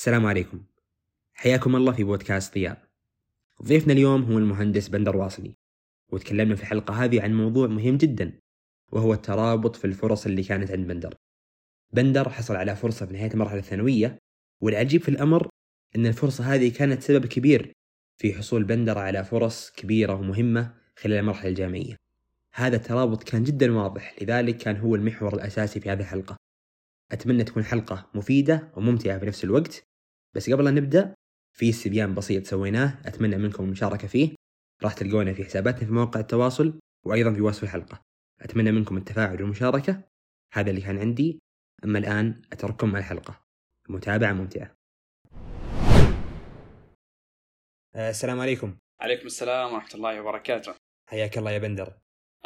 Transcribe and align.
السلام 0.00 0.26
عليكم. 0.26 0.60
حياكم 1.34 1.76
الله 1.76 1.92
في 1.92 2.04
بودكاست 2.04 2.54
ضياء 2.54 2.82
ضيفنا 3.62 3.92
اليوم 3.92 4.22
هو 4.22 4.38
المهندس 4.38 4.88
بندر 4.88 5.16
واصلي. 5.16 5.54
وتكلمنا 6.12 6.54
في 6.54 6.62
الحلقة 6.62 7.04
هذه 7.04 7.22
عن 7.22 7.34
موضوع 7.34 7.66
مهم 7.66 7.96
جدا 7.96 8.32
وهو 8.92 9.14
الترابط 9.14 9.76
في 9.76 9.84
الفرص 9.84 10.26
اللي 10.26 10.42
كانت 10.42 10.70
عند 10.70 10.86
بندر. 10.86 11.14
بندر 11.92 12.28
حصل 12.28 12.56
على 12.56 12.76
فرصة 12.76 13.06
في 13.06 13.12
نهاية 13.12 13.30
المرحلة 13.30 13.58
الثانوية 13.58 14.18
والعجيب 14.60 15.02
في 15.02 15.08
الأمر 15.08 15.48
أن 15.96 16.06
الفرصة 16.06 16.54
هذه 16.54 16.72
كانت 16.72 17.02
سبب 17.02 17.26
كبير 17.26 17.72
في 18.16 18.34
حصول 18.34 18.64
بندر 18.64 18.98
على 18.98 19.24
فرص 19.24 19.70
كبيرة 19.70 20.14
ومهمة 20.14 20.74
خلال 20.98 21.18
المرحلة 21.18 21.48
الجامعية. 21.48 21.96
هذا 22.52 22.76
الترابط 22.76 23.22
كان 23.22 23.44
جدا 23.44 23.72
واضح 23.72 24.14
لذلك 24.22 24.56
كان 24.56 24.76
هو 24.76 24.94
المحور 24.94 25.34
الأساسي 25.34 25.80
في 25.80 25.90
هذه 25.90 26.00
الحلقة. 26.00 26.36
أتمنى 27.12 27.44
تكون 27.44 27.64
حلقة 27.64 28.10
مفيدة 28.14 28.72
وممتعة 28.76 29.18
في 29.18 29.26
نفس 29.26 29.44
الوقت. 29.44 29.89
بس 30.36 30.50
قبل 30.50 30.64
لا 30.64 30.70
نبدأ 30.70 31.14
في 31.56 31.70
استبيان 31.70 32.14
بسيط 32.14 32.46
سويناه 32.46 32.98
أتمنى 33.06 33.36
منكم 33.36 33.64
المشاركة 33.64 34.08
فيه. 34.08 34.34
راح 34.82 34.92
تلقونه 34.92 35.32
في 35.32 35.44
حساباتنا 35.44 35.86
في 35.86 35.92
مواقع 35.92 36.20
التواصل 36.20 36.80
وأيضا 37.06 37.32
في 37.32 37.40
وصف 37.40 37.62
الحلقة. 37.62 38.02
أتمنى 38.40 38.72
منكم 38.72 38.96
التفاعل 38.96 39.42
والمشاركة. 39.42 40.02
هذا 40.52 40.70
اللي 40.70 40.80
كان 40.80 40.98
عندي. 40.98 41.40
أما 41.84 41.98
الآن 41.98 42.42
أترككم 42.52 42.92
مع 42.92 42.98
الحلقة. 42.98 43.40
متابعة 43.88 44.32
ممتعة. 44.32 44.74
آه، 47.94 48.10
السلام 48.10 48.40
عليكم. 48.40 48.76
عليكم 49.00 49.26
السلام 49.26 49.72
ورحمة 49.72 49.94
الله 49.94 50.20
وبركاته. 50.20 50.74
حياك 51.08 51.38
الله 51.38 51.50
يا 51.50 51.58
بندر. 51.58 51.98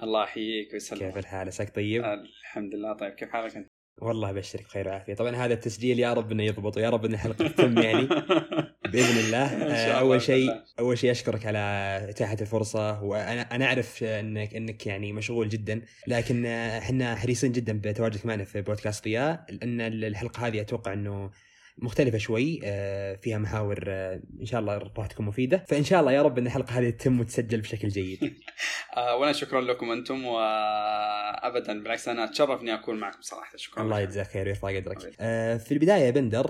الله 0.03 0.25
يحييك 0.25 0.73
ويسلمك. 0.73 1.03
كيف 1.03 1.19
الحال؟ 1.19 1.47
عساك 1.47 1.75
طيب؟ 1.75 2.05
الحمد 2.05 2.75
لله 2.75 2.97
طيب. 2.97 3.15
كيف 3.15 3.29
حالك 3.29 3.57
أنت؟ 3.57 3.74
والله 3.99 4.31
أبشرك 4.31 4.65
بخير 4.65 4.89
وعافية. 4.89 5.15
طبعا 5.15 5.37
هذا 5.37 5.55
التسجيل 5.55 5.99
يا 5.99 6.13
رب 6.13 6.33
إنه 6.33 6.43
يضبط 6.43 6.77
ويا 6.77 6.91
رب 6.91 7.05
ان 7.05 7.15
الحلقة 7.15 7.49
تتم 7.49 7.79
يعني. 7.79 8.09
بإذن 8.93 9.19
الله. 9.19 9.55
الله 9.55 9.93
أول 9.93 10.23
شيء. 10.23 10.63
أول 10.79 10.99
شيء 10.99 11.11
أشكرك 11.11 11.47
على 11.47 11.59
إتاحة 12.09 12.37
الفرصة 12.41 13.03
وأنا 13.03 13.43
أنا 13.43 13.65
أعرف 13.65 14.05
إنك 14.05 14.55
إنك 14.55 14.87
يعني 14.87 15.13
مشغول 15.13 15.49
جدا 15.49 15.83
لكن 16.07 16.47
إحنا 16.47 17.17
حريصين 17.17 17.53
جدا 17.53 17.81
بتواجدك 17.85 18.27
معنا 18.27 18.45
في 18.45 18.63
بودكاست 18.63 19.05
ضياء 19.05 19.47
لأن 19.51 19.81
الحلقة 19.81 20.47
هذه 20.47 20.61
أتوقع 20.61 20.93
إنه 20.93 21.31
مختلفة 21.79 22.19
شوي 22.19 22.61
آه، 22.65 23.15
فيها 23.15 23.39
محاور 23.39 23.85
آه، 23.89 24.21
إن 24.41 24.47
شاء 24.47 24.61
الله 24.61 24.79
راح 24.97 25.07
تكون 25.07 25.27
مفيدة. 25.27 25.65
فإن 25.69 25.85
شاء 25.85 26.01
الله 26.01 26.13
يا 26.13 26.23
رب 26.23 26.39
إن 26.39 26.47
الحلقة 26.47 26.79
هذه 26.79 26.91
تتم 26.91 27.21
وتسجل 27.21 27.61
بشكل 27.61 27.89
جيد. 27.89 28.19
آه 28.97 29.17
وأنا 29.17 29.33
شكرا 29.33 29.61
لكم 29.61 29.91
أنتم 29.91 30.25
وابدا 30.25 31.83
بالعكس 31.83 32.09
أنا 32.09 32.25
أتشرف 32.25 32.61
إني 32.61 32.75
أكون 32.75 32.97
معكم 32.97 33.21
صراحة. 33.21 33.57
شكرا. 33.57 33.83
الله 33.83 34.01
يجزاك 34.01 34.27
خير 34.27 34.47
ويرفع 34.47 34.77
قدرك. 34.77 34.99
في 35.59 35.73
البداية 35.73 36.11
بندر 36.11 36.47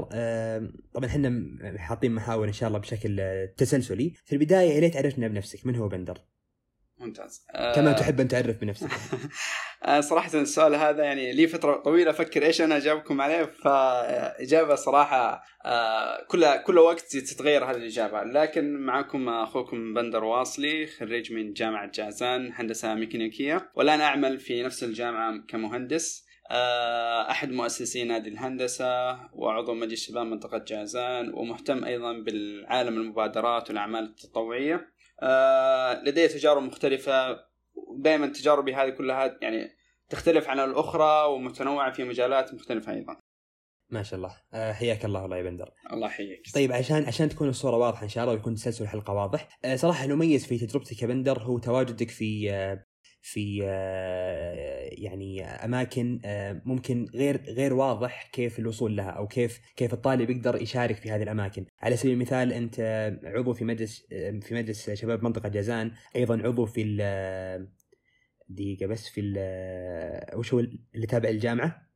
طبعا 0.95 1.07
إحنا 1.07 1.47
حاطين 1.77 2.13
محاور 2.13 2.49
إن 2.49 2.53
شاء 2.53 2.69
الله 2.69 2.79
بشكل 2.79 3.21
تسلسلي، 3.57 4.15
في 4.25 4.33
البداية 4.33 4.71
يا 4.71 4.81
ريت 4.81 4.95
تعرفنا 4.95 5.29
بنفسك، 5.29 5.67
من 5.67 5.77
هو 5.77 5.89
بندر؟ 5.89 6.19
ممتاز. 7.05 7.47
كما 7.75 7.91
آه، 7.91 7.93
تحب 7.93 8.21
أن 8.21 8.29
تعرف 8.29 8.61
بنفسك. 8.61 8.91
آه، 9.85 10.01
صراحة 10.01 10.31
السؤال 10.35 10.75
هذا 10.75 11.05
يعني 11.05 11.33
لي 11.33 11.47
فترة 11.47 11.77
طويلة 11.77 12.11
أفكر 12.11 12.43
إيش 12.43 12.61
أنا 12.61 12.77
أجاوبكم 12.77 13.21
عليه 13.21 13.45
فإجابة 13.45 14.75
صراحة 14.75 15.43
آه، 15.65 16.25
كل 16.29 16.57
كل 16.57 16.79
وقت 16.79 17.17
تتغير 17.17 17.65
هذه 17.65 17.77
الإجابة. 17.77 18.23
لكن 18.23 18.77
معكم 18.77 19.29
أخوكم 19.29 19.95
بندر 19.95 20.25
واصلي 20.25 20.87
خريج 20.87 21.33
من 21.33 21.53
جامعة 21.53 21.91
جازان 21.95 22.53
هندسة 22.55 22.95
ميكانيكية. 22.95 23.71
والآن 23.75 24.01
أعمل 24.01 24.39
في 24.39 24.63
نفس 24.63 24.85
الجامعة 24.85 25.45
كمهندس. 25.49 26.25
آه، 26.51 27.31
أحد 27.31 27.53
مؤسسي 27.53 28.05
نادي 28.05 28.29
الهندسة 28.29 29.19
وعضو 29.33 29.75
مجلس 29.75 30.07
شباب 30.07 30.27
منطقة 30.27 30.59
جازان 30.59 31.35
ومهتم 31.35 31.85
أيضا 31.85 32.13
بالعالم 32.13 32.97
المبادرات 32.97 33.69
والأعمال 33.69 34.05
التطوعية. 34.05 34.75
آه، 34.75 34.94
لدي 36.07 36.29
تجارب 36.29 36.63
مختلفة 36.63 37.41
دائما 37.97 38.27
تجاربي 38.27 38.75
هذه 38.75 38.91
كلها 38.91 39.39
يعني 39.43 39.71
تختلف 40.09 40.49
عن 40.49 40.61
الأخرى 40.61 41.33
ومتنوعة 41.33 41.93
في 41.93 42.05
مجالات 42.05 42.55
مختلفة 42.55 42.93
أيضا. 42.93 43.17
ما 43.91 44.03
شاء 44.03 44.17
الله، 44.17 44.37
آه، 44.55 44.73
حياك 44.73 45.05
الله 45.05 45.23
والله 45.23 45.37
يا 45.37 45.43
بندر. 45.43 45.71
الله 45.93 46.07
يحييك. 46.07 46.43
طيب 46.55 46.73
عشان 46.73 47.05
عشان 47.05 47.29
تكون 47.29 47.49
الصورة 47.49 47.77
واضحة 47.77 48.03
إن 48.03 48.09
شاء 48.09 48.25
الله 48.25 48.35
ويكون 48.35 48.55
تسلسل 48.55 48.85
الحلقة 48.85 49.13
واضح، 49.13 49.59
آه، 49.65 49.77
صراحة 49.77 50.05
المميز 50.05 50.47
في 50.47 50.59
تجربتك 50.59 51.03
يا 51.03 51.07
بندر 51.07 51.43
هو 51.43 51.59
تواجدك 51.59 52.11
في 52.11 52.53
آه، 52.53 52.85
في 53.27 53.61
آه، 53.65 54.89
يعني 54.93 55.45
أماكن 55.45 56.21
آه، 56.25 56.63
ممكن 56.65 57.07
غير 57.15 57.43
غير 57.43 57.75
واضح 57.75 58.31
كيف 58.33 58.59
الوصول 58.59 58.97
لها 58.97 59.11
أو 59.11 59.27
كيف 59.27 59.61
كيف 59.77 59.93
الطالب 59.93 60.31
يقدر 60.31 60.63
يشارك 60.63 60.97
في 60.97 61.11
هذه 61.11 61.23
الأماكن، 61.23 61.67
على 61.83 61.97
سبيل 61.97 62.13
المثال 62.13 62.53
أنت 62.53 62.81
عضو 63.25 63.53
في 63.55 63.65
مجلس 63.65 64.07
آه، 64.13 64.41
في 64.41 64.55
مجلس 64.55 64.91
شباب 64.91 65.25
منطقة 65.25 65.49
جازان، 65.49 65.93
أيضا 66.17 66.43
عضو 66.43 66.67
في 66.67 66.83
دقيقة 68.49 68.87
بس 68.87 69.09
في 69.09 69.21
وش 70.37 70.55
هو 70.55 70.61
اللي 70.95 71.07
تابع 71.09 71.29
الجامعة؟ 71.29 71.94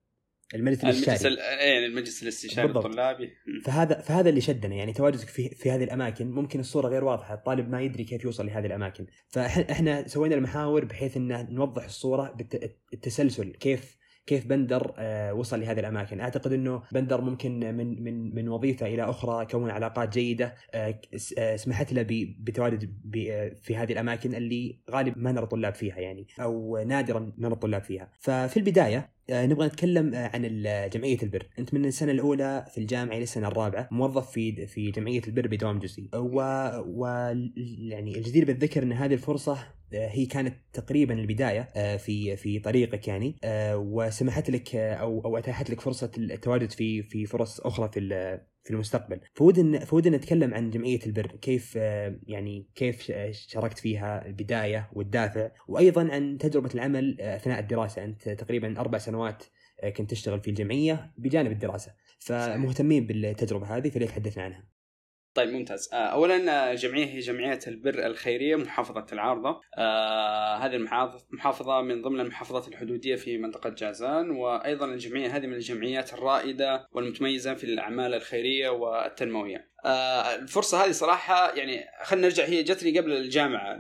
المجلس 0.55 0.85
الاستشاري 0.85 1.35
ال- 1.35 1.41
إيه، 1.41 1.87
المجلس 1.87 2.23
الاستشاري. 2.23 2.69
الطلابي. 2.71 3.31
فهذا 3.65 4.01
فهذا 4.01 4.29
اللي 4.29 4.41
شدنا 4.41 4.75
يعني 4.75 4.93
تواجدك 4.93 5.29
في 5.29 5.49
في 5.49 5.71
هذه 5.71 5.85
الأماكن 5.85 6.31
ممكن 6.31 6.61
الصورة 6.61 6.89
غير 6.89 7.05
واضحة 7.05 7.35
الطالب 7.35 7.69
ما 7.69 7.81
يدري 7.83 8.05
كيف 8.05 8.25
يوصل 8.25 8.47
لهذه 8.47 8.67
الأماكن 8.67 9.07
فإحنا 9.29 10.09
سوينا 10.09 10.35
المحاور 10.35 10.85
بحيث 10.85 11.17
إن 11.17 11.47
نوضح 11.55 11.85
الصورة 11.85 12.37
بالتسلسل 12.91 13.53
كيف 13.53 13.98
كيف 14.28 14.47
بندر 14.47 14.94
آه، 14.99 15.34
وصل 15.34 15.61
لهذه 15.61 15.81
الأماكن. 15.81 16.21
أعتقد 16.21 16.53
إنه 16.53 16.83
بندر 16.93 17.21
ممكن 17.21 17.77
من 17.77 18.03
من 18.03 18.34
من 18.34 18.49
وظيفة 18.49 18.87
إلى 18.87 19.03
أخرى 19.03 19.47
كون 19.47 19.71
علاقات 19.71 20.12
جيدة 20.12 20.55
آه، 20.75 21.00
آه، 21.39 21.56
سمحت 21.56 21.93
له 21.93 22.06
بتواجد 22.41 22.93
في 23.62 23.77
هذه 23.77 23.93
الأماكن 23.93 24.34
اللي 24.34 24.78
غالب 24.91 25.19
ما 25.19 25.33
نرى 25.33 25.47
طلاب 25.47 25.75
فيها 25.75 25.99
يعني 25.99 26.27
أو 26.41 26.84
نادرا 26.87 27.33
نرى 27.38 27.55
طلاب 27.55 27.83
فيها. 27.83 28.11
ففي 28.19 28.56
البداية 28.56 29.11
نبغى 29.31 29.67
نتكلم 29.67 30.15
عن 30.15 30.43
جمعية 30.93 31.19
البر، 31.22 31.47
أنت 31.59 31.75
من 31.75 31.84
السنة 31.84 32.12
الأولى 32.12 32.65
في 32.71 32.78
الجامعة 32.78 33.15
إلى 33.15 33.22
السنة 33.22 33.49
الرابعة 33.49 33.88
موظف 33.91 34.31
في 34.31 34.67
في 34.67 34.91
جمعية 34.91 35.22
البر 35.27 35.47
بدوام 35.47 35.78
جزئي، 35.78 36.09
و, 36.15 36.41
و 36.87 37.06
يعني 37.78 38.19
الجدير 38.19 38.44
بالذكر 38.44 38.83
إن 38.83 38.93
هذه 38.93 39.15
الفرصة 39.15 39.53
آه، 39.53 39.78
هي 39.93 40.26
كانت 40.26 40.54
تقريبا 40.72 41.15
البداية 41.15 41.69
آه، 41.76 41.97
في 41.97 42.37
في 42.37 42.59
طريقك 42.59 43.09
يعني. 43.09 43.37
آه، 43.44 43.76
وسمحت 43.76 44.50
لك 44.50 44.76
آه، 44.76 44.94
أو 44.94 45.25
أو 45.25 45.38
أتاحت 45.38 45.71
لك 45.71 45.81
فرصة 45.81 46.10
التواجد 46.19 46.71
في 46.71 47.03
في 47.03 47.26
فرص 47.26 47.60
أخرى 47.60 47.88
في 47.88 48.00
في 48.69 48.75
المستقبل. 48.75 49.21
فودنا 49.34 49.84
فودنا 49.84 50.16
نتكلم 50.16 50.54
عن 50.54 50.71
جمعية 50.71 51.00
البر 51.06 51.26
كيف 51.26 51.75
آه، 51.76 52.19
يعني 52.26 52.66
كيف 52.75 53.12
شاركت 53.31 53.78
فيها 53.78 54.26
البداية 54.26 54.91
والدافع 54.93 55.50
وأيضا 55.69 56.09
عن 56.12 56.38
تجربة 56.38 56.70
العمل 56.75 57.16
آه، 57.20 57.37
أثناء 57.37 57.59
الدراسة. 57.60 58.05
أنت 58.05 58.28
تقريبا 58.28 58.81
أربع 58.81 58.99
سنوات 58.99 59.44
آه، 59.81 59.91
كنت 59.91 60.10
تشتغل 60.10 60.41
في 60.41 60.50
الجمعية 60.50 61.12
بجانب 61.19 61.53
الدراسة. 61.53 61.93
فمهتمين 62.19 63.06
بالتجربة 63.06 63.76
هذه 63.76 63.88
فليه 63.88 64.06
تحدثنا 64.06 64.44
عنها. 64.44 64.65
طيب 65.38 65.50
ممتاز. 65.50 65.91
آه، 65.93 65.97
اولا 65.97 66.71
آه، 66.71 66.75
جمعية 66.75 67.06
هي 67.06 67.19
جمعية 67.19 67.59
البر 67.66 68.06
الخيرية 68.06 68.56
محافظة 68.56 69.06
العارضة. 69.12 69.60
آه، 69.78 70.56
هذه 70.56 70.76
المحافظه 70.76 71.26
محافظة 71.31 71.82
من 71.82 72.03
ضمن 72.03 72.21
المحافظات 72.21 72.69
الحدودية 72.69 73.16
في 73.16 73.38
منطقة 73.38 73.71
جازان 73.71 74.31
وأيضا 74.31 74.87
الجمعية 74.87 75.37
هذه 75.37 75.47
من 75.47 75.54
الجمعيات 75.54 76.15
الرائدة 76.15 76.88
والمتميزة 76.93 77.54
في 77.54 77.65
الأعمال 77.65 78.15
الخيرية 78.15 78.69
والتنموية. 78.69 79.71
آه، 79.84 80.34
الفرصة 80.34 80.84
هذه 80.84 80.91
صراحة 80.91 81.55
يعني 81.55 81.84
خلينا 82.05 82.26
نرجع 82.26 82.44
هي 82.44 82.62
جتني 82.62 82.99
قبل 82.99 83.12
الجامعة 83.12 83.78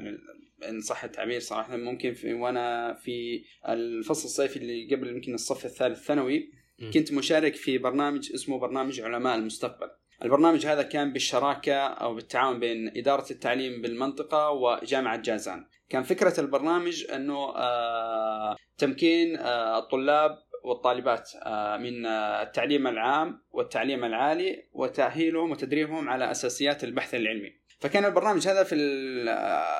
إن 0.68 0.80
صح 0.80 1.04
التعبير 1.04 1.40
صراحة 1.40 1.76
ممكن 1.76 2.14
في 2.14 2.34
وأنا 2.34 2.94
في 2.94 3.44
الفصل 3.68 4.24
الصيفي 4.24 4.56
اللي 4.56 4.94
قبل 4.94 5.08
يمكن 5.08 5.34
الصف 5.34 5.64
الثالث 5.64 6.04
ثانوي. 6.04 6.50
كنت 6.92 7.12
مشارك 7.12 7.54
في 7.54 7.78
برنامج 7.78 8.32
اسمه 8.34 8.58
برنامج 8.58 9.00
علماء 9.00 9.36
المستقبل. 9.36 9.88
البرنامج 10.22 10.66
هذا 10.66 10.82
كان 10.82 11.12
بالشراكة 11.12 11.74
أو 11.78 12.14
بالتعاون 12.14 12.60
بين 12.60 12.92
إدارة 12.96 13.26
التعليم 13.32 13.82
بالمنطقة 13.82 14.50
وجامعة 14.50 15.16
جازان. 15.16 15.66
كان 15.88 16.02
فكرة 16.02 16.40
البرنامج 16.40 17.04
أنه 17.12 17.56
آه، 17.56 18.56
تمكين 18.78 19.36
آه، 19.36 19.78
الطلاب 19.78 20.38
والطالبات 20.64 21.30
آه، 21.42 21.76
من 21.76 22.06
التعليم 22.06 22.86
العام 22.86 23.42
والتعليم 23.50 24.04
العالي 24.04 24.68
وتأهيلهم 24.72 25.50
وتدريبهم 25.50 26.08
على 26.08 26.30
أساسيات 26.30 26.84
البحث 26.84 27.14
العلمي. 27.14 27.52
فكان 27.80 28.04
البرنامج 28.04 28.48
هذا 28.48 28.64
في 28.64 28.74
ال- 28.74 29.28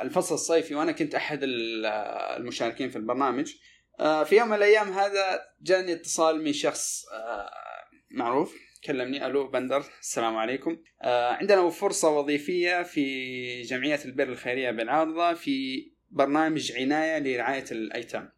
الفصل 0.07 0.35
الصيفي 0.35 0.75
وأنا 0.75 0.93
كنت 0.93 1.15
آه، 1.15 2.37
المشاركين 2.37 2.89
في 2.89 2.97
البرنامج. 2.97 3.55
في 3.99 4.37
يوم 4.37 4.49
من 4.49 4.55
الأيام 4.55 4.89
هذا 4.93 5.41
جاني 5.63 5.93
اتصال 5.93 6.45
من 6.45 6.53
شخص 6.53 7.05
معروف 8.11 8.55
كلمني 8.89 9.27
ألو 9.27 9.49
بندر. 9.49 9.85
السلام 10.01 10.37
عليكم. 10.37 10.79
آه 11.03 11.33
عندنا 11.33 11.71
فرصة 11.71 12.19
وظيفية 12.19 12.83
في 12.83 13.63
جمعية 13.63 14.01
البر 14.05 14.29
الخيرية 14.29 14.71
بالعارضة 14.71 15.35
في 15.35 15.89
برنامج 16.11 16.73
عناية 16.73 17.19
لرعاية 17.19 17.65
الأيتام. 17.73 18.33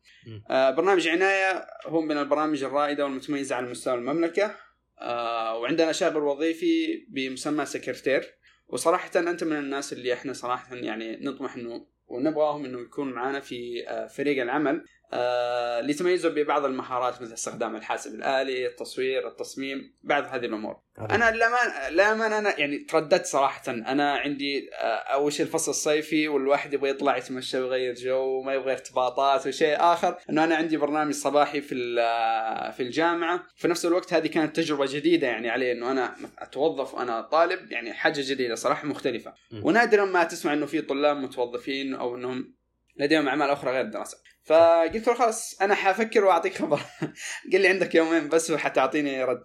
آه 0.51 0.71
برنامج 0.71 1.09
عناية 1.09 1.67
هو 1.87 2.01
من 2.01 2.17
البرامج 2.17 2.65
الرائدة 2.65 3.05
والمتميزة 3.05 3.57
على 3.57 3.67
مستوى 3.67 3.95
المملكة. 3.95 4.57
آه 4.99 5.59
وعندنا 5.59 5.93
شاغل 5.93 6.23
وظيفي 6.23 7.07
بمسمى 7.09 7.67
سكرتير. 7.67 8.35
وصراحة 8.69 9.11
أنت 9.17 9.45
من 9.45 9.57
الناس 9.57 9.93
اللي 9.93 10.13
إحنا 10.13 10.33
صراحة 10.33 10.77
يعني 10.77 11.17
نطمح 11.17 11.57
إنه 11.57 11.87
ونبغاهم 12.07 12.65
إنه 12.65 12.81
يكون 12.81 13.13
معنا 13.13 13.41
في 13.41 13.89
آه، 13.89 14.07
فريق 14.07 14.43
العمل. 14.43 14.85
آه 15.13 15.81
ليتميزوا 15.81 16.31
ببعض 16.31 16.65
المهارات 16.65 17.23
مثل 17.23 17.33
استخدام 17.33 17.77
الحاسب 17.77 18.15
الآلي، 18.15 18.67
التصوير، 18.67 19.29
التصميم، 19.29 19.95
بعض 20.03 20.25
هذه 20.25 20.45
الأمور. 20.45 20.81
أنا 20.99 21.31
لما 21.31 21.91
لما 21.91 22.39
أنا 22.39 22.59
يعني 22.59 22.79
ترددت 22.79 23.27
صراحة. 23.27 23.63
أنا 23.69 24.13
عندي 24.13 24.71
آه 24.75 24.85
أول 24.85 25.33
شيء 25.33 25.47
الفصل 25.47 25.71
الصيفي 25.71 26.29
والواحد 26.29 26.75
يبغى 26.75 26.91
يطلع 26.91 27.17
يتمشى 27.17 27.59
ويغير 27.59 27.95
جو 27.95 28.19
وما 28.19 28.55
يبغى 28.55 28.73
ارتباطات 28.73 29.47
وشيء 29.47 29.77
آخر. 29.81 30.19
إنه 30.31 30.45
أنا 30.45 30.57
عندي 30.57 30.77
برنامج 30.77 31.13
صباحي 31.13 31.61
في 31.61 31.97
آه، 32.01 32.71
في 32.71 32.83
الجامعة. 32.83 33.43
في 33.57 33.69
نفس 33.69 33.87
الوقت 33.87 34.13
هذه 34.13 34.27
كانت 34.27 34.57
تجربة 34.57 34.87
جديدة 34.89 35.27
يعني 35.27 35.51
علي 35.51 35.73
إنه 35.73 35.91
أنا 35.91 36.17
أتوظف 36.39 36.95
وأنا 36.95 37.21
طالب 37.21 37.73
يعني 37.73 37.93
حاجة 37.93 38.21
جديدة 38.21 38.55
صراحة 38.55 38.87
مختلفة. 38.87 39.35
ونادرا 39.63 40.05
ما 40.05 40.25
تسمع 40.25 40.53
إنه 40.53 40.67
في 40.67 40.81
طلاب 40.81 41.17
متوظفين 41.17 41.95
أو 41.95 42.17
إنهم 42.17 42.55
لديهم 42.97 43.29
أعمال 43.29 43.51
أخرى 43.51 43.71
غير 43.71 43.81
الدراسة. 43.81 44.19
فقلت 44.45 45.07
له 45.07 45.15
خلاص 45.15 45.63
أنا 45.63 45.75
حأفكر 45.75 46.25
وأعطيك 46.25 46.55
خبر. 46.55 46.81
قال 47.53 47.61
لي 47.61 47.69
عندك 47.69 47.95
يومين 47.95 48.29
بس 48.29 48.51
وحتعطيني 48.51 49.25
رد. 49.25 49.43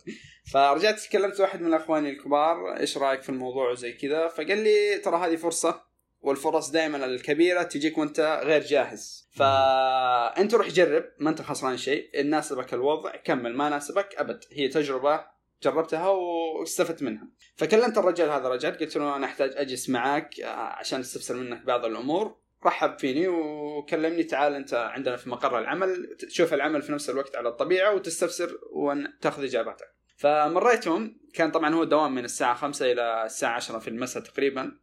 فرجعت 0.53 0.99
تكلمت 0.99 1.39
واحد 1.39 1.61
من 1.61 1.73
أخواني 1.73 2.09
الكبار 2.09 2.79
إيش 2.79 2.97
رأيك 2.97 3.21
في 3.21 3.29
الموضوع 3.29 3.71
وزي 3.71 3.93
كذا؟ 3.93 4.27
فقال 4.27 4.57
لي 4.57 4.97
ترى 4.97 5.17
هذه 5.17 5.35
فرصة 5.35 5.81
والفرص 6.19 6.69
دائما 6.69 7.05
الكبيرة 7.05 7.63
تجيك 7.63 7.97
وأنت 7.97 8.41
غير 8.43 8.61
جاهز. 8.61 9.29
فأنت 9.31 10.53
روح 10.53 10.67
جرب 10.67 11.05
ما 11.19 11.29
أنت 11.29 11.41
خسران 11.41 11.77
شيء. 11.77 12.19
ان 12.19 12.29
ناسبك 12.29 12.73
الوضع 12.73 13.15
كمل. 13.15 13.55
ما 13.55 13.69
ناسبك 13.69 14.15
أبد. 14.17 14.43
هي 14.51 14.67
تجربة 14.67 15.25
جربتها 15.63 16.07
واستفدت 16.09 17.03
منها. 17.03 17.27
فكلمت 17.55 17.97
الرجال 17.97 18.29
هذا 18.29 18.47
الرجال 18.47 18.77
قلت 18.77 18.97
له 18.97 19.15
أنا 19.15 19.25
أحتاج 19.25 19.51
أجلس 19.55 19.89
معك 19.89 20.29
عشان 20.43 20.99
استفسر 20.99 21.35
منك 21.35 21.65
بعض 21.65 21.85
الأمور. 21.85 22.44
رحب 22.65 22.99
فيني 22.99 23.27
وكلمني 23.27 24.23
تعال 24.23 24.55
انت 24.55 24.73
عندنا 24.73 25.15
في 25.15 25.29
مقر 25.29 25.59
العمل 25.59 26.15
تشوف 26.19 26.53
العمل 26.53 26.81
في 26.81 26.91
نفس 26.91 27.09
الوقت 27.09 27.35
على 27.35 27.49
الطبيعة 27.49 27.93
وتستفسر 27.93 28.59
وتاخذ 28.71 29.43
إجاباتك. 29.43 29.95
فمريتهم 30.17 31.17
كان 31.33 31.51
طبعا 31.51 31.75
هو 31.75 31.83
الدوام 31.83 32.15
من 32.15 32.25
الساعة 32.25 32.55
5 32.55 32.91
إلى 32.91 33.25
الساعة 33.25 33.55
10 33.55 33.79
في 33.79 33.87
المساء 33.87 34.23
تقريبا. 34.23 34.77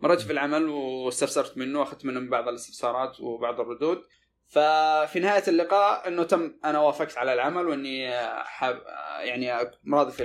مريت 0.00 0.20
في 0.20 0.32
العمل 0.32 0.68
واستفسرت 0.68 1.58
منه 1.58 1.80
وأخذت 1.80 2.04
منه 2.04 2.30
بعض 2.30 2.48
الاستفسارات 2.48 3.20
وبعض 3.20 3.60
الردود. 3.60 4.02
ففي 4.48 5.20
نهاية 5.20 5.42
اللقاء 5.48 6.08
إنه 6.08 6.22
تم 6.22 6.58
أنا 6.64 6.78
وافقت 6.78 7.18
على 7.18 7.34
العمل 7.34 7.68
وإني 7.68 8.10
حاب 8.44 8.82
يعني 9.20 9.70
راضي 9.92 10.12
في 10.12 10.24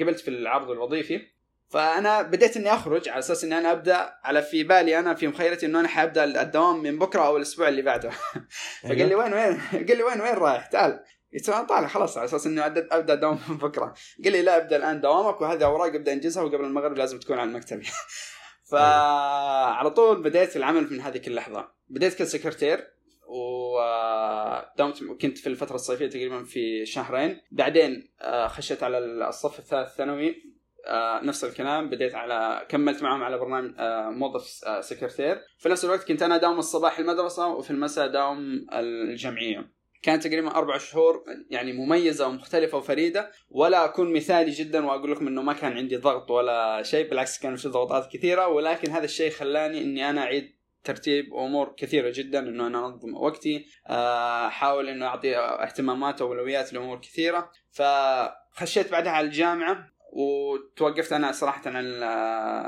قبلت 0.00 0.20
في 0.20 0.28
العرض 0.28 0.70
الوظيفي 0.70 1.33
فأنا 1.68 2.22
بديت 2.22 2.56
إني 2.56 2.74
أخرج 2.74 3.08
على 3.08 3.18
أساس 3.18 3.44
إني 3.44 3.58
أنا 3.58 3.72
أبدأ 3.72 4.14
على 4.24 4.42
في 4.42 4.64
بالي 4.64 4.98
أنا 4.98 5.14
في 5.14 5.28
مخيلتي 5.28 5.66
إنه 5.66 5.80
أنا 5.80 5.88
حابدا 5.88 6.42
الدوام 6.42 6.82
من 6.82 6.98
بكرة 6.98 7.26
أو 7.26 7.36
الأسبوع 7.36 7.68
اللي 7.68 7.82
بعده. 7.82 8.10
فقال 8.82 9.08
لي 9.08 9.14
وين 9.14 9.32
وين؟ 9.32 9.60
قال 9.88 9.96
لي 9.96 10.02
وين 10.02 10.20
وين 10.20 10.34
رايح؟ 10.34 10.66
تعال. 10.66 11.00
قلت 11.34 11.48
له 11.48 11.62
طالع 11.62 11.88
خلاص 11.88 12.16
على 12.16 12.24
أساس 12.24 12.46
إني 12.46 12.66
ابدا 12.66 13.14
دوام 13.14 13.38
من 13.48 13.56
بكرة. 13.56 13.94
قال 14.24 14.32
لي 14.32 14.42
لا 14.42 14.56
أبدأ 14.56 14.76
الآن 14.76 15.00
دوامك 15.00 15.40
وهذه 15.40 15.64
أوراق 15.64 15.94
أبدأ 15.94 16.12
أنجزها 16.12 16.42
وقبل 16.42 16.64
المغرب 16.64 16.98
لازم 16.98 17.18
تكون 17.18 17.38
على 17.38 17.48
المكتب. 17.48 17.82
فعلى 18.70 19.90
طول 19.90 20.22
بديت 20.22 20.56
العمل 20.56 20.92
من 20.92 21.00
هذيك 21.00 21.28
اللحظة. 21.28 21.68
بديت 21.88 22.14
كسكرتير 22.14 22.94
ودمت 23.28 25.02
كنت 25.20 25.38
في 25.38 25.46
الفترة 25.46 25.74
الصيفية 25.74 26.08
تقريبا 26.08 26.44
في 26.44 26.86
شهرين. 26.86 27.40
بعدين 27.50 28.12
آه، 28.20 28.48
خشيت 28.48 28.82
على 28.82 28.98
الصف 28.98 29.58
الثالث 29.58 29.94
ثانوي. 29.94 30.53
آه 30.86 31.20
نفس 31.24 31.44
الكلام 31.44 31.90
بديت 31.90 32.14
على 32.14 32.66
كملت 32.68 33.02
معهم 33.02 33.22
على 33.22 33.38
برنامج 33.38 33.74
آه 33.78 34.10
موظف 34.10 34.64
آه 34.66 34.80
سكرتير 34.80 35.40
في 35.58 35.68
نفس 35.68 35.84
الوقت 35.84 36.08
كنت 36.08 36.22
أنا 36.22 36.36
داوم 36.36 36.58
الصباح 36.58 36.98
المدرسة 36.98 37.48
وفي 37.48 37.70
المساء 37.70 38.06
داوم 38.08 38.66
الجمعية. 38.72 39.74
كانت 40.02 40.26
تقريبا 40.26 40.54
أربع 40.54 40.78
شهور 40.78 41.24
يعني 41.50 41.72
مميزة 41.72 42.28
ومختلفة 42.28 42.78
وفريدة 42.78 43.30
ولا 43.50 43.84
أكون 43.84 44.12
مثالي 44.12 44.50
جدا 44.50 44.86
وأقول 44.86 45.12
لكم 45.12 45.26
إنه 45.26 45.42
ما 45.42 45.52
كان 45.52 45.72
عندي 45.72 45.96
ضغط 45.96 46.30
ولا 46.30 46.82
شيء 46.82 47.10
بالعكس 47.10 47.38
كان 47.38 47.56
في 47.56 47.68
ضغوطات 47.68 48.12
كثيرة 48.12 48.48
ولكن 48.48 48.90
هذا 48.90 49.04
الشيء 49.04 49.30
خلاني 49.30 49.82
إني 49.82 50.10
أنا 50.10 50.22
أعيد 50.22 50.54
ترتيب 50.84 51.34
أمور 51.34 51.74
كثيرة 51.76 52.12
جدا 52.14 52.38
إنه 52.38 52.66
أنا 52.66 52.86
أنظم 52.86 53.14
وقتي 53.14 53.66
آه، 53.86 54.46
أحاول 54.46 54.88
إنه 54.88 55.06
أعطي 55.06 55.36
اهتمامات 55.38 56.22
وأولويات 56.22 56.72
لأمور 56.72 56.98
كثيرة. 56.98 57.50
فخشيت 57.70 58.92
بعدها 58.92 59.12
على 59.12 59.26
الجامعة 59.26 59.93
وتوقفت 60.14 61.12
أنا 61.12 61.32
صراحة 61.32 61.62
عن 61.66 61.84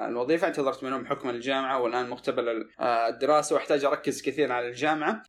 الوظيفة 0.08 0.46
اعتذرت 0.46 0.84
منهم 0.84 1.02
بحكم 1.02 1.30
الجامعة 1.30 1.82
والآن 1.82 2.08
مقتبل 2.08 2.68
الدراسة 2.80 3.54
وأحتاج 3.54 3.84
أركز 3.84 4.22
كثير 4.22 4.52
على 4.52 4.68
الجامعة. 4.68 5.22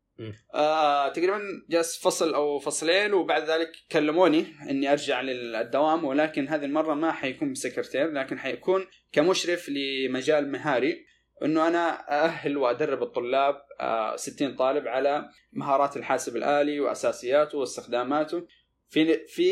آه 0.54 1.10
تقريبا 1.10 1.42
جلس 1.70 2.02
فصل 2.04 2.34
أو 2.34 2.60
فصلين 2.60 3.14
وبعد 3.14 3.50
ذلك 3.50 3.72
كلموني 3.92 4.46
إني 4.70 4.92
أرجع 4.92 5.22
للدوام 5.22 6.06
ولكن 6.06 6.48
هذه 6.48 6.66
المرة 6.66 6.94
ما 6.94 7.12
حيكون 7.12 7.52
بسكرتير 7.54 8.12
لكن 8.12 8.40
حيكون 8.40 8.86
كمشرف 9.12 9.70
لمجال 9.70 10.52
مهاري. 10.52 11.06
إنه 11.44 11.68
أنا 11.68 11.90
أأهل 12.24 12.58
وأدرب 12.58 13.04
الطلاب 13.04 13.56
آه 13.80 14.16
60 14.16 14.56
طالب 14.56 14.88
على 14.88 15.30
مهارات 15.54 15.98
الحاسب 15.98 16.36
الآلي 16.36 16.80
وأساسياته 16.80 17.58
واستخداماته. 17.58 18.48
في 18.90 19.28
في 19.28 19.52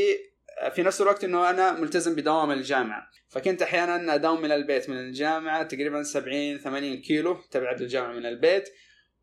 في 0.74 0.84
نفس 0.84 1.02
الوقت 1.02 1.24
إنه 1.24 1.50
أنا 1.50 1.72
ملتزم 1.72 2.16
بدوام 2.16 2.52
الجامعة. 2.52 3.10
فكنت 3.30 3.62
أحيانا 3.62 4.16
أداوم 4.16 4.42
من 4.42 4.52
البيت 4.52 4.90
من 4.90 4.98
الجامعة 4.98 5.64
تقريبا 5.64 6.04
70 6.04 6.58
80 6.58 7.02
كيلو 7.02 7.38
تبعد 7.52 7.82
الجامعة 7.82 8.14
من 8.14 8.26
البيت. 8.26 8.70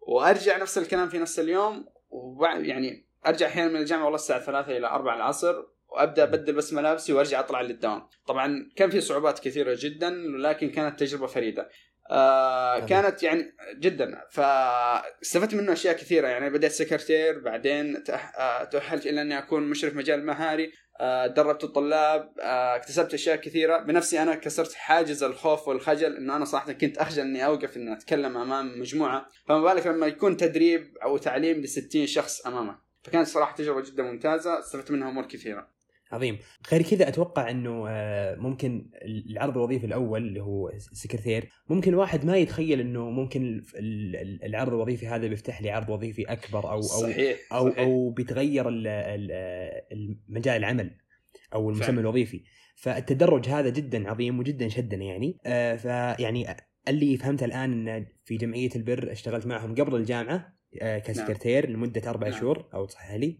وأرجع 0.00 0.56
نفس 0.56 0.78
الكلام 0.78 1.08
في 1.08 1.18
نفس 1.18 1.38
اليوم. 1.38 1.86
وبعد 2.10 2.66
يعني 2.66 3.08
أرجع 3.26 3.46
أحيانا 3.46 3.70
من 3.70 3.80
الجامعة 3.80 4.04
والله 4.04 4.16
الساعة 4.16 4.40
3 4.40 4.76
إلى 4.76 4.86
4 4.86 5.16
العصر 5.16 5.54
وأبدأ 5.88 6.22
أبدل 6.22 6.52
بس 6.52 6.72
ملابسي 6.72 7.12
وأرجع 7.12 7.40
أطلع 7.40 7.60
للدوام. 7.60 8.08
طبعا 8.26 8.70
كان 8.76 8.90
في 8.90 9.00
صعوبات 9.00 9.38
كثيرة 9.38 9.76
جدا 9.80 10.34
ولكن 10.34 10.70
كانت 10.70 11.00
تجربة 11.00 11.26
فريدة. 11.26 11.68
آه 12.10 12.86
كانت 12.86 13.22
يعني 13.22 13.56
جدا. 13.78 14.22
فاستفدت 14.30 15.54
منه 15.54 15.72
أشياء 15.72 15.96
كثيرة. 15.96 16.28
يعني 16.28 16.50
بديت 16.50 16.72
سكرتير 16.72 17.38
بعدين 17.38 18.04
آه، 18.36 18.64
تاهلت 18.64 19.06
إلى 19.06 19.22
إني 19.22 19.38
أكون 19.38 19.62
مشرف 19.62 19.96
مجال 19.96 20.26
مهاري 20.26 20.64
آه، 20.64 20.81
دربت 21.36 21.64
الطلاب 21.64 22.32
آه، 22.40 22.76
اكتسبت 22.76 23.14
أشياء 23.14 23.36
كثيرة. 23.36 23.78
بنفسي 23.78 24.22
أنا 24.22 24.34
كسرت 24.34 24.72
حاجز 24.72 25.22
الخوف 25.22 25.68
والخجل 25.68 26.16
إنه 26.16 26.36
أنا 26.36 26.44
صراحة 26.44 26.72
كنت 26.72 26.98
أخجل 26.98 27.22
إني 27.22 27.46
أوقف 27.46 27.76
إني 27.76 27.92
أتكلم 27.92 28.36
أمام 28.36 28.80
مجموعة. 28.80 29.26
فما 29.46 29.60
بالك 29.62 29.86
لما 29.86 30.06
يكون 30.06 30.36
تدريب 30.36 30.96
أو 31.02 31.16
تعليم 31.16 31.60
ل 31.60 31.68
60 31.68 32.06
شخص 32.06 32.46
أمامك. 32.46 32.76
فكانت 33.02 33.28
صراحة 33.28 33.54
تجربة 33.54 33.80
جدا 33.80 34.02
ممتازة 34.02 34.58
استفدت 34.58 34.90
منها 34.90 35.08
أمور 35.08 35.26
كثيرة. 35.26 35.68
عظيم 36.12 36.38
غير 36.72 36.82
كذا 36.82 37.08
أتوقع 37.08 37.50
إنه 37.50 37.84
آه، 37.88 38.34
ممكن 38.34 38.90
العرض 39.04 39.56
الوظيفي 39.56 39.86
الأول 39.86 40.22
اللي 40.22 40.42
هو 40.42 40.72
سكرتير 40.78 41.48
ممكن 41.70 41.94
واحد 41.94 42.24
ما 42.24 42.36
يتخيل 42.36 42.80
إنه 42.80 43.10
ممكن 43.10 43.62
العرض 44.44 44.72
الوظيفي 44.72 45.06
هذا 45.06 45.26
بيفتح 45.26 45.62
لي 45.62 45.70
عرض 45.70 45.88
وظيفي 45.88 46.22
أكبر 46.22 46.64
أو 46.64 46.70
أو 46.70 46.80
صحيح 46.80 47.38
أو 47.52 47.70
صحيح. 47.70 47.78
أو 47.78 48.10
بيتغير 48.10 48.70
مجال 50.28 50.56
العمل 50.56 50.90
أو 51.54 51.70
المسمى 51.70 52.00
الوظيفي 52.00 52.42
فالتدرج 52.76 53.48
هذا 53.48 53.68
جدا 53.68 54.10
عظيم 54.10 54.38
وجدا 54.38 54.68
شدنا 54.68 55.04
يعني 55.04 55.38
آه، 55.46 55.76
فيعني 55.76 56.56
اللي 56.88 57.16
فهمته 57.16 57.44
الآن 57.44 57.88
إن 57.88 58.06
في 58.24 58.36
جمعية 58.36 58.70
البر 58.76 59.12
اشتغلت 59.12 59.46
معهم 59.46 59.74
قبل 59.74 59.96
الجامعة 59.96 60.58
آه، 60.82 60.98
كسكرتير 60.98 61.66
نعم. 61.66 61.76
لمدة 61.76 62.10
أربع 62.10 62.28
نعم. 62.28 62.40
شهور 62.40 62.68
أو 62.74 62.86
تصحح 62.86 63.14
لي 63.14 63.38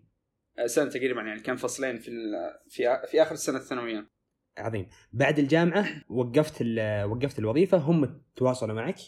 سنة 0.66 0.90
تقريبا 0.90 1.22
يعني 1.22 1.40
كان 1.40 1.56
فصلين 1.56 1.98
في 1.98 2.10
في 2.68 3.02
في 3.10 3.22
آخر 3.22 3.32
السنة 3.32 3.56
الثانوية 3.58 4.10
عظيم 4.58 4.86
بعد 5.12 5.38
الجامعة 5.38 5.86
وقفت 6.08 6.62
وقفت 7.04 7.38
الوظيفة 7.38 7.78
هم 7.78 8.22
تواصلوا 8.36 8.74
معك 8.74 8.98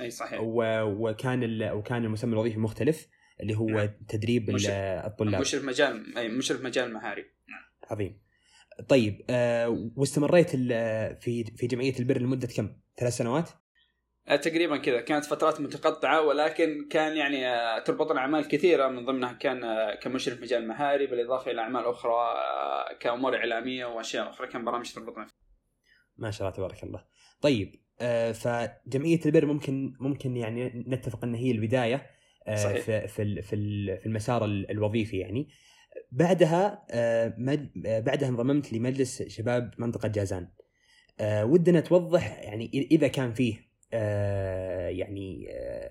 أي 0.00 0.10
صحيح 0.10 0.40
وكان 0.42 1.62
وكان 1.62 2.04
المسمى 2.04 2.32
الوظيفي 2.32 2.58
مختلف 2.58 3.08
اللي 3.40 3.54
هو 3.54 3.66
نعم. 3.66 3.90
تدريب 4.08 4.50
مشرف. 4.50 4.72
الطلاب 4.72 5.40
مشرف 5.40 5.64
مجال 5.64 6.18
أي 6.18 6.28
مشرف 6.28 6.64
مجال 6.64 6.92
مهاري 6.92 7.22
نعم. 7.22 7.90
عظيم 7.90 8.20
طيب 8.88 9.24
آه 9.30 9.90
واستمريت 9.96 10.50
في 10.50 11.44
في 11.44 11.66
جمعية 11.66 11.98
البر 11.98 12.18
لمدة 12.18 12.48
كم؟ 12.56 12.76
ثلاث 12.96 13.16
سنوات؟ 13.16 13.50
آه، 14.28 14.36
تقريبا 14.36 14.76
كذا. 14.76 15.00
كانت 15.00 15.24
فترات 15.24 15.60
متقطعة 15.60 16.22
ولكن 16.22 16.88
كان 16.90 17.16
يعني 17.16 17.48
آه، 17.48 17.78
تربطنا 17.78 18.20
اعمال 18.20 18.48
كثيرة. 18.48 18.88
من 18.88 19.04
ضمنها 19.04 19.32
كان 19.32 19.64
آه، 19.64 19.94
كمشرف 19.94 20.42
مجال 20.42 20.68
مهاري 20.68 21.06
بالإضافة 21.06 21.50
إلى 21.50 21.60
أعمال 21.60 21.84
أخرى 21.84 22.34
كأمور 23.00 23.36
إعلامية 23.36 23.86
وأشياء 23.86 24.30
أخرى 24.30 24.46
كان 24.46 24.64
برامج 24.64 24.92
تربطنا 24.92 25.26
ما 26.16 26.30
شاء 26.30 26.48
الله 26.48 26.56
تبارك 26.56 26.84
الله. 26.84 27.04
طيب 27.40 27.74
فجمعية 28.34 29.20
البر 29.26 29.46
ممكن 29.46 29.96
ممكن 30.00 30.36
يعني 30.36 30.84
نتفق 30.88 31.24
إن 31.24 31.34
هي 31.34 31.50
البداية 31.50 32.06
صحيح. 32.48 32.80
في 32.80 33.08
في 33.08 33.42
في 33.42 34.06
المسار 34.06 34.44
الوظيفي 34.44 35.18
يعني. 35.18 35.48
بعدها 36.12 36.86
بعدها 38.00 38.28
انضممت 38.28 38.72
لمجلس 38.72 39.22
شباب 39.22 39.74
منطقة 39.78 40.08
جازان. 40.08 40.48
ودنا 41.22 41.80
توضح 41.80 42.38
يعني 42.42 42.88
إذا 42.90 43.08
كان 43.08 43.32
فيه 43.32 43.67
يعني 44.88 45.46
آه، 45.50 45.90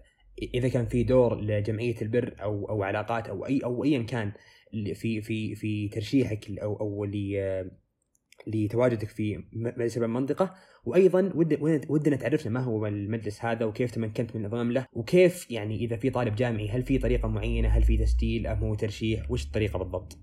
إذا 0.54 0.70
كان 0.70 0.86
في 0.86 1.04
دور 1.04 1.42
لجمعية 1.42 1.96
البر 2.02 2.36
أو 2.42 2.70
أو 2.70 2.84
علاقات 2.84 3.28
أو 3.28 3.46
أي 3.46 3.60
أو 3.64 3.84
ايا 3.84 4.02
كان 4.04 4.32
في 4.94 5.22
في 5.22 5.56
في 5.56 5.88
ترشيحك 5.90 6.60
أو 6.60 6.76
أو 6.76 7.06
ل- 7.06 7.72
لتواجدك 8.48 9.08
في 9.10 9.44
مجلس 9.54 9.98
المنطقة 9.98 10.54
وأيضا 10.86 11.32
ود- 11.36 11.62
ود- 11.62 11.86
ودنا 11.90 12.16
تعرفنا 12.16 12.52
ما 12.52 12.60
هو 12.60 12.88
المجلس 12.88 13.46
هذا 13.46 13.66
وكيف 13.66 13.92
تمكنت 13.92 14.36
من 14.36 14.42
الانضمام 14.42 14.72
له؟ 14.72 14.86
وكيف 14.94 15.52
يعني 15.52 15.76
إذا 15.76 15.98
في 15.98 16.10
طالب 16.10 16.36
جامعي 16.36 16.70
هل 16.70 16.84
في 16.84 16.98
طريقة 16.98 17.28
معينة؟ 17.28 17.68
هل 17.70 17.84
في 17.84 17.98
تسجيل؟ 17.98 18.48
أم 18.48 18.58
هو 18.64 18.76
ترشيح؟ 18.76 19.32
وش 19.32 19.46
الطريقة 19.46 19.80
بالضبط؟ 19.80 20.18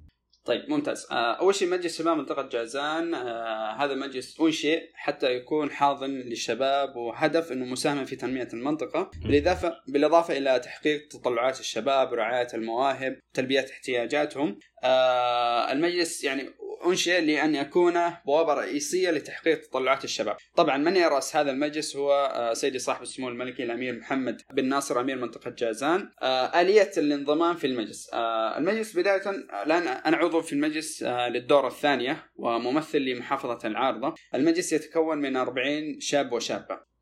طيب 0.45 0.71
ممتاز. 0.71 1.07
آه، 1.11 1.33
أول 1.33 1.55
شيء 1.55 1.69
مجلس 1.69 1.99
شباب 1.99 2.17
منطقة 2.17 2.43
جازان 2.43 3.15
آه، 3.15 3.73
هذا 3.73 3.93
المجلس 3.93 4.41
انشئ 4.41 4.91
حتى 4.95 5.35
يكون 5.35 5.71
حاضن 5.71 6.11
للشباب 6.11 6.97
وهدف 6.97 7.53
إنه 7.53 7.65
مساهمة 7.65 8.05
في 8.05 8.17
تنمية 8.17 8.49
المنطقة 8.53 9.11
بالاضافه 9.25 9.73
بالإضافة 9.89 10.37
إلى 10.37 10.61
تحقيق 10.61 11.09
تطلعات 11.09 11.61
الشباب 11.61 12.13
ورعايه 12.13 12.49
المواهب 12.55 13.19
تلبية 13.35 13.67
احتياجاتهم. 13.73 14.59
آه، 14.85 15.73
المجلس 15.73 16.25
يعني 16.25 16.51
أنشئ 16.87 17.21
لأن 17.21 17.55
يكون 17.55 17.95
بوابة 18.27 18.55
رئيسية 18.55 19.11
لتحقيق 19.11 19.61
تطلعات 19.61 20.05
الشباب. 20.05 20.37
طبعا 20.57 20.77
من 20.77 20.97
يرأس 20.97 21.37
هذا 21.37 21.51
المجلس 21.51 21.97
هو 21.97 22.13
آه، 22.35 22.55
سيدي 22.55 22.79
صاحب 22.79 23.03
السمو 23.03 23.29
الملكي 23.29 23.63
الأمير 23.63 23.99
محمد 23.99 24.43
بن 24.53 24.69
ناصر 24.69 25.01
أمير 25.01 25.17
منطقة 25.17 25.51
جازان. 25.51 26.11
آه، 26.23 26.61
آلية 26.61 26.91
الانضمام 26.97 27.57
في 27.57 27.67
المجلس. 27.67 28.11
آه، 28.13 28.59
المجلس 28.59 28.97
بداية 28.97 29.31
الآن 29.65 29.89
أنا 29.89 30.17
عضو 30.17 30.43
في 30.43 30.53
المجلس 30.53 31.03
للدورة 31.03 31.67
الثانية 31.67 32.31
وممثل 32.37 32.99
لمحافظة 32.99 33.69
العارضة. 33.69 34.15
المجلس 34.35 34.73
يتكون 34.73 35.19
من 35.19 35.37
40 35.37 36.01
شاب 36.01 36.33
وشابة. 36.33 36.94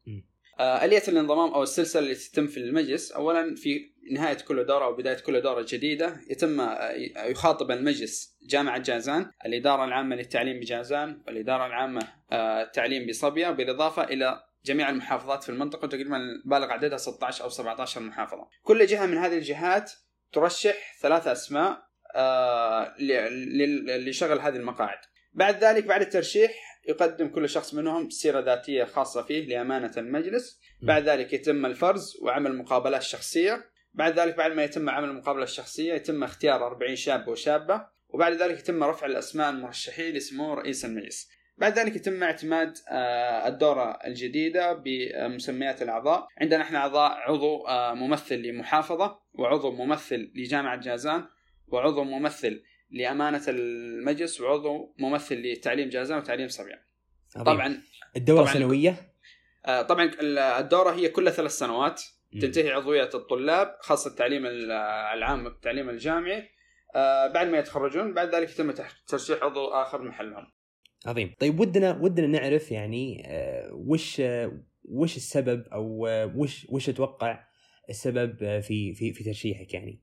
آه، 0.63 0.85
آلية 0.85 1.03
الانضمام 1.09 1.55
أو 1.55 1.63
السلسلة 1.63 2.03
اللي 2.03 2.15
تتم 2.15 2.47
في 2.47 2.57
المجلس. 2.57 3.13
أولا 3.13 3.55
في 3.55 3.93
نهاية 4.11 4.37
كل 4.37 4.65
دورة 4.65 4.85
أو 4.85 4.97
بداية 4.97 5.19
كل 5.19 5.41
دورة 5.41 5.67
جديدة 5.69 6.17
يتم 6.31 6.61
آه، 6.61 6.91
يخاطب 7.17 7.71
المجلس 7.71 8.37
جامعة 8.43 8.79
جازان 8.79 9.31
الإدارة 9.47 9.85
العامة 9.85 10.17
للتعليم 10.17 10.61
بجازان 10.61 11.23
والإدارة 11.27 11.67
العامة 11.67 12.09
آه، 12.33 12.63
التعليم 12.63 13.07
بصبية 13.07 13.51
بالإضافة 13.51 14.05
إلى 14.05 14.45
جميع 14.65 14.91
المحافظات 14.91 15.43
في 15.43 15.49
المنطقة 15.49 15.89
تقريبا 15.89 16.21
بالغ 16.45 16.71
عددها 16.71 16.99
16 16.99 17.45
أو 17.45 17.49
17 17.49 18.01
محافظة 18.01 18.49
كل 18.63 18.87
جهة 18.87 19.07
من 19.07 19.19
هذه 19.19 19.39
الجهات 19.39 19.93
ترشح 20.33 20.97
ثلاث 21.01 21.27
أسماء 21.27 21.83
لشغل 23.99 24.41
هذه 24.41 24.57
المقاعد. 24.57 24.99
بعد 25.33 25.65
ذلك 25.65 25.85
بعد 25.85 26.01
الترشيح 26.01 26.72
يقدم 26.89 27.29
كل 27.29 27.49
شخص 27.49 27.75
منهم 27.75 28.11
سيرة 28.11 28.41
ذاتية 28.41 28.85
خاصة 28.85 29.23
فيه 29.23 29.49
لأمانة 29.49 29.93
المجلس. 29.97 30.61
بعد 30.83 31.09
ذلك 31.09 31.33
يتم 31.33 31.67
الفرز 31.67 32.17
وعمل 32.23 32.57
مقابلات 32.57 33.03
شخصية. 33.03 33.65
بعد 33.95 34.19
ذلك 34.19 34.37
بعد 34.37 34.53
ما 34.53 34.65
يتم 34.65 34.91
عمل 34.91 35.09
المقابلة 35.09 35.43
الشخصية 35.43 35.95
يتم 35.95 36.25
اختيار 36.25 36.67
40 36.67 36.97
شاب 36.97 37.29
وشابة. 37.29 37.87
وبعد 38.09 38.33
ذلك 38.33 38.59
يتم 38.59 38.85
رفع 38.85 39.07
الأسماء 39.07 39.51
المرشحين 39.51 40.15
لسمو 40.15 40.55
رئيس 40.55 40.85
المجلس. 40.85 41.29
بعد 41.59 41.79
ذلك 41.79 41.97
يتم 41.97 42.23
اعتماد 42.23 42.75
آه، 42.89 43.49
الدورة 43.49 43.99
الجديدة 44.07 44.73
بمسميات 44.73 45.83
الأعضاء. 45.83 46.27
عندنا 46.41 46.63
إحنا 46.63 46.79
أعضاء 46.79 47.13
عضو 47.13 47.67
آه، 47.67 47.95
ممثل 47.95 48.37
لمحافظة 48.37 49.19
وعضو 49.35 49.71
ممثل 49.73 50.33
لجامعة 50.35 50.81
جازان 50.81 51.25
وعضو 51.69 52.05
ممثل 52.05 52.63
لأمانة 52.93 53.43
المجلس 53.49 54.41
وعضو 54.41 54.95
ممثل 54.99 55.35
لتعليم 55.43 55.89
جازان 55.89 56.19
وتعليم 56.19 56.49
صبيان. 56.49 56.79
طبعا 57.47 57.83
الدورة 58.17 58.43
طبعاً. 58.43 58.55
سنوية 58.55 58.97
آه، 59.67 59.83
طبعا 59.83 60.11
الدورة 60.61 60.91
هي 60.91 61.09
كل 61.09 61.31
ثلاث 61.33 61.53
سنوات. 61.53 62.03
تنتهي 62.41 62.71
عضوية 62.71 63.11
الطلاب 63.15 63.77
خاصة 63.81 64.11
التعليم 64.11 64.47
العام 64.47 65.45
والتعليم 65.45 65.91
الجامعي 65.91 66.49
آه، 66.95 67.27
بعد 67.29 67.47
ما 67.49 67.59
يتخرجون 67.59 68.15
بعد 68.15 68.35
ذلك 68.35 68.51
يتم 68.51 68.73
ترشيح 69.07 69.43
عضو 69.43 69.67
آخر 69.67 70.03
محلهم 70.03 70.53
عظيم 71.07 71.35
طيب 71.41 71.61
ودنا 71.61 71.99
ودنا 72.03 72.27
نعرف 72.27 72.73
يعني 72.73 73.23
آه، 73.27 73.71
وش 73.73 74.23
وش 74.85 75.17
السبب 75.17 75.65
أو 75.73 76.07
وش 76.35 76.67
وش 76.71 76.87
تتوقع 76.87 77.45
السبب 77.91 78.61
في 78.61 78.95
في 78.95 79.13
في 79.13 79.25
ترشيحك 79.25 79.75
يعني 79.75 80.03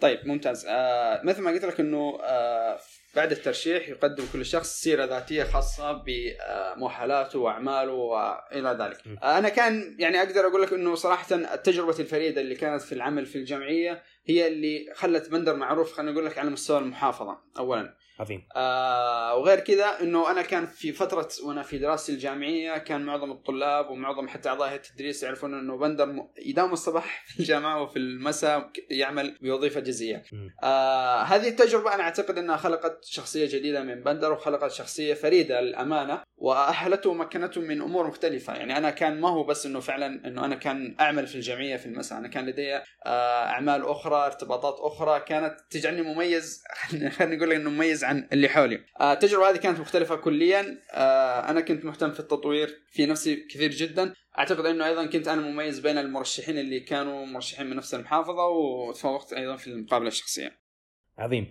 طيب 0.00 0.26
ممتاز 0.26 0.66
آه 0.68 1.20
مثل 1.24 1.42
ما 1.42 1.50
قلت 1.50 1.64
لك 1.64 1.80
إنه 1.80 2.18
آه 2.22 2.78
بعد 3.16 3.32
الترشيح 3.32 3.88
يقدم 3.88 4.24
كل 4.32 4.46
شخص 4.46 4.80
سيرة 4.80 5.04
ذاتية 5.04 5.44
خاصة 5.44 5.92
بمؤهلاته 5.92 7.38
وأعماله 7.38 7.92
وإلى 7.92 8.76
ذلك. 8.80 9.18
آه 9.22 9.38
أنا 9.38 9.48
كان 9.48 9.96
يعني 9.98 10.18
أقدر 10.22 10.46
أقول 10.46 10.62
لك 10.62 10.72
إنه 10.72 10.94
صراحة 10.94 11.34
التجربة 11.34 11.98
الفريدة 11.98 12.40
اللي 12.40 12.54
كانت 12.54 12.82
في 12.82 12.92
العمل 12.92 13.26
في 13.26 13.38
الجمعية 13.38 14.02
هي 14.26 14.46
اللي 14.48 14.86
خلت 14.94 15.30
بندر 15.30 15.56
معروف 15.56 15.92
خلينا 15.92 16.12
نقول 16.12 16.26
لك 16.26 16.38
على 16.38 16.50
مستوى 16.50 16.78
المحافظة 16.78 17.38
اولا. 17.58 17.94
عظيم. 18.20 18.48
آه 18.56 19.36
وغير 19.36 19.60
كذا 19.60 20.00
إنه 20.00 20.30
أنا 20.30 20.42
كان 20.42 20.66
في 20.66 20.92
فترة 20.92 21.28
وأنا 21.44 21.62
في 21.62 21.78
دراستي 21.78 22.12
الجامعية 22.12 22.78
كان 22.78 23.04
معظم 23.04 23.30
الطلاب 23.30 23.90
ومعظم 23.90 24.28
حتى 24.28 24.48
أعضاء 24.48 24.68
هيئة 24.68 24.76
التدريس 24.76 25.22
يعرفون 25.22 25.54
إنه 25.54 25.76
بندر 25.78 26.26
يداوم 26.46 26.72
الصباح 26.72 27.24
في 27.26 27.40
الجامعة 27.40 27.82
وفي 27.82 27.98
المساء 27.98 28.70
يعمل 28.90 29.38
بوظيفة 29.42 29.80
جزئية. 29.80 30.22
آه 30.62 31.22
هذه 31.22 31.48
التجربة 31.48 31.94
أنا 31.94 32.02
أعتقد 32.02 32.38
إنها 32.38 32.56
خلقت 32.56 33.04
شخصية 33.04 33.58
جديدة 33.58 33.82
من 33.82 34.02
بندر 34.02 34.32
وخلقت 34.32 34.70
شخصية 34.70 35.14
فريدة 35.14 35.60
للأمانة 35.60 36.22
وأهلته 36.36 37.10
ومكنته 37.10 37.60
من 37.60 37.82
أمور 37.82 38.06
مختلفة، 38.06 38.54
يعني 38.54 38.76
أنا 38.76 38.90
كان 38.90 39.20
ما 39.20 39.28
هو 39.28 39.44
بس 39.44 39.66
إنه 39.66 39.80
فعلا 39.80 40.06
إنه 40.26 40.44
أنا 40.44 40.54
كان 40.54 40.96
أعمل 41.00 41.26
في 41.26 41.34
الجمعيه 41.34 41.76
في 41.76 41.86
المساء، 41.86 42.18
أنا 42.18 42.28
كان 42.28 42.46
لدي 42.46 42.74
آه 42.76 42.82
أعمال 43.44 43.86
أخرى، 43.86 44.26
ارتباطات 44.26 44.76
أخرى 44.80 45.20
كانت 45.20 45.56
تجعلني 45.70 46.02
مميز 46.02 46.62
خلينا 47.18 47.36
نقول 47.36 47.52
إنه 47.52 47.70
مميز 47.70 48.04
عن 48.08 48.28
اللي 48.32 48.48
حولي. 48.48 48.80
آه 49.00 49.12
التجربة 49.12 49.50
هذه 49.50 49.56
كانت 49.56 49.80
مختلفة 49.80 50.16
كليا، 50.16 50.78
آه 50.92 51.50
أنا 51.50 51.60
كنت 51.60 51.84
مهتم 51.84 52.12
في 52.12 52.20
التطوير 52.20 52.82
في 52.90 53.06
نفسي 53.06 53.36
كثير 53.36 53.70
جدا، 53.70 54.14
أعتقد 54.38 54.66
إنه 54.66 54.86
أيضا 54.86 55.06
كنت 55.06 55.28
أنا 55.28 55.42
مميز 55.42 55.78
بين 55.78 55.98
المرشحين 55.98 56.58
اللي 56.58 56.80
كانوا 56.80 57.26
مرشحين 57.26 57.66
من 57.66 57.76
نفس 57.76 57.94
المحافظة 57.94 58.46
وتفوقت 58.46 59.32
أيضا 59.32 59.56
في 59.56 59.66
المقابلة 59.66 60.08
الشخصية. 60.08 60.58
عظيم. 61.18 61.46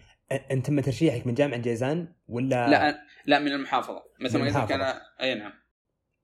أنت 0.51 0.65
تم 0.65 0.79
ترشيحك 0.79 1.27
من 1.27 1.33
جامعة 1.33 1.61
جيزان 1.61 2.13
ولا 2.27 2.69
لا 2.69 3.03
لا 3.25 3.39
من 3.39 3.51
المحافظة. 3.51 4.03
مثل 4.19 4.39
ما 4.39 4.61
قلت. 4.61 4.71
أنا 4.71 5.01
أي 5.21 5.35
نعم. 5.35 5.53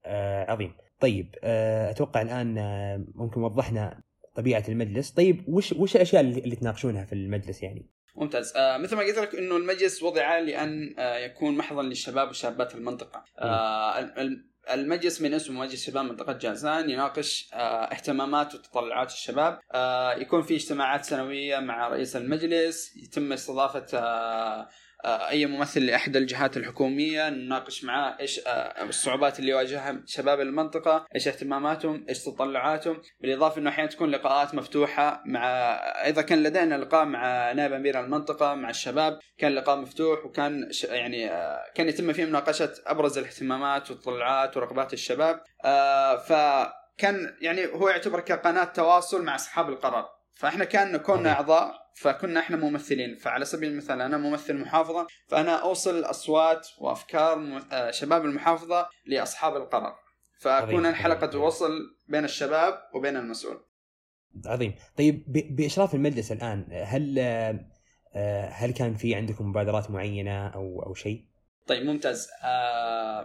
آه 0.05 0.51
عظيم. 0.51 0.73
طيب 0.99 1.35
آه 1.43 1.91
أتوقع 1.91 2.21
الآن 2.21 2.57
آه 2.57 3.05
ممكن 3.15 3.41
وضحنا 3.41 4.01
طبيعة 4.35 4.63
المجلس. 4.69 5.11
طيب 5.11 5.43
وش 5.47 5.73
وش 5.73 5.95
الأشياء 5.95 6.21
اللي, 6.21 6.39
اللي 6.39 6.55
تناقشونها 6.55 7.05
في 7.05 7.13
المجلس 7.13 7.63
يعني؟ 7.63 7.89
ممتاز. 8.15 8.53
آه 8.55 8.77
مثل 8.77 8.95
ما 8.95 9.03
قلت 9.03 9.17
لك 9.17 9.35
إنه 9.35 9.57
المجلس 9.57 10.03
وضع 10.03 10.39
لأن 10.39 10.95
آه 10.99 11.17
يكون 11.17 11.57
محضن 11.57 11.85
للشباب 11.85 12.29
وشابات 12.29 12.75
المنطقة. 12.75 13.23
آه 13.39 13.99
ال- 13.99 14.45
المجلس 14.71 15.21
من 15.21 15.33
اسمه 15.33 15.59
مجلس 15.61 15.85
شباب 15.85 16.05
منطقة 16.05 16.33
جازان 16.33 16.89
يناقش 16.89 17.49
آه 17.53 17.57
اهتمامات 17.83 18.55
وتطلعات 18.55 19.11
الشباب. 19.11 19.59
آه 19.71 20.13
يكون 20.13 20.41
في 20.41 20.55
اجتماعات 20.55 21.05
سنوية 21.05 21.59
مع 21.59 21.87
رئيس 21.87 22.15
المجلس 22.15 22.97
يتم 22.97 23.33
استضافة 23.33 23.97
آه، 23.97 24.67
أي 25.05 25.45
ممثل 25.45 25.85
لاحد 25.85 26.15
الجهات 26.15 26.57
الحكومية 26.57 27.29
نناقش 27.29 27.83
معاه 27.83 28.17
إيش 28.19 28.39
آه، 28.47 28.83
الصعوبات 28.83 29.39
اللي 29.39 29.51
يواجهها 29.51 30.01
شباب 30.05 30.41
المنطقة، 30.41 31.05
إيش 31.15 31.27
اهتماماتهم، 31.27 32.05
إيش 32.09 32.23
تطلعاتهم، 32.23 33.01
بالإضافة 33.19 33.61
إنه 33.61 33.69
أحيانا 33.69 33.89
تكون 33.89 34.09
لقاءات 34.11 34.55
مفتوحة 34.55 35.23
مع 35.25 35.45
أيضا 36.05 36.21
كان 36.21 36.43
لدينا 36.43 36.75
لقاء 36.75 37.05
مع 37.05 37.51
نائب 37.51 37.73
أمير 37.73 37.99
المنطقة 37.99 38.53
مع 38.53 38.69
الشباب، 38.69 39.19
كان 39.37 39.51
لقاء 39.55 39.77
مفتوح 39.77 40.25
وكان 40.25 40.71
ش- 40.71 40.83
يعني 40.83 41.31
آه، 41.31 41.59
كان 41.75 41.89
يتم 41.89 42.13
فيه 42.13 42.25
مناقشة 42.25 42.73
أبرز 42.85 43.17
الاهتمامات 43.17 43.91
والتطلعات 43.91 44.57
ورغبات 44.57 44.93
الشباب، 44.93 45.41
آه، 45.65 46.17
فكان 46.17 47.35
يعني 47.41 47.65
هو 47.65 47.89
يعتبر 47.89 48.19
كقناة 48.19 48.63
تواصل 48.63 49.23
مع 49.25 49.35
أصحاب 49.35 49.69
القرار، 49.69 50.09
فإحنا 50.35 50.65
كان 50.65 50.97
كنا. 50.97 51.31
أعضاء 51.31 51.82
فكنا 51.95 52.39
إحنا 52.39 52.57
ممثلين 52.57 53.15
فعلى 53.15 53.45
سبيل 53.45 53.69
المثال 53.69 54.01
أنا 54.01 54.17
ممثل 54.17 54.57
محافظة 54.57 55.07
فأنا 55.27 55.55
أوصل 55.55 56.03
اصوات 56.03 56.67
وأفكار 56.79 57.61
آه، 57.71 57.91
شباب 57.91 58.25
المحافظة 58.25 58.89
لأصحاب 59.05 59.55
القرار 59.55 59.95
فأكون 60.39 60.69
عظيم. 60.69 60.85
أنا 60.85 60.95
حلقة 60.95 61.27
عظيم. 61.27 61.41
وصل 61.41 61.71
بين 62.07 62.25
الشباب 62.25 62.79
وبين 62.93 63.17
المسؤول 63.17 63.57
عظيم 64.45 64.73
طيب 64.97 65.23
بأشراف 65.55 65.95
المجلس 65.95 66.31
الآن 66.31 66.65
هل 66.85 67.19
آه، 67.19 67.59
آه، 68.15 68.49
هل 68.49 68.71
كان 68.73 68.93
في 68.93 69.15
عندكم 69.15 69.49
مبادرات 69.49 69.91
معينة 69.91 70.47
أو 70.47 70.83
أو 70.85 70.93
شيء؟ 70.93 71.25
طيب 71.67 71.85
ممتاز 71.85 72.29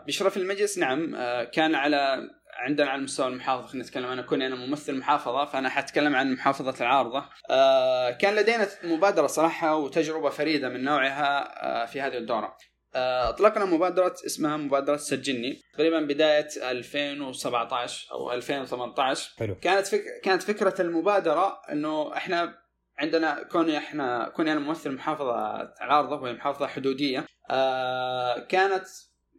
بشرف 0.07 0.37
المجلس 0.37 0.79
نعم 0.79 1.17
كان 1.45 1.75
على 1.75 2.19
عندنا 2.59 2.91
على 2.91 3.03
مستوى 3.03 3.27
المحافظة 3.27 3.67
خلينا 3.67 3.85
نتكلم 3.85 4.07
أنا 4.07 4.23
كوني 4.23 4.47
أنا 4.47 4.55
ممثل 4.57 4.99
محافظة 4.99 5.45
فأنا 5.45 5.69
حتكلم 5.69 6.17
عن 6.17 6.33
محافظة 6.33 6.75
العارضة. 6.81 7.25
آه 7.51 8.11
كان 8.11 8.35
لدينا 8.35 8.69
مبادرة 8.85 9.27
صراحة 9.27 9.77
وتجربة 9.77 10.31
فريدة 10.31 10.69
من 10.69 10.85
نوعها 10.85 11.49
آه 11.83 11.87
في 11.87 12.01
هذه 12.01 12.17
الدورة. 12.19 12.57
آه، 12.95 13.29
أطلقنا 13.29 13.65
مبادرة 13.65 14.15
اسمها 14.27 14.57
مبادرة 14.57 14.97
سجلني. 14.97 15.63
تقريبا 15.75 16.01
بداية 16.01 16.49
2017 16.71 18.13
أو 18.13 18.33
2018 18.33 19.31
حلو. 19.39 19.55
كانت 19.55 19.87
فك... 19.87 20.03
كانت 20.25 20.43
فكرة 20.43 20.83
المبادرة 20.83 21.61
إنه 21.73 22.17
إحنا 22.17 22.55
عندنا 22.99 23.43
كوني 23.43 23.79
إحنا 23.79 24.29
كوني 24.37 24.53
أنا 24.53 24.61
ممثل 24.61 24.91
محافظة 24.93 25.61
العارضة 25.63 26.23
وهي 26.23 26.33
محافظة 26.33 26.67
حدودية. 26.67 27.25
آه 27.51 28.39
كانت 28.39 28.87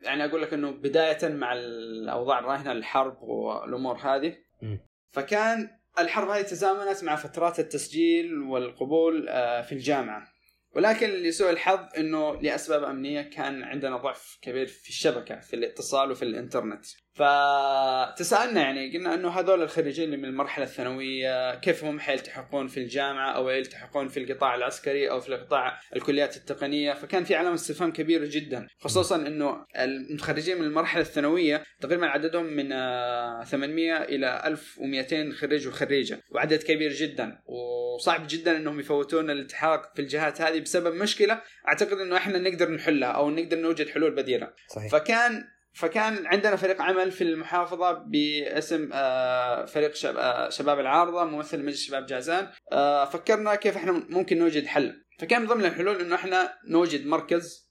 يعني 0.04 0.26
أقول 0.26 0.42
لك 0.42 0.54
إنه 0.54 0.72
بداية 0.72 1.28
مع 1.28 1.54
الأوضاع 1.54 2.40
الراهنة 2.40 2.72
الحرب 2.72 3.22
والأمور 3.22 3.98
هذه. 3.98 4.36
فكان 5.12 5.70
الحرب 6.00 6.30
هذه 6.30 6.42
تزامنت 6.42 7.04
مع 7.04 7.16
فترات 7.16 7.60
التسجيل 7.60 8.42
والقبول 8.42 9.30
آه 9.30 9.62
في 9.62 9.72
الجامعة 9.72 10.28
ولكن 10.76 11.10
لسوء 11.10 11.50
الحظ 11.50 11.80
إنه 11.98 12.42
لأسباب 12.42 12.84
أمنية 12.84 13.22
كان 13.22 13.64
عندنا 13.64 13.98
ضعف 13.98 14.38
كبير 14.42 14.68
في 14.68 14.90
الشبكة 14.90 15.40
في 15.40 15.56
الاتصال 15.56 16.12
وفي 16.12 16.24
الإنترنت. 16.24 16.86
فتسالنا 17.14 18.62
يعني 18.62 18.98
قلنا 18.98 19.14
إنه 19.14 19.30
هذول 19.30 19.62
الخريجين 19.62 20.06
اللي 20.06 20.18
من 20.18 20.26
المرحلة 20.26 20.66
الثانوية 20.66 21.56
كيف 21.56 21.84
هم 21.84 22.00
حيلتحقون 22.00 22.68
في 22.68 22.80
الجامعة 22.80 23.32
أو 23.32 23.50
يلتحقون 23.50 24.08
في 24.08 24.20
القطاع 24.20 24.56
العسكري 24.56 25.10
أو 25.12 25.20
في 25.20 25.30
القطاع 25.30 25.80
الكليات 25.96 26.38
التقنية؟ 26.38 26.94
فكان 26.94 27.24
في 27.24 27.36
علامة 27.36 27.56
استفهام 27.56 27.92
كبيرة 27.92 28.26
جدا 28.32 28.68
خصوصا 28.80 29.16
إنه 29.16 29.66
المتخرجين 29.80 30.58
من 30.58 30.64
المرحلة 30.64 31.02
الثانوية 31.02 31.64
تقريبا 31.82 32.06
عددهم 32.06 32.46
من 32.46 32.70
800 33.44 34.04
إلى 34.04 34.42
1200 34.46 35.32
خريج 35.32 35.68
وخريجة 35.68 36.20
وعدد 36.32 36.64
كبير 36.64 36.92
جدا. 36.92 37.40
وصعب 38.00 38.26
جدا 38.30 38.58
إنهم 38.58 38.80
يفوتون 38.80 39.30
الالتحاق 39.30 39.96
في 39.96 40.02
الجهات 40.02 40.42
هذه 40.42 40.60
بسبب 40.60 40.96
مشكلة 40.96 41.42
أعتقد 41.68 41.98
إنه 41.98 42.18
إحنا 42.18 42.38
نقدر 42.40 42.72
نحلها 42.72 43.10
أو 43.10 43.30
نقدر 43.30 43.58
نوجد 43.58 43.90
حلول 43.90 44.16
بديلة. 44.16 44.54
صحيح. 44.76 44.92
فكان 44.92 45.44
فكان 45.74 46.26
عندنا 46.28 46.56
فريق 46.56 46.82
عمل 46.82 47.12
في 47.12 47.24
المحافظة 47.24 47.92
باسم 47.92 48.90
آه، 48.94 49.66
فريق 49.66 49.92
آه، 50.06 50.50
شباب 50.50 50.80
العارضة 50.80 51.24
ممثل 51.26 51.60
مجلس 51.64 51.82
شباب 51.88 52.06
جازان. 52.06 52.48
آه، 52.72 53.06
فكرنا 53.06 53.56
كيف 53.56 53.78
إحنا 53.78 53.92
ممكن 53.92 54.40
نوجد 54.40 54.66
حل. 54.66 55.06
فكان 55.20 55.42
من 55.42 55.48
ضمن 55.48 55.66
الحلول 55.66 56.02
إنه 56.02 56.16
إحنا 56.16 56.54
نوجد 56.70 57.06
مركز 57.06 57.70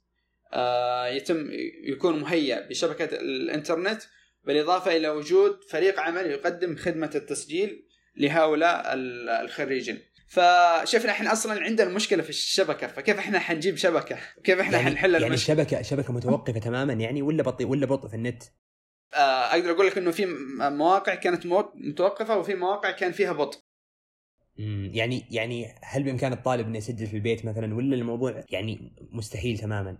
يتم 1.10 1.48
يكون 1.84 2.20
مهيأ 2.20 2.68
بشبكة 2.68 3.16
الإنترنت 3.16 4.02
بالإضافة 4.44 4.96
إلى 4.96 5.08
وجود 5.08 5.64
فريق 5.70 6.00
عمل 6.00 6.26
يقدم 6.26 6.76
خدمة 6.76 7.10
التسجيل 7.14 7.84
لهؤلاء 8.16 8.94
ال- 8.94 9.28
الخريجين. 9.28 9.98
فشفنا 10.28 11.10
إحنا 11.10 11.32
أصلا 11.32 11.62
عندنا 11.62 11.88
مشكله 11.88 12.22
في 12.22 12.28
الشبكة 12.28 12.86
فكيف 12.86 13.18
إحنا 13.18 13.38
حنجيب 13.38 13.76
شبكة؟ 13.76 14.18
كيف 14.44 14.60
إحنا 14.60 14.76
يعني, 14.78 14.90
حنحل 14.90 15.12
يعني 15.12 15.26
المشكلة؟ 15.26 15.62
الشبكة 15.62 15.82
شبكه 15.82 16.12
متوقفة 16.12 16.60
تماما 16.60 16.92
يعني 16.92 17.22
ولا 17.22 17.42
بطيء 17.42 17.66
ولا 17.66 17.86
بطء 17.86 18.08
في 18.08 18.14
النت؟ 18.14 18.42
آه، 19.14 19.52
أقدر 19.52 19.70
أقول 19.70 19.86
لك 19.86 19.98
إنه 19.98 20.10
في 20.10 20.26
مواقع 20.58 21.14
كانت 21.14 21.46
متوقفة 21.74 22.38
وفي 22.38 22.54
مواقع 22.54 22.90
كان 22.90 23.12
فيها 23.12 23.32
بطء. 23.32 23.58
يعني 24.92 25.24
يعني 25.30 25.74
هل 25.82 26.02
بامكان 26.02 26.32
الطالب 26.32 26.66
إنه 26.66 26.78
يسجل 26.78 27.06
في 27.06 27.16
البيت 27.16 27.44
مثلا 27.44 27.74
ولا 27.74 27.94
الموضوع 27.94 28.44
يعني 28.50 28.92
مستحيل 29.12 29.58
تماما؟ 29.58 29.98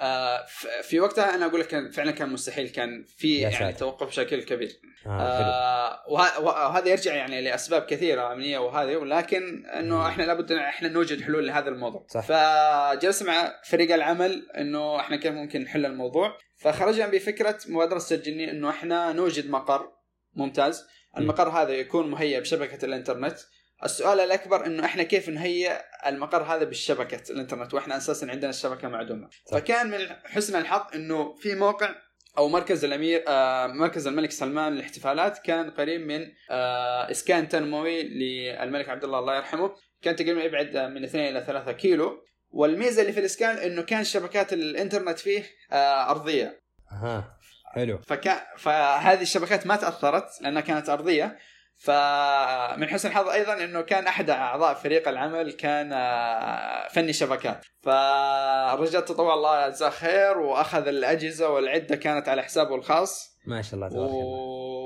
آه، 0.00 0.46
في 0.82 1.00
وقتها 1.00 1.34
أنا 1.34 1.46
أقول 1.46 1.60
لك 1.60 1.66
كان 1.66 1.90
فعلا 1.90 2.10
كان 2.10 2.28
مستحيل 2.28 2.68
كان 2.68 3.04
في 3.16 3.38
يعني. 3.38 3.72
توقف 3.72 4.06
بشكل 4.06 4.42
كبير. 4.42 4.72
آه 5.06 6.00
وه- 6.08 6.40
وهذا 6.40 6.88
يرجع 6.88 7.14
يعني 7.14 7.40
لأسباب 7.40 7.82
كثيرة 7.82 8.32
امنيه 8.32 8.58
وهذه 8.58 8.96
ولكن 8.96 9.66
إنه 9.66 9.96
مم. 9.96 10.02
إحنا 10.06 10.22
لابد 10.22 10.52
إن 10.52 10.58
إحنا 10.58 10.88
نوجد 10.88 11.22
حلول 11.22 11.46
لهذا 11.46 11.68
الموضوع. 11.68 12.06
صح. 12.08 12.20
فجلسنا 12.20 13.28
مع 13.32 13.52
فريق 13.64 13.94
العمل 13.94 14.46
إنه 14.58 15.00
إحنا 15.00 15.16
كيف 15.16 15.32
ممكن 15.32 15.62
نحل 15.62 15.86
الموضوع. 15.86 16.38
فخرجنا 16.58 17.06
بفكرة 17.06 17.58
مبادرة 17.68 17.98
سجلني 17.98 18.50
إنه 18.50 18.70
إحنا 18.70 19.12
نوجد 19.12 19.50
مقر 19.50 19.88
ممتاز. 20.34 20.86
المقر 21.18 21.48
هذا 21.48 21.70
يكون 21.72 22.10
مهيئ 22.10 22.40
بشبكة 22.40 22.84
الإنترنت. 22.84 23.38
السؤال 23.84 24.20
الأكبر 24.20 24.66
إنه 24.66 24.84
إحنا 24.84 25.02
كيف 25.02 25.28
نهيئ 25.28 25.72
المقر 26.06 26.42
هذا 26.42 26.64
بالشبكة 26.64 27.32
الإنترنت؟ 27.32 27.74
وإحنا 27.74 27.96
أساسا 27.96 28.26
عندنا 28.26 28.50
الشبكة 28.50 28.88
معدومة. 28.88 29.28
صح. 29.44 29.58
فكان 29.58 29.90
من 29.90 29.98
حسن 30.24 30.58
الحظ 30.58 30.94
إنه 30.94 31.34
في 31.34 31.54
موقع 31.54 31.94
أو 32.38 32.48
مركز 32.48 32.84
الأمير 32.84 33.24
آه 33.28 33.66
مركز 33.66 34.06
الملك 34.06 34.30
سلمان 34.30 34.72
للاحتفالات 34.72 35.38
كان 35.38 35.70
قريب 35.70 36.00
من 36.00 36.26
آه 36.50 37.10
إسكان 37.10 37.48
تنموي 37.48 38.02
للملك 38.02 38.88
عبد 38.88 39.04
الله 39.04 39.18
الله 39.18 39.36
يرحمه. 39.36 39.74
كان 40.02 40.16
تقريبا 40.16 40.42
يبعد 40.42 40.76
من 40.76 41.04
2 41.04 41.28
إلى 41.28 41.44
3 41.46 41.72
كيلو. 41.72 42.24
والميزة 42.50 43.02
اللي 43.02 43.12
في 43.12 43.20
الإسكان 43.20 43.56
إنه 43.56 43.82
كان 43.82 44.04
شبكات 44.04 44.52
الإنترنت 44.52 45.18
فيه 45.18 45.44
آه 45.72 46.10
أرضية. 46.10 46.60
أها 46.92 47.38
حلو. 47.74 47.98
فكان 47.98 48.38
فهذه 48.58 49.22
الشبكات 49.22 49.66
ما 49.66 49.76
تأثرت 49.76 50.42
لأنها 50.42 50.60
كانت 50.60 50.88
أرضية. 50.88 51.38
فمن 51.82 52.88
حسن 52.88 53.08
الحظ 53.08 53.28
أيضا 53.28 53.64
إنه 53.64 53.80
كان 53.80 54.06
أحد 54.06 54.30
أعضاء 54.30 54.74
فريق 54.74 55.08
العمل 55.08 55.52
كان 55.52 55.92
آه، 55.92 56.88
فني 56.88 57.12
شبكات. 57.12 57.64
فالرجال 57.82 59.04
تطوع 59.04 59.34
الله 59.34 59.68
جزاه 59.68 59.90
خير 59.90 60.38
وأخذ 60.38 60.86
الأجهزة 60.86 61.48
والعدة 61.48 61.96
كانت 61.96 62.28
على 62.28 62.42
حسابه 62.42 62.74
الخاص. 62.74 63.38
ما 63.46 63.62
شاء 63.62 63.74
الله 63.74 63.88
تبارك 63.88 64.10
الله. 64.10 64.24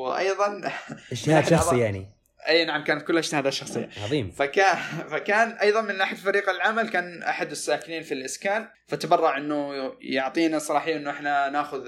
وأيضا 0.06 0.72
اجتهاد 1.12 1.46
شخصي 1.46 1.78
يعني. 1.78 2.15
أي 2.48 2.64
نعم 2.64 2.84
كانت 2.84 3.02
كلها 3.06 3.20
اجتهادات 3.20 3.52
شخصيه 3.52 3.88
عظيم. 4.04 4.30
فكان 4.30 4.76
فكان 5.08 5.50
أيضا 5.50 5.80
من 5.80 5.98
ناحيه 5.98 6.16
فريق 6.16 6.50
العمل 6.50 6.88
كان 6.88 7.22
أحد 7.22 7.50
الساكنين 7.50 8.02
في 8.02 8.14
الإسكان 8.14 8.68
فتبرع 8.86 9.36
إنه 9.36 9.92
يعطينا 10.00 10.58
صلاحية 10.58 10.96
إنه 10.96 11.10
إحنا 11.10 11.48
ناخذ 11.48 11.84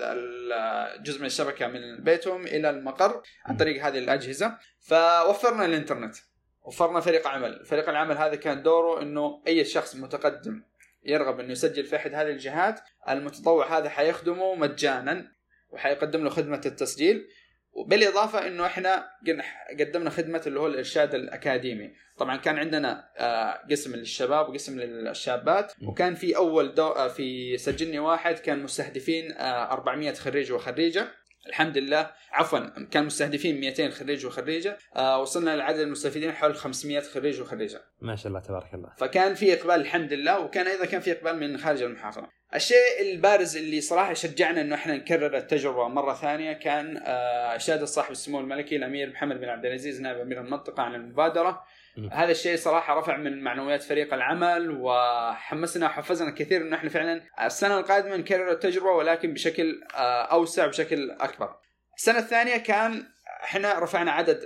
جزء 1.03 1.21
من 1.21 1.27
الشبكة 1.27 1.67
من 1.67 2.05
بيتهم 2.05 2.47
إلى 2.47 2.71
المقر 2.71 3.23
عن 3.47 3.57
طريق 3.57 3.85
هذه 3.85 3.99
الأجهزة. 3.99 4.59
فوفرنا 4.81 5.65
الإنترنت 5.65 6.17
وفرنا 6.63 7.01
فريق 7.01 7.27
عمل. 7.27 7.65
فريق 7.65 7.89
العمل 7.89 8.17
هذا 8.17 8.35
كان 8.35 8.63
دوره 8.63 9.03
إنه 9.03 9.43
أي 9.47 9.65
شخص 9.65 9.97
متقدم 9.97 10.63
يرغب 11.05 11.41
إنه 11.41 11.53
يسجل 11.53 11.85
في 11.85 11.97
أحد 11.97 12.15
هذه 12.15 12.29
الجهات 12.31 12.81
المتطوع 13.09 13.79
هذا 13.79 13.89
حيخدمه 13.89 14.55
مجانا 14.55 15.33
وحيقدم 15.71 16.25
له 16.25 16.31
خدمة 16.31 16.61
التسجيل. 16.67 17.29
وبالإضافة 17.73 18.47
إنه 18.47 18.67
إحنا 18.67 19.07
قدمنا 19.81 20.11
خدمة 20.11 20.43
اللي 20.47 20.61
هو 20.61 20.67
الإرشاد 20.67 21.15
الأكاديمي. 21.15 21.91
طبعا 22.19 22.37
كان 22.37 22.59
عندنا 22.59 23.09
آه، 23.17 23.67
قسم 23.71 23.97
للشباب 23.97 24.49
وقسم 24.49 24.81
للشابات. 24.81 25.73
وكان 25.83 26.15
في 26.15 26.37
أول 26.37 26.75
دو 26.75 26.89
آه، 26.89 27.09
في 27.09 27.59
سجلني 27.59 27.99
واحد 27.99 28.39
كان 28.39 28.63
مستهدفين 28.63 29.33
آه، 29.33 29.73
400 29.73 30.13
خريج 30.13 30.53
وخريجة. 30.53 31.09
الحمد 31.49 31.79
لله. 31.79 32.11
عفوا 32.33 32.59
كان 32.91 33.05
مستهدفين 33.05 33.61
200 33.61 33.91
خريج 33.91 34.27
وخريجة. 34.27 34.79
آه، 34.97 35.21
وصلنا 35.21 35.57
لعدد 35.57 35.79
المستفيدين 35.79 36.33
حول 36.33 36.55
500 36.55 37.01
خريج 37.01 37.41
وخريجة. 37.41 37.81
ما 38.01 38.17
شاء 38.17 38.27
الله 38.27 38.41
تبارك 38.41 38.75
الله. 38.75 38.93
فكان 38.99 39.35
في 39.35 39.55
إقبال 39.55 39.75
الحمد 39.75 40.13
لله. 40.13 40.41
وكان 40.41 40.67
أيضا 40.67 40.85
كان 40.85 41.01
في 41.01 41.13
إقبال 41.13 41.41
من 41.41 41.59
خارج 41.59 41.83
المحافظة. 41.83 42.29
الشيء 42.55 43.01
البارز 43.01 43.57
اللي 43.57 43.81
صراحة 43.81 44.15
شجعنا 44.15 44.61
إنه 44.61 44.75
إحنا 44.75 44.97
نكرر 44.97 45.37
التجربة 45.37 45.89
مرة 45.89 46.15
ثانية 46.15 46.53
كان 46.53 46.97
آه، 46.97 47.57
اشاده 47.57 47.87
صاحب 47.87 48.11
السمو 48.11 48.41
الملكي 48.41 48.77
الأمير 48.77 49.11
محمد 49.11 49.41
بن 49.41 49.49
عبد 49.49 49.67
العزيز 49.67 50.01
نائب 50.01 50.21
أمير 50.21 50.41
المنطقة 50.41 50.83
عن 50.83 50.95
المبادرة. 50.95 51.65
هذا 52.13 52.31
الشيء 52.31 52.57
صراحة 52.57 52.99
رفع 52.99 53.17
من 53.17 53.43
معنويات 53.43 53.83
فريق 53.83 54.15
العمل 54.15 54.71
وحمسنا 54.71 55.87
وحفزنا 55.87 56.31
كثير 56.31 56.61
انه 56.61 56.77
إحنا 56.77 56.91
فعلا 56.91 57.23
السنة 57.41 57.79
القادمة 57.79 58.17
نكرر 58.17 58.53
التجربة 58.53 58.91
ولكن 58.91 59.35
بشكل 59.35 59.83
آه، 59.95 60.23
أوسع 60.23 60.67
بشكل 60.67 61.11
أكبر. 61.11 61.57
السنة 61.97 62.19
الثانية 62.19 62.57
كان 62.57 63.07
إحنا 63.45 63.79
رفعنا 63.79 64.11
عدد 64.11 64.41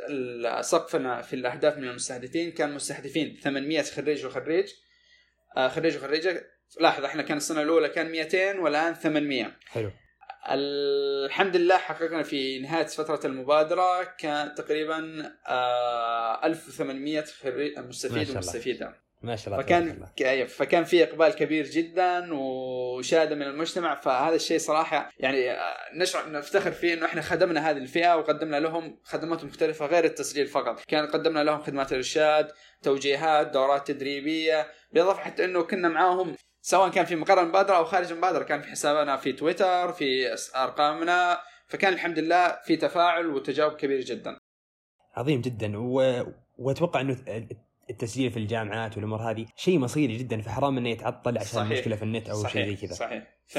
سقفنا 0.61 1.23
في 1.23 1.37
الأهداف 1.37 1.79
من 1.79 1.89
المستهدفين 1.89 2.53
كان 2.53 2.75
مستهدفين 2.75 3.41
800 3.43 3.83
خريج 3.83 4.27
وخريج. 4.27 4.67
آه، 5.57 5.69
خريج 5.69 5.97
وخريجة 5.97 6.43
لاحظ 6.81 7.05
إحنا 7.05 7.23
كان 7.23 7.37
السنة 7.37 7.63
الأولى 7.63 7.89
كان 7.89 8.11
200 8.11 8.59
والآن 8.59 8.95
800 8.95 9.57
حلو. 9.69 9.91
الحمد 10.51 11.57
لله 11.57 11.79
حققنا 11.79 12.23
في 12.23 12.59
نهاية 12.59 12.87
فترة 12.87 13.21
المبادرة 13.25 14.05
كان 14.19 14.55
تقريبا 14.55 15.33
آه، 15.49 16.47
1800 16.47 17.25
خريج 17.25 17.79
ما 17.79 17.87
مستفيد. 17.87 18.31
ومستفيدة. 18.31 19.03
ما 19.23 19.37
شاء 19.37 19.55
الله 19.55 19.65
فكان 19.65 19.91
الله. 19.91 20.31
أيوة، 20.31 20.47
فكان 20.47 20.85
في 20.85 21.03
إقبال 21.05 21.29
كبير 21.29 21.67
جدا 21.67 22.35
وشهادة 22.35 23.35
من 23.35 23.43
المجتمع 23.43 24.01
فهذا 24.01 24.35
الشيء 24.35 24.59
صراحة 24.59 25.11
يعني 25.19 25.51
آه، 25.51 25.77
نشعر 25.95 26.31
نفتخر 26.31 26.71
فيه 26.71 26.95
إنه 26.95 27.07
إحنا 27.07 27.23
خدمنا 27.23 27.71
هذه 27.71 27.77
الفئة 27.77 28.17
وقدمنا 28.17 28.61
لهم 28.61 29.01
خدمات 29.05 29.45
مختلفة 29.45 29.87
غير 29.87 30.05
التسجيل 30.05 30.47
فقط، 30.47 30.81
كان 30.81 31.07
قدمنا 31.07 31.45
لهم 31.45 31.63
خدمات 31.63 31.93
إرشاد، 31.93 32.53
توجيهات، 32.83 33.47
دورات 33.51 33.91
تدريبية، 33.91 34.67
بالإضافة 34.93 35.21
حتى 35.21 35.45
إنه 35.45 35.63
كنا 35.63 35.89
معاهم 35.89 36.37
سواء 36.65 36.91
كان 36.91 37.05
في 37.05 37.17
مقر 37.17 37.43
المبادره 37.43 37.77
أو 37.77 37.85
خارج 37.85 38.13
المبادره 38.13 38.45
كان 38.45 38.63
في 38.63 38.69
حسابنا 38.69 39.17
في 39.17 39.33
تويتر، 39.33 39.93
في 39.93 40.37
أرقامنا. 40.57 41.41
فكان 41.67 41.93
الحمد 41.93 42.19
لله 42.19 42.59
في 42.65 42.77
تفاعل 42.77 43.27
وتجاوب 43.27 43.73
كبير 43.73 44.01
جدا. 44.01 44.39
عظيم 45.15 45.41
جدا. 45.41 45.79
و... 45.79 46.25
وأتوقع 46.59 47.01
إنه 47.01 47.17
التسجيل 47.91 48.31
في 48.31 48.37
الجامعات 48.37 48.97
والأمور 48.97 49.31
هذه 49.31 49.47
شيء 49.57 49.79
مصيري 49.79 50.17
جدا 50.17 50.41
فحرام 50.41 50.79
إنه 50.79 50.89
يتعطل 50.89 51.39
عشان 51.39 51.61
صحيح. 51.61 51.73
مشكله 51.73 51.97
في 51.97 52.03
النت 52.03 52.29
أو 52.29 52.47
شيء 52.47 52.67
زي 52.67 52.87
كذا. 52.87 52.95
صحيح. 52.95 53.43
ف... 53.47 53.59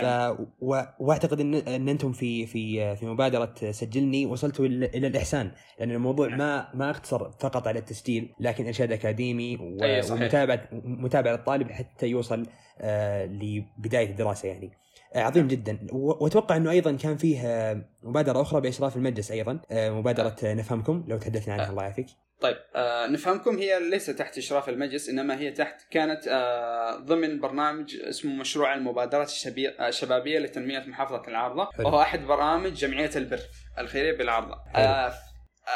و... 0.62 0.82
وأعتقد 1.00 1.40
إن 1.40 1.54
إن 1.54 1.90
أنتم 1.90 2.12
في 2.12 2.46
في 2.46 2.96
في 2.96 3.06
مبادرة 3.06 3.54
سجلني 3.72 4.26
وصلتوا 4.26 4.66
إلى 4.66 5.08
الإحسان 5.08 5.52
لأن 5.80 5.92
الموضوع 5.92 6.28
نعم. 6.28 6.38
ما 6.38 6.68
ما 6.74 6.90
أقتصر 6.90 7.32
فقط 7.32 7.68
على 7.68 7.80
التسجيل 7.80 8.34
لكن 8.40 8.66
إرشاد 8.66 8.92
أكاديمي 8.92 9.56
و... 9.56 9.84
أيه 9.84 10.12
ومتابعة 10.12 10.70
متابعة 10.84 11.36
الطالب 11.36 11.72
حتى 11.72 12.08
يوصل 12.08 12.46
آه 12.80 13.26
لبداية 13.26 14.10
الدراسة 14.10 14.48
يعني. 14.48 14.72
آه، 15.16 15.20
عظيم 15.20 15.44
نعم. 15.44 15.48
جدا. 15.48 15.88
وأتوقع 15.92 16.58
إنه 16.58 16.72
أيضا 16.72 16.92
كان 16.92 17.18
فيه 17.18 17.40
آه، 17.46 17.86
مبادرة 18.04 18.42
أخرى 18.42 18.62
بإشراف 18.62 18.98
المجلس 18.98 19.32
أيضا 19.32 19.60
مبادرة 19.72 20.36
نفهمكم 20.44 21.04
لو 21.08 21.18
تحدثنا 21.18 21.54
عنها 21.54 21.70
الله 21.70 21.84
يعافيك. 21.84 22.08
طيب 22.44 22.58
آه 22.76 23.08
نفهمكم 23.08 23.58
هي 23.58 23.80
ليس 23.90 24.06
تحت 24.06 24.38
إشراف 24.38 24.70
المجلس 24.70 25.10
إنما 25.10 25.40
هي 25.40 25.52
تحت 25.52 25.82
كانت 25.92 26.28
آه 26.28 26.96
ضمن 26.96 27.40
برنامج 27.40 27.96
اسمه 27.96 28.36
مشروع 28.36 28.74
المبادرات 28.74 29.32
الشبابية 29.80 30.40
لتنمية 30.40 30.80
محافظة 30.80 31.24
العارضه 31.28 31.70
وهو 31.80 32.02
أحد 32.02 32.26
برامج 32.28 32.74
جمعية 32.74 33.12
البر 33.16 33.40
الخيرية 33.80 34.18
بالعارضه 34.18 34.56
آه 34.76 35.14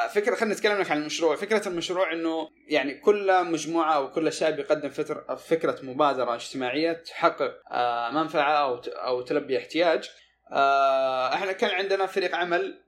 فكرة 0.07 0.35
خلينا 0.35 0.55
نتكلم 0.55 0.79
لك 0.81 0.91
عن 0.91 0.97
المشروع، 0.97 1.35
فكرة 1.35 1.67
المشروع 1.67 2.13
إنه 2.13 2.49
يعني 2.69 2.93
كل 2.93 3.45
مجموعة 3.45 3.95
أو 3.95 4.11
كل 4.11 4.33
شاب 4.33 4.59
يقدم 4.59 4.89
فكرة 4.89 5.35
فكرة 5.35 5.77
مبادرة 5.83 6.35
اجتماعية 6.35 6.93
تحقق 6.93 7.53
منفعة 8.13 8.53
أو 8.53 8.75
أو 8.87 9.21
تلبي 9.21 9.57
احتياج. 9.57 10.09
إحنا 11.33 11.51
كان 11.51 11.69
عندنا 11.69 12.05
فريق 12.05 12.35
عمل 12.35 12.86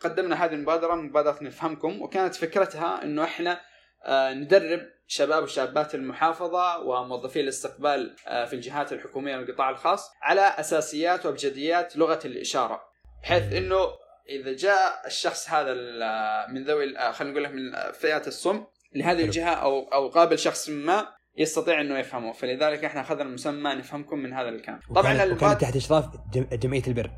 قدمنا 0.00 0.44
هذه 0.44 0.54
المبادرة 0.54 0.94
مبادرة 0.94 1.38
نفهمكم 1.42 2.02
وكانت 2.02 2.34
فكرتها 2.34 3.02
إنه 3.04 3.24
إحنا 3.24 3.60
آه، 4.04 4.32
ندرب 4.32 4.80
شباب 5.06 5.42
وشابات 5.42 5.94
المحافظة 5.94 6.78
وموظفي 6.78 7.40
الاستقبال 7.40 8.16
آه، 8.26 8.44
في 8.44 8.52
الجهات 8.52 8.92
الحكومية 8.92 9.36
والقطاع 9.36 9.70
الخاص 9.70 10.10
على 10.22 10.40
أساسيات 10.40 11.26
وأبجديات 11.26 11.96
لغة 11.96 12.20
الإشارة 12.24 12.80
بحيث 13.22 13.52
إنه 13.52 13.88
إذا 14.28 14.52
جاء 14.52 15.06
الشخص 15.06 15.50
هذا 15.50 15.74
من 16.48 16.64
ذوي 16.64 17.12
خلينا 17.12 17.40
نقول 17.40 17.56
من 17.56 17.92
فئات 17.92 18.28
الصم 18.28 18.64
لهذه 18.94 19.24
الجهة 19.24 19.50
أو 19.50 19.88
أو 19.92 20.08
قابل 20.08 20.38
شخص 20.38 20.68
ما 20.68 21.08
يستطيع 21.36 21.80
إنه 21.80 21.98
يفهمه 21.98 22.32
فلذلك 22.32 22.84
إحنا 22.84 23.00
أخذنا 23.00 23.22
المسمى 23.22 23.74
نفهمكم 23.74 24.18
من 24.18 24.32
هذا 24.32 24.48
الكلام. 24.48 24.80
طبعا 24.94 25.24
وكانت 25.24 25.60
تحت 25.60 25.76
إشراف 25.76 26.04
جمعية 26.52 26.82
البر. 26.86 27.10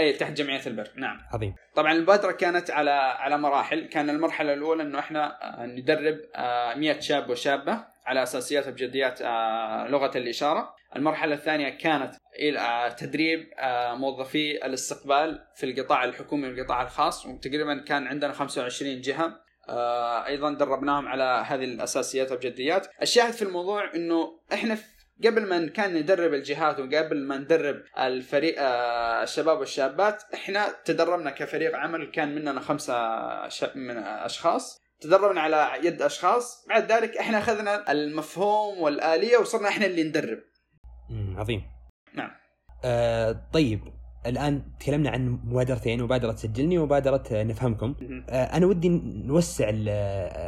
اي 0.00 0.12
تحت 0.12 0.32
جمعية 0.32 0.66
البر. 0.66 0.90
نعم. 0.96 1.20
عظيم. 1.32 1.54
طبعا 1.74 1.92
المبادره 1.92 2.32
كانت 2.32 2.70
على 2.70 2.90
على 2.90 3.38
مراحل. 3.38 3.88
كان 3.88 4.10
المرحلة 4.10 4.52
الأولى 4.52 4.82
إنه 4.82 4.98
إحنا 4.98 5.38
آه، 5.62 5.66
ندرب 5.66 6.18
100 6.76 6.96
آه، 6.96 7.00
شاب 7.00 7.30
وشابة 7.30 7.84
على 8.06 8.22
أساسيات 8.22 8.68
وبجديات 8.68 9.22
آه، 9.22 9.88
لغة 9.88 10.18
الإشارة. 10.18 10.74
المرحلة 10.96 11.34
الثانية 11.34 11.68
كانت 11.68 12.14
تدريب 12.98 13.46
موظفي 13.94 14.66
الاستقبال 14.66 15.46
في 15.54 15.66
القطاع 15.66 16.04
الحكومي 16.04 16.48
والقطاع 16.48 16.82
الخاص. 16.82 17.26
وتقريبا 17.26 17.78
كان 17.78 18.06
عندنا 18.06 18.32
25 18.32 19.00
جهة. 19.00 19.40
أيضا 20.26 20.50
دربناهم 20.50 21.08
على 21.08 21.44
هذه 21.46 21.64
الأساسيات 21.64 22.32
والجديات 22.32 22.86
الشاهد 23.02 23.32
في 23.32 23.42
الموضوع 23.42 23.94
إنه 23.94 24.40
إحنا 24.52 24.78
قبل 25.24 25.46
ما 25.46 25.66
كان 25.66 25.94
ندرب 25.94 26.34
الجهات 26.34 26.80
وقبل 26.80 27.26
ما 27.26 27.36
ندرب 27.36 27.82
الفريق 27.98 28.54
آه، 28.58 29.22
الشباب 29.22 29.58
والشابات 29.58 30.22
إحنا 30.34 30.74
تدربنا 30.84 31.30
كفريق 31.30 31.76
عمل 31.76 32.10
كان 32.10 32.34
مننا 32.34 32.60
خمسة 32.60 32.94
من 33.74 33.96
أشخاص. 33.98 34.80
تدربنا 35.00 35.40
على 35.40 35.70
يد 35.82 36.02
أشخاص. 36.02 36.66
بعد 36.68 36.92
ذلك 36.92 37.16
إحنا 37.16 37.38
أخذنا 37.38 37.92
المفهوم 37.92 38.78
والآلية 38.78 39.36
وصرنا 39.36 39.68
إحنا 39.68 39.86
اللي 39.86 40.02
ندرب. 40.02 40.38
عظيم. 41.36 41.62
نعم. 42.14 42.30
آه 42.84 43.48
طيب. 43.52 43.80
الآن 44.26 44.62
تكلمنا 44.80 45.10
عن 45.10 45.38
مبادرتين 45.44 46.02
مبادرة 46.02 46.34
سجلني 46.34 46.78
ومبادرة 46.78 47.22
نفهمكم. 47.32 47.94
آه، 48.28 48.44
أنا 48.44 48.66
ودي 48.66 48.88
نوسع 49.24 49.70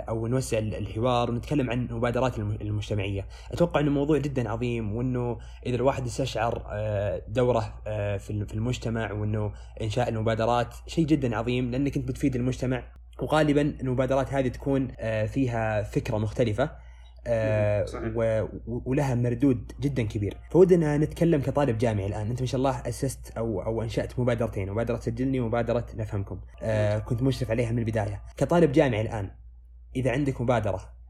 أو 0.08 0.26
نوسع 0.26 0.58
الحوار 0.58 1.30
ونتكلم 1.30 1.70
عن 1.70 1.86
المبادرات 1.86 2.38
المجتمعية. 2.38 3.26
أتوقع 3.52 3.80
إنه 3.80 3.90
موضوع 3.90 4.18
جدا 4.18 4.50
عظيم 4.50 4.96
وإنه 4.96 5.38
إذا 5.66 5.76
الواحد 5.76 6.06
استشعر 6.06 6.62
آه، 6.70 7.22
دوره 7.28 7.74
آه، 7.86 8.16
في 8.16 8.54
المجتمع 8.54 9.12
وإنه 9.12 9.52
إنشاء 9.82 10.08
المبادرات 10.08 10.74
شيء 10.86 11.06
جدا 11.06 11.36
عظيم 11.36 11.70
لأنك 11.70 11.96
أنت 11.96 12.08
بتفيد 12.08 12.36
المجتمع. 12.36 12.82
وغالبا 13.22 13.74
المبادرات 13.80 14.32
هذه 14.32 14.48
تكون 14.48 14.88
فيها 15.26 15.82
فكرة 15.82 16.18
مختلفة. 16.18 16.70
آه 17.26 17.86
ولها 18.66 19.14
مردود 19.14 19.72
جدا 19.80 20.02
كبير. 20.02 20.36
فودنا 20.50 20.98
نتكلم 20.98 21.40
كطالب 21.40 21.78
جامعي 21.78 22.06
الآن. 22.06 22.30
أنت 22.30 22.40
ما 22.40 22.46
شاء 22.46 22.58
الله 22.58 22.88
أسست 22.88 23.32
أو 23.36 23.62
أو 23.62 23.82
أنشأت 23.82 24.18
مبادرتين 24.18 24.70
مبادرة 24.70 24.96
سجلني 24.96 25.40
ومبادرة 25.40 25.86
نفهمكم. 25.94 26.40
آه 26.62 26.98
كنت 26.98 27.22
مشرف 27.22 27.50
عليها 27.50 27.72
من 27.72 27.78
البداية. 27.78 28.22
كطالب 28.36 28.72
جامعي 28.72 29.00
الآن 29.00 29.30
إذا 29.96 30.10
عندك 30.10 30.40
مبادرة 30.40 31.01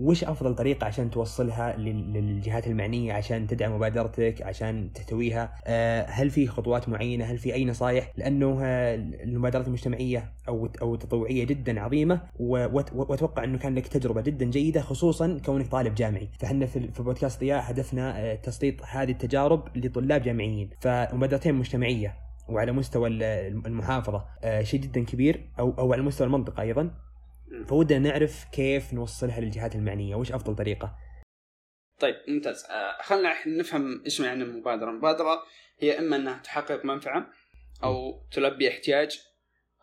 وش 0.00 0.24
أفضل 0.24 0.54
طريقة 0.54 0.86
عشان 0.86 1.10
توصلها 1.10 1.76
للجهات 1.76 2.66
المعنية 2.66 3.12
عشان 3.12 3.46
تدعم 3.46 3.76
مبادرتك 3.76 4.42
عشان 4.42 4.92
تحتويها 4.92 5.54
آه، 5.66 6.06
هل 6.08 6.30
في 6.30 6.46
خطوات 6.46 6.88
معينة؟ 6.88 7.24
هل 7.24 7.38
في 7.38 7.54
أي 7.54 7.64
نصائح 7.64 8.12
لأنه 8.16 8.58
المبادرات 8.62 9.66
المجتمعية 9.66 10.32
أو 10.48 10.68
أو 10.82 10.94
التطوعية 10.94 11.44
جدا 11.44 11.80
عظيمة 11.80 12.20
وأتوقع 12.40 13.44
إنه 13.44 13.58
كان 13.58 13.74
لك 13.74 13.86
تجربة 13.86 14.20
جدا 14.20 14.46
جيدة 14.50 14.80
خصوصا 14.80 15.38
كونك 15.46 15.66
طالب 15.66 15.94
جامعي. 15.94 16.28
فإحنا 16.38 16.66
في 16.66 17.02
بودكاست 17.02 17.40
ضياء 17.40 17.70
هدفنا 17.70 18.18
آه، 18.18 18.34
تسليط 18.34 18.74
هذه 18.84 19.10
التجارب 19.10 19.76
لطلاب 19.76 20.22
جامعيين. 20.22 20.70
فمبادرتين 20.80 21.54
مجتمعية 21.54 22.14
وعلى 22.48 22.72
مستوى 22.72 23.08
المحافظة 23.66 24.24
آه، 24.44 24.62
شيء 24.62 24.80
جدا 24.80 25.04
كبير 25.04 25.50
أو 25.58 25.74
أو 25.78 25.92
على 25.92 26.02
مستوى 26.02 26.26
المنطقة 26.26 26.60
أيضا. 26.62 26.90
فودنا 27.68 27.98
نعرف 27.98 28.44
كيف 28.52 28.92
نوصلها 28.92 29.40
للجهات 29.40 29.74
المعنية 29.74 30.14
وش 30.14 30.32
أفضل 30.32 30.56
طريقة؟ 30.56 30.96
طيب 31.98 32.16
ممتاز. 32.28 32.64
آه 32.64 33.02
خلينا 33.02 33.34
نفهم 33.46 34.02
إيش 34.04 34.20
معنى 34.20 34.42
المبادره 34.42 34.90
المبادره 34.90 35.42
هي 35.78 35.98
إما 35.98 36.16
إنها 36.16 36.38
تحقق 36.38 36.84
منفعة 36.84 37.30
أو 37.84 38.26
تلبي 38.32 38.68
احتياج 38.68 39.20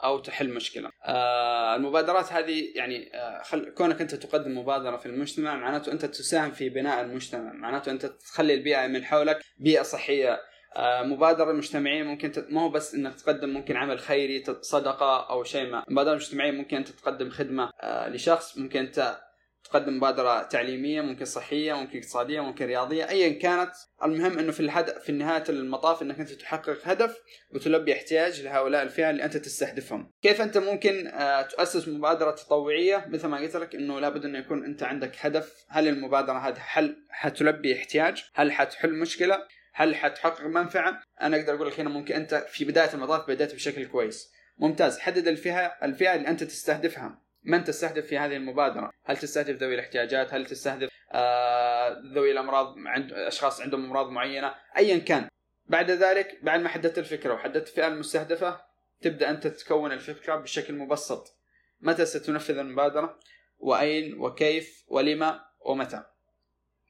أو 0.03 0.19
تحل 0.19 0.53
مشكلة. 0.53 0.91
آه 1.05 1.75
المبادرات 1.75 2.33
هذه 2.33 2.71
يعني 2.75 3.15
آه 3.15 3.43
خل... 3.43 3.73
كونك 3.73 4.01
أنت 4.01 4.15
تقدم 4.15 4.57
مبادرة 4.57 4.97
في 4.97 5.05
المجتمع 5.05 5.55
معناته 5.55 5.91
أنت 5.91 6.05
تساهم 6.05 6.51
في 6.51 6.69
بناء 6.69 7.01
المجتمع، 7.01 7.53
معناته 7.53 7.91
أنت 7.91 8.05
تخلي 8.05 8.53
البيئة 8.53 8.87
من 8.87 9.05
حولك 9.05 9.39
بيئة 9.57 9.81
صحية، 9.83 10.39
مبادرة 10.79 11.51
مجتمعية 11.51 12.03
ممكن 12.03 12.31
تت... 12.31 12.47
ما 12.49 12.61
هو 12.61 12.69
بس 12.69 12.95
إنك 12.95 13.15
تقدم 13.15 13.49
ممكن 13.49 13.75
عمل 13.75 13.99
خيري 13.99 14.43
صدقة 14.61 15.29
أو 15.29 15.43
شيء 15.43 15.69
ما. 15.69 15.83
مبادرة 15.89 16.15
مجتمعية 16.15 16.51
ممكن 16.51 16.77
أنت 16.77 16.89
تقدم 16.89 17.29
خدمة 17.29 17.71
آه، 17.81 18.09
لشخص 18.09 18.57
ممكن 18.57 18.79
أنت 18.79 19.17
تقدم 19.63 19.97
مبادرة 19.97 20.43
تعليمية 20.43 21.01
ممكن 21.01 21.25
صحية 21.25 21.73
ممكن 21.73 21.97
اقتصادية 21.97 22.41
ممكن 22.41 22.65
رياضية 22.65 23.09
ايا 23.09 23.39
كانت. 23.39 23.71
المهم 24.03 24.39
إنه 24.39 24.51
في 24.51 24.59
الهدف 24.59 24.97
في 24.97 25.11
نهاية 25.11 25.43
المطاف 25.49 26.01
إنك 26.01 26.19
أنت 26.19 26.31
تحقق 26.31 26.77
هدف 26.83 27.17
وتلبي 27.53 27.93
احتياج 27.93 28.41
لهؤلاء 28.41 28.83
الفئة 28.83 29.09
اللي 29.09 29.23
أنت 29.23 29.37
تستهدفهم. 29.37 30.11
كيف 30.21 30.41
أنت 30.41 30.57
ممكن 30.57 31.07
آه، 31.07 31.41
تؤسس 31.41 31.87
مبادرة 31.87 32.31
تطوعية؟ 32.31 33.05
مثل 33.07 33.27
ما 33.27 33.37
قلت 33.37 33.55
لك 33.55 33.75
إنه 33.75 33.99
لابد 33.99 34.25
إنه 34.25 34.39
يكون 34.39 34.65
أنت 34.65 34.83
عندك 34.83 35.11
هدف. 35.19 35.65
هل 35.69 35.87
المبادرة 35.87 36.37
هذه 36.37 36.59
حل 36.59 37.05
حتلبي 37.09 37.75
احتياج؟ 37.75 38.23
هل 38.33 38.51
حتحل 38.51 38.93
مشكلة؟ 38.93 39.43
هل 39.79 39.95
حتحقق 39.95 40.45
منفعة؟ 40.45 41.01
أنا 41.21 41.37
أقدر 41.37 41.55
أقول 41.55 41.67
لك 41.67 41.79
هنا 41.79 41.89
ممكن 41.89 42.15
أنت 42.15 42.35
في 42.35 42.65
بداية 42.65 42.93
المطاف 42.93 43.27
بدأت 43.27 43.55
بشكل 43.55 43.85
كويس. 43.85 44.31
ممتاز 44.57 44.99
حدد 44.99 45.27
الفئة 45.27 45.65
الفئة 45.83 46.15
اللي 46.15 46.27
أنت 46.27 46.43
تستهدفها. 46.43 47.21
من 47.43 47.63
تستهدف 47.63 48.05
في 48.05 48.17
هذه 48.17 48.35
المبادرة؟ 48.35 48.91
هل 49.05 49.17
تستهدف 49.17 49.55
ذوي 49.55 49.73
الاحتياجات؟ 49.73 50.33
هل 50.33 50.45
تستهدف 50.45 50.89
آه 51.11 52.01
ذوي 52.15 52.31
الأمراض 52.31 52.75
عند 52.85 53.13
أشخاص 53.13 53.61
عندهم 53.61 53.85
أمراض 53.85 54.09
معينة؟ 54.09 54.55
ايا 54.77 54.97
كان. 54.97 55.27
بعد 55.65 55.91
ذلك 55.91 56.39
بعد 56.43 56.59
ما 56.59 56.69
حددت 56.69 56.97
الفكرة 56.97 57.33
وحددت 57.33 57.67
الفئه 57.67 57.87
المستهدفة 57.87 58.61
تبدأ 59.01 59.29
أنت 59.29 59.47
تكون 59.47 59.91
الفكرة 59.91 60.35
بشكل 60.35 60.73
مبسط. 60.73 61.37
متى 61.81 62.05
ستنفذ 62.05 62.57
المبادرة؟ 62.57 63.19
وأين 63.57 64.19
وكيف 64.19 64.83
ولما 64.87 65.39
ومتى؟ 65.65 66.03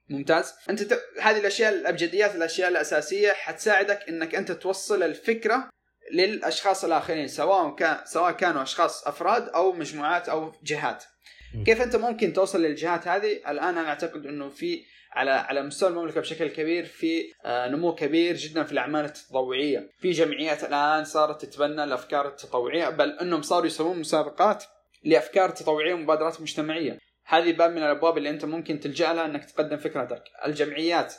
ممتاز. 0.09 0.53
أنت 0.69 0.83
ت... 0.83 0.99
هذه 1.21 1.39
الأشياء 1.39 1.73
الأبجديات 1.73 2.35
الأشياء 2.35 2.69
الأساسية 2.69 3.31
حتساعدك 3.31 3.99
إنك 4.09 4.35
أنت 4.35 4.51
توصل 4.51 5.03
الفكرة 5.03 5.69
للأشخاص 6.13 6.85
الآخرين 6.85 7.27
سواء 7.27 7.75
كان 7.75 7.97
سواء 8.05 8.31
كانوا 8.31 8.61
أشخاص 8.61 9.07
أفراد 9.07 9.49
أو 9.49 9.73
مجموعات 9.73 10.29
أو 10.29 10.51
جهات. 10.63 11.03
كيف 11.65 11.81
أنت 11.81 11.95
ممكن 11.95 12.33
توصل 12.33 12.61
للجهات 12.61 13.07
هذه؟ 13.07 13.31
الآن 13.33 13.77
أنا 13.77 13.89
أعتقد 13.89 14.25
إنه 14.25 14.49
في 14.49 14.83
على 15.11 15.31
على 15.31 15.63
مستوى 15.63 15.89
المملكة 15.89 16.21
بشكل 16.21 16.47
كبير 16.47 16.85
في 16.85 17.31
آه، 17.45 17.67
نمو 17.67 17.95
كبير 17.95 18.35
جدا 18.35 18.63
في 18.63 18.71
الأعمال 18.71 19.05
التطوعية. 19.05 19.89
في 19.99 20.11
جمعيات 20.11 20.63
الآن 20.63 21.03
صارت 21.03 21.45
تتبنى 21.45 21.83
الأفكار 21.83 22.27
التطوعية 22.27 22.89
بل 22.89 23.09
إنهم 23.09 23.41
صاروا 23.41 23.65
يسوون 23.65 23.99
مسابقات 23.99 24.63
لأفكار 25.03 25.49
تطوعية 25.49 25.93
ومبادرات 25.93 26.41
مجتمعية. 26.41 26.97
هذه 27.27 27.51
باب 27.53 27.71
من 27.71 27.77
الأبواب 27.77 28.17
اللي 28.17 28.29
أنت 28.29 28.45
ممكن 28.45 28.79
تلجأ 28.79 29.13
لها 29.13 29.25
إنك 29.25 29.45
تقدم 29.45 29.77
فكرتك 29.77 30.23
الجمعيات 30.45 31.13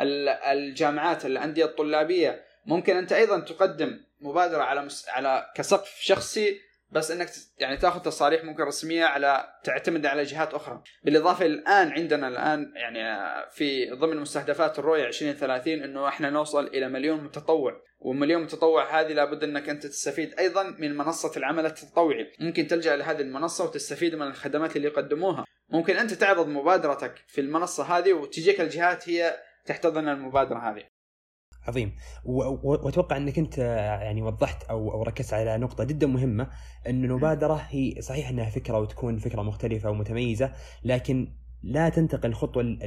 الجامعات 0.00 1.26
الأندية 1.26 1.64
الطلابية 1.64 2.44
ممكن 2.66 2.96
أنت 2.96 3.12
أيضا 3.12 3.40
تقدم 3.40 4.00
مبادرة 4.20 4.62
على. 4.62 4.88
على 5.08 5.52
كسقف 5.54 5.98
شخصي 6.00 6.60
بس 6.90 7.10
إنك 7.10 7.30
يعني 7.58 7.76
تاخذ 7.76 8.00
تصاريح 8.00 8.44
ممكن 8.44 8.62
رسمية 8.62 9.04
على 9.04 9.44
تعتمد 9.64 10.06
على 10.06 10.22
جهات 10.22 10.54
أخرى. 10.54 10.82
بالإضافة 11.02 11.46
الآن 11.46 11.90
عندنا 11.90 12.28
الآن 12.28 12.72
يعني 12.76 13.28
في 13.50 13.90
ضمن 13.90 14.16
مستهدفات 14.16 14.78
الرؤية 14.78 15.06
2030 15.06 15.82
إنه 15.82 16.08
إحنا 16.08 16.30
نوصل 16.30 16.66
إلى 16.66 16.88
مليون 16.88 17.24
متطوع. 17.24 17.82
ومليون 18.00 18.42
متطوع 18.42 19.00
هذه 19.00 19.12
لابد 19.12 19.44
إنك 19.44 19.68
أنت 19.68 19.86
تستفيد 19.86 20.34
أيضا 20.38 20.62
من 20.78 20.96
منصة 20.96 21.32
العمل 21.36 21.66
التطوعي. 21.66 22.32
ممكن 22.40 22.66
تلجأ 22.66 22.96
لهذه 22.96 23.20
المنصة 23.20 23.64
وتستفيد 23.64 24.14
من 24.14 24.26
الخدمات 24.26 24.76
اللي 24.76 24.88
يقدموها. 24.88 25.44
ممكن 25.68 25.96
أنت 25.96 26.14
تعرض 26.14 26.48
مبادرتك 26.48 27.14
في 27.26 27.40
المنصة 27.40 27.98
هذه 27.98 28.12
وتجيك 28.12 28.60
الجهات 28.60 29.08
هي 29.08 29.36
تحتضن 29.64 30.08
المبادرة 30.08 30.58
هذه. 30.58 30.97
عظيم. 31.68 31.92
وأتوقع 32.24 33.16
إنك 33.16 33.38
أنت 33.38 33.58
يعني 34.02 34.22
وضحت 34.22 34.64
أو 34.64 34.92
أو 34.92 35.02
ركزت 35.02 35.34
على 35.34 35.58
نقطة 35.58 35.84
جدا 35.84 36.06
مهمة 36.06 36.48
إنه 36.88 37.06
المبادرة 37.06 37.54
هي 37.68 38.02
صحيح 38.02 38.28
إنها 38.28 38.50
فكرة 38.50 38.78
وتكون 38.78 39.18
فكرة 39.18 39.42
مختلفة 39.42 39.90
ومتميزة 39.90 40.52
لكن 40.84 41.28
لا 41.62 41.88
تنتقل 41.88 42.28
الخطوه 42.28 42.78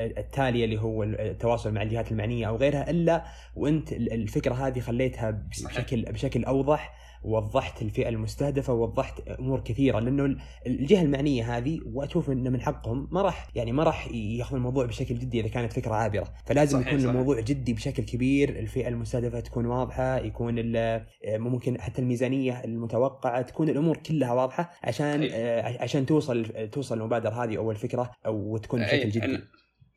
التالية 0.00 0.64
اللي 0.64 0.80
هو 0.80 1.02
التواصل 1.02 1.72
مع 1.74 1.82
الجهات 1.82 2.12
المعنية 2.12 2.48
أو 2.48 2.56
غيرها 2.56 2.90
إلا 2.90 3.24
وأنت 3.56 3.92
الفكرة 3.92 4.54
هذه 4.54 4.80
خليتها 4.80 5.30
بشكل 5.30 6.02
بشكل 6.02 6.44
أوضح. 6.44 6.94
ووضحت 7.26 7.82
الفئة 7.82 8.08
المستهدفة 8.08 8.72
ووضحت 8.72 9.28
أمور 9.28 9.60
كثيرة 9.60 9.98
لأنه 9.98 10.36
الجهة 10.66 11.02
المعنية 11.02 11.56
هذه 11.56 11.80
وأشوف 11.92 12.30
انه 12.30 12.50
من 12.50 12.60
حقهم 12.60 13.08
ما 13.10 13.22
راح 13.22 13.48
يعني 13.54 13.72
ما 13.72 13.82
راح 13.82 14.08
ياخذون 14.12 14.58
الموضوع 14.58 14.86
بشكل 14.86 15.14
جدي 15.14 15.40
إذا 15.40 15.48
كانت 15.48 15.72
فكرة 15.72 15.94
عابرة. 15.94 16.34
فلازم 16.46 16.78
صحيح 16.78 16.88
يكون 16.88 17.00
صحيح. 17.00 17.10
الموضوع 17.10 17.40
جدي 17.40 17.72
بشكل 17.72 18.02
كبير 18.02 18.48
الفئة 18.48 18.88
المستهدفة 18.88 19.40
تكون 19.40 19.66
واضحة 19.66 20.18
يكون 20.18 20.54
ممكن 21.26 21.80
حتى 21.80 22.02
الميزانية 22.02 22.64
المتوقعة 22.64 23.42
تكون 23.42 23.68
الأمور 23.68 23.96
كلها 23.96 24.32
واضحة 24.32 24.70
عشان 24.84 25.28
آه، 25.32 25.82
عشان 25.82 26.06
توصل 26.06 26.68
توصل 26.72 26.98
المبادرة 26.98 27.44
هذه 27.44 27.56
أو 27.56 27.70
الفكرة 27.70 28.10
أو 28.26 28.56
تكون 28.56 28.80
بشكل 28.80 29.10
جدي. 29.10 29.38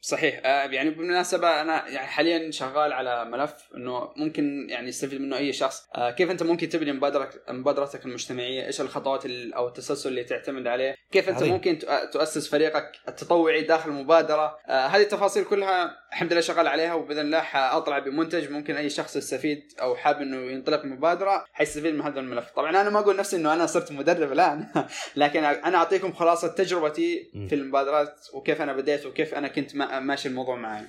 صحيح. 0.02 0.42
آه، 0.46 0.66
يعني 0.66 0.90
بالمناسبة 0.90 1.62
أنا 1.62 1.88
يعني 1.88 2.08
حاليا 2.08 2.52
شغال 2.52 2.94
على 2.94 3.26
ملف 3.26 3.54
إنه 3.76 4.10
ممكن 4.16 4.68
يعني 4.70 4.88
يستفيد 4.88 5.22
منه 5.22 5.38
أي 5.38 5.54
شخص. 5.54 5.88
آه، 5.96 6.12
كيف 6.12 6.32
أنت 6.32 6.44
ممكن 6.44 6.70
تبني 6.70 6.92
مبادرتك 6.92 7.50
مبادرتك 7.50 8.06
المجتمعية؟ 8.06 8.66
إيش 8.66 8.82
الخطوات 8.82 9.26
أو 9.56 9.68
التسلسل 9.68 10.10
اللي 10.10 10.24
تعتمد 10.24 10.68
عليه؟ 10.68 10.96
كيف 11.12 11.30
أنت 11.30 11.38
عظيم. 11.38 11.54
ممكن 11.54 11.80
تؤسس 12.14 12.50
فريقك 12.50 12.92
التطوعي 13.08 13.62
داخل 13.62 13.90
المبادرة؟ 13.90 14.58
آه، 14.68 14.88
هذه 14.88 15.02
التفاصيل 15.02 15.44
كلها 15.44 16.00
الحمد 16.12 16.32
لله 16.32 16.42
شغال 16.42 16.68
عليها 16.68 16.94
وبإذن 16.94 17.20
الله 17.20 17.40
حأطلع 17.40 18.00
بمنتج 18.00 18.52
ممكن 18.52 18.76
أي 18.76 18.90
شخص 18.90 19.16
يستفيد 19.16 19.64
أو 19.82 19.96
حاب 19.96 20.22
إنه 20.22 20.52
ينطلق 20.52 20.86
مبادرة 20.86 21.46
حيستفيد 21.54 21.94
من 21.94 22.02
هذا 22.02 22.20
الملف. 22.20 22.52
طبعا 22.52 22.70
أنا 22.70 22.90
ما 22.90 23.00
أقول 23.00 23.18
نفسي 23.18 23.36
إنه 23.36 23.54
أنا 23.54 23.66
صرت 23.66 23.92
مدرب 23.92 24.32
الآن 24.32 24.68
لكن 25.16 25.44
أنا 25.44 25.78
أعطيكم 25.78 26.14
خلاصة 26.14 26.48
تجربتي 26.48 27.32
في 27.50 27.56
المبادرات 27.56 28.28
وكيف 28.34 28.62
أنا 28.62 28.74
بديت 28.74 29.06
وكيف 29.06 29.36
أنا 29.36 29.48
كنت 29.48 29.76
ماشي 29.92 30.30
الموضوع 30.30 30.56
معي 30.56 30.86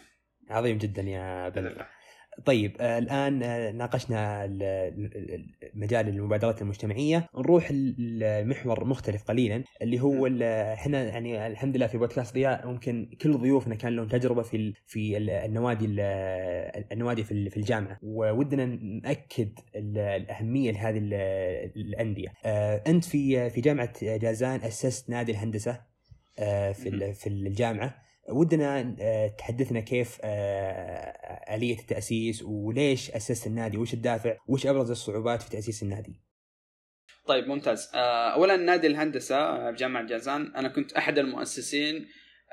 عظيم 0.50 0.78
جدا 0.78 1.02
يا 1.02 1.48
بلال 1.48 1.86
طيب 2.44 2.76
آه 2.80 2.98
الآن 2.98 3.42
آه 3.42 3.70
ناقشنا 3.70 4.46
مجال 5.74 6.08
المبادرات 6.08 6.62
المجتمعية. 6.62 7.28
نروح 7.34 7.72
لمحور 7.98 8.84
مختلف 8.84 9.22
قليلا 9.24 9.64
اللي 9.82 10.00
هو 10.00 10.26
إحنا 10.72 11.02
يعني 11.02 11.46
الحمد 11.46 11.76
لله 11.76 11.86
في 11.86 11.98
بودكاست 11.98 12.34
ضياء 12.34 12.66
ممكن 12.66 13.10
كل 13.22 13.38
ضيوفنا 13.38 13.74
كان 13.74 13.96
لهم 13.96 14.08
تجربة 14.08 14.42
في 14.42 14.72
في 14.86 15.16
النوادي 15.16 15.86
النوادي 16.92 17.24
في 17.24 17.56
الجامعة. 17.56 17.98
وودنا 18.02 18.66
نأكد 19.02 19.58
الأهمية 19.76 20.70
لهذه 20.72 20.98
الأندية. 21.76 22.28
آه 22.44 22.82
أنت 22.86 23.04
في 23.04 23.50
في 23.50 23.60
جامعة 23.60 23.92
جازان 24.02 24.60
أسست 24.60 25.10
نادي 25.10 25.32
الهندسة 25.32 25.80
في 26.72 27.12
في 27.14 27.26
الجامعة. 27.26 28.09
ودنا 28.30 28.96
آه، 29.00 29.28
تحدثنا 29.28 29.80
كيف 29.80 30.18
آه، 30.22 31.54
آلية 31.54 31.78
التأسيس 31.78 32.42
وليش 32.42 33.10
أسست 33.10 33.46
النادي؟ 33.46 33.78
وش 33.78 33.94
الدافع؟ 33.94 34.36
وش 34.48 34.66
أبرز 34.66 34.90
الصعوبات 34.90 35.42
في 35.42 35.50
تأسيس 35.50 35.82
النادي؟ 35.82 36.20
طيب 37.26 37.46
ممتاز. 37.46 37.90
آه، 37.94 38.30
أولا 38.34 38.56
نادي 38.56 38.86
الهندسة 38.86 39.70
بجامعة 39.70 40.06
جازان 40.06 40.52
أنا 40.56 40.68
كنت 40.68 40.92
أحد 40.92 41.18
المؤسسين 41.18 42.06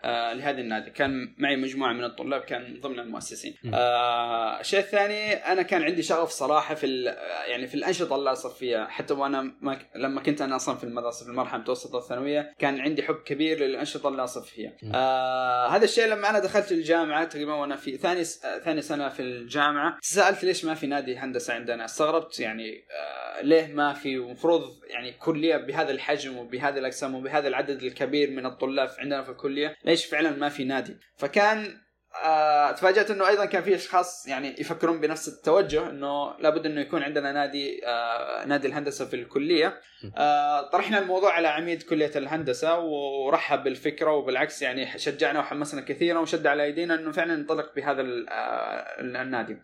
آه 0.03 0.33
لهذا 0.33 0.62
النادي. 0.62 0.91
كان 0.91 1.36
معي 1.38 1.55
مجموعة 1.55 1.93
من 1.93 2.03
الطلاب 2.03 2.41
كان 2.41 2.79
ضمن 2.81 2.99
المؤسسين. 2.99 3.55
آه 3.73 4.60
الشيء 4.60 4.79
الثاني 4.79 5.33
أنا 5.33 5.62
كان 5.62 5.83
عندي 5.83 6.03
شغف 6.03 6.29
صراحة 6.29 6.75
في 6.75 7.03
يعني 7.47 7.67
في 7.67 7.75
الأنشطة 7.75 8.15
اللي 8.15 8.31
اصف 8.31 8.57
فيها 8.57 8.88
حتى 8.88 9.13
وأنا 9.13 9.53
ما 9.62 9.79
لما 9.95 10.21
كنت 10.21 10.41
أنا 10.41 10.55
أصلا 10.55 10.77
في 10.77 10.83
المدرسة 10.83 11.25
في 11.25 11.31
المرحلة 11.31 11.55
المتوسطة 11.55 11.97
الثانوية 11.97 12.53
كان 12.60 12.81
عندي 12.81 13.03
حب 13.03 13.15
كبير 13.15 13.60
للأنشطة 13.60 14.10
اللي 14.10 14.23
اصف 14.23 14.45
فيها 14.45 14.71
آه 14.95 15.67
هذا 15.67 15.83
الشيء 15.83 16.05
لما 16.05 16.29
أنا 16.29 16.39
دخلت 16.39 16.71
الجامعة 16.71 17.23
تقريبا 17.25 17.53
وأنا 17.53 17.75
في 17.75 17.97
ثاني 17.97 18.23
ثاني 18.63 18.81
سنة 18.81 19.10
في 19.10 19.21
الجامعة 19.21 19.97
سألت 20.01 20.43
ليش 20.43 20.65
ما 20.65 20.73
في 20.73 20.88
نادي 20.88 21.17
هندسة 21.17 21.53
عندنا. 21.53 21.86
استغربت 21.86 22.39
يعني 22.39 22.86
آه 22.91 23.41
ليه 23.41 23.73
ما 23.73 23.93
في؟ 23.93 24.17
ومفروض 24.19 24.62
يعني 24.89 25.12
كلية 25.12 25.57
بهذا 25.57 25.91
الحجم 25.91 26.38
وبهذا 26.38 26.79
الأقسام 26.79 27.15
وبهذا 27.15 27.47
العدد 27.47 27.83
الكبير 27.83 28.31
من 28.31 28.45
الطلاب 28.45 28.89
عندنا 28.97 29.23
في 29.23 29.29
الكلية. 29.29 29.75
ليش 29.88 30.06
فعلا 30.06 30.32
ما 30.32 30.50
في 30.50 30.63
نادي؟ 30.63 30.97
فكان 31.17 31.82
آه 32.26 32.71
تفاجأت 32.71 33.12
إنه 33.12 33.28
أيضا 33.28 33.45
كان 33.45 33.63
في 33.63 33.76
أشخاص 33.76 34.28
يعني 34.28 34.56
يفكرون 34.60 35.00
بنفس 35.00 35.28
التوجه 35.28 35.89
إنه 35.89 36.38
لابد 36.39 36.65
إنه 36.65 36.82
يكون 36.82 37.04
عندنا 37.04 37.32
نادي 37.32 37.86
آه 37.86 38.45
نادي 38.45 38.67
الهندسة 38.67 39.06
في 39.06 39.15
الكلية. 39.15 39.80
آه 40.17 40.62
طرحنا 40.62 41.00
الموضوع 41.00 41.34
على 41.34 41.47
عميد 41.47 41.84
كلية 41.84 42.12
الهندسة 42.15 42.80
ورحب 42.80 43.63
بالفكرة 43.63 44.12
وبالعكس 44.12 44.62
يعني 44.62 45.00
شجعنا 45.00 45.39
وحمسنا 45.39 45.82
كثيرا 45.82 46.19
وشد 46.19 46.47
على 46.47 46.63
أيدينا 46.63 46.95
إنه 46.95 47.12
فعلا 47.12 47.36
ننطلق 47.36 47.76
بهذا 47.76 48.02
النادي. 48.02 49.58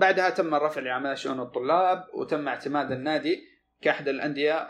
بعدها 0.00 0.30
تم 0.30 0.54
الرفع 0.54 0.80
لعمل 0.80 1.18
شؤون 1.18 1.40
الطلاب 1.40 2.04
وتم 2.14 2.48
اعتماد 2.48 2.92
النادي. 2.92 3.55
كأحد 3.86 4.08
الأندية 4.08 4.66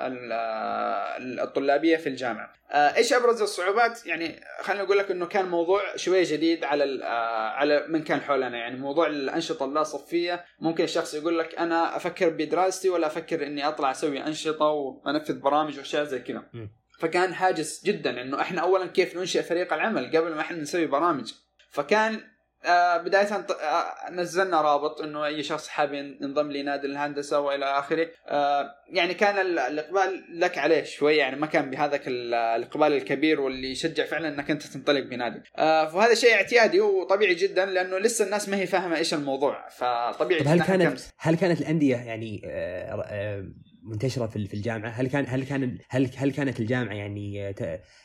الطلابية 1.42 1.96
في 1.96 2.08
الجامعة. 2.08 2.52
آه، 2.70 2.96
إيش 2.96 3.12
أبرز 3.12 3.42
الصعوبات؟ 3.42 4.06
يعني 4.06 4.40
خليني 4.62 4.82
أقول 4.82 4.98
لك 4.98 5.10
إنه 5.10 5.26
كان 5.26 5.48
موضوع 5.48 5.96
شوية 5.96 6.24
جديد 6.26 6.64
على 6.64 7.04
آه، 7.04 7.48
على 7.48 7.84
من 7.88 8.02
كان 8.02 8.20
حولنا 8.20 8.58
يعني 8.58 8.76
موضوع 8.76 9.06
الأنشطة 9.06 9.64
اللا 9.64 9.82
صفيه 9.82 10.44
ممكن 10.60 10.84
الشخص 10.84 11.14
يقول 11.14 11.38
لك 11.38 11.54
أنا 11.58 11.96
أفكر 11.96 12.28
بدراستي 12.28 12.88
ولا 12.88 13.06
أفكر 13.06 13.46
إني 13.46 13.68
أطلع 13.68 13.90
أسوي 13.90 14.26
أنشطة 14.26 14.66
وأنفذ 14.66 15.38
برامج 15.40 15.78
وأشياء 15.78 16.04
زي 16.04 16.18
كذا. 16.18 16.42
فكان 16.98 17.34
حاجز 17.34 17.82
جدا 17.84 18.22
إنه 18.22 18.40
إحنا 18.40 18.60
اولا 18.60 18.86
كيف 18.86 19.16
ننشئ 19.16 19.42
فريق 19.42 19.72
العمل 19.72 20.16
قبل 20.16 20.34
ما 20.34 20.40
إحنا 20.40 20.58
نسوي 20.58 20.86
برامج. 20.86 21.32
فكان 21.70 22.20
آه 22.64 22.96
بداية 22.96 23.26
آه 23.34 24.10
نزلنا 24.10 24.60
رابط 24.60 25.00
إنه 25.00 25.26
أي 25.26 25.42
شخص 25.42 25.68
حاب 25.68 25.94
ينضم 25.94 26.52
لنادي 26.52 26.86
الهندسة 26.86 27.40
وإلى 27.40 27.64
آخره. 27.64 28.08
آه 28.28 28.74
يعني 28.88 29.14
كان 29.14 29.38
الإقبال 29.56 30.24
لك 30.30 30.58
عليه 30.58 30.82
شوي 30.82 31.16
يعني 31.16 31.36
ما 31.36 31.46
كان 31.46 31.70
بهذاك 31.70 32.02
الإقبال 32.06 32.92
الكبير 32.92 33.40
واللي 33.40 33.70
يشجع 33.70 34.04
فعلا 34.04 34.28
إنك 34.28 34.50
أنت 34.50 34.62
تنطلق 34.62 35.00
بنادي. 35.00 35.42
فهذا 35.56 36.14
شيء 36.14 36.34
اعتيادي 36.34 36.80
وطبيعي 36.80 37.34
جدا 37.34 37.66
لأنه 37.66 37.98
لسه 37.98 38.24
الناس 38.24 38.48
ما 38.48 38.56
هي 38.56 38.66
فاهمة 38.66 38.96
إيش 38.96 39.14
الموضوع 39.14 39.68
فطبيعي 39.68 40.42
هل 40.42 40.62
كانت 40.62 41.00
هل 41.18 41.36
كانت 41.36 41.60
الأندية 41.60 41.96
يعني 41.96 42.42
منتشرة 43.86 44.26
في 44.26 44.36
الجامعة؟ 44.54 44.90
هل 44.90 45.08
كان 45.08 45.24
هل 45.28 45.44
كان 45.44 45.78
هل 45.88 46.10
هل 46.16 46.32
كانت 46.32 46.60
الجامعة 46.60 46.94
يعني 46.94 47.54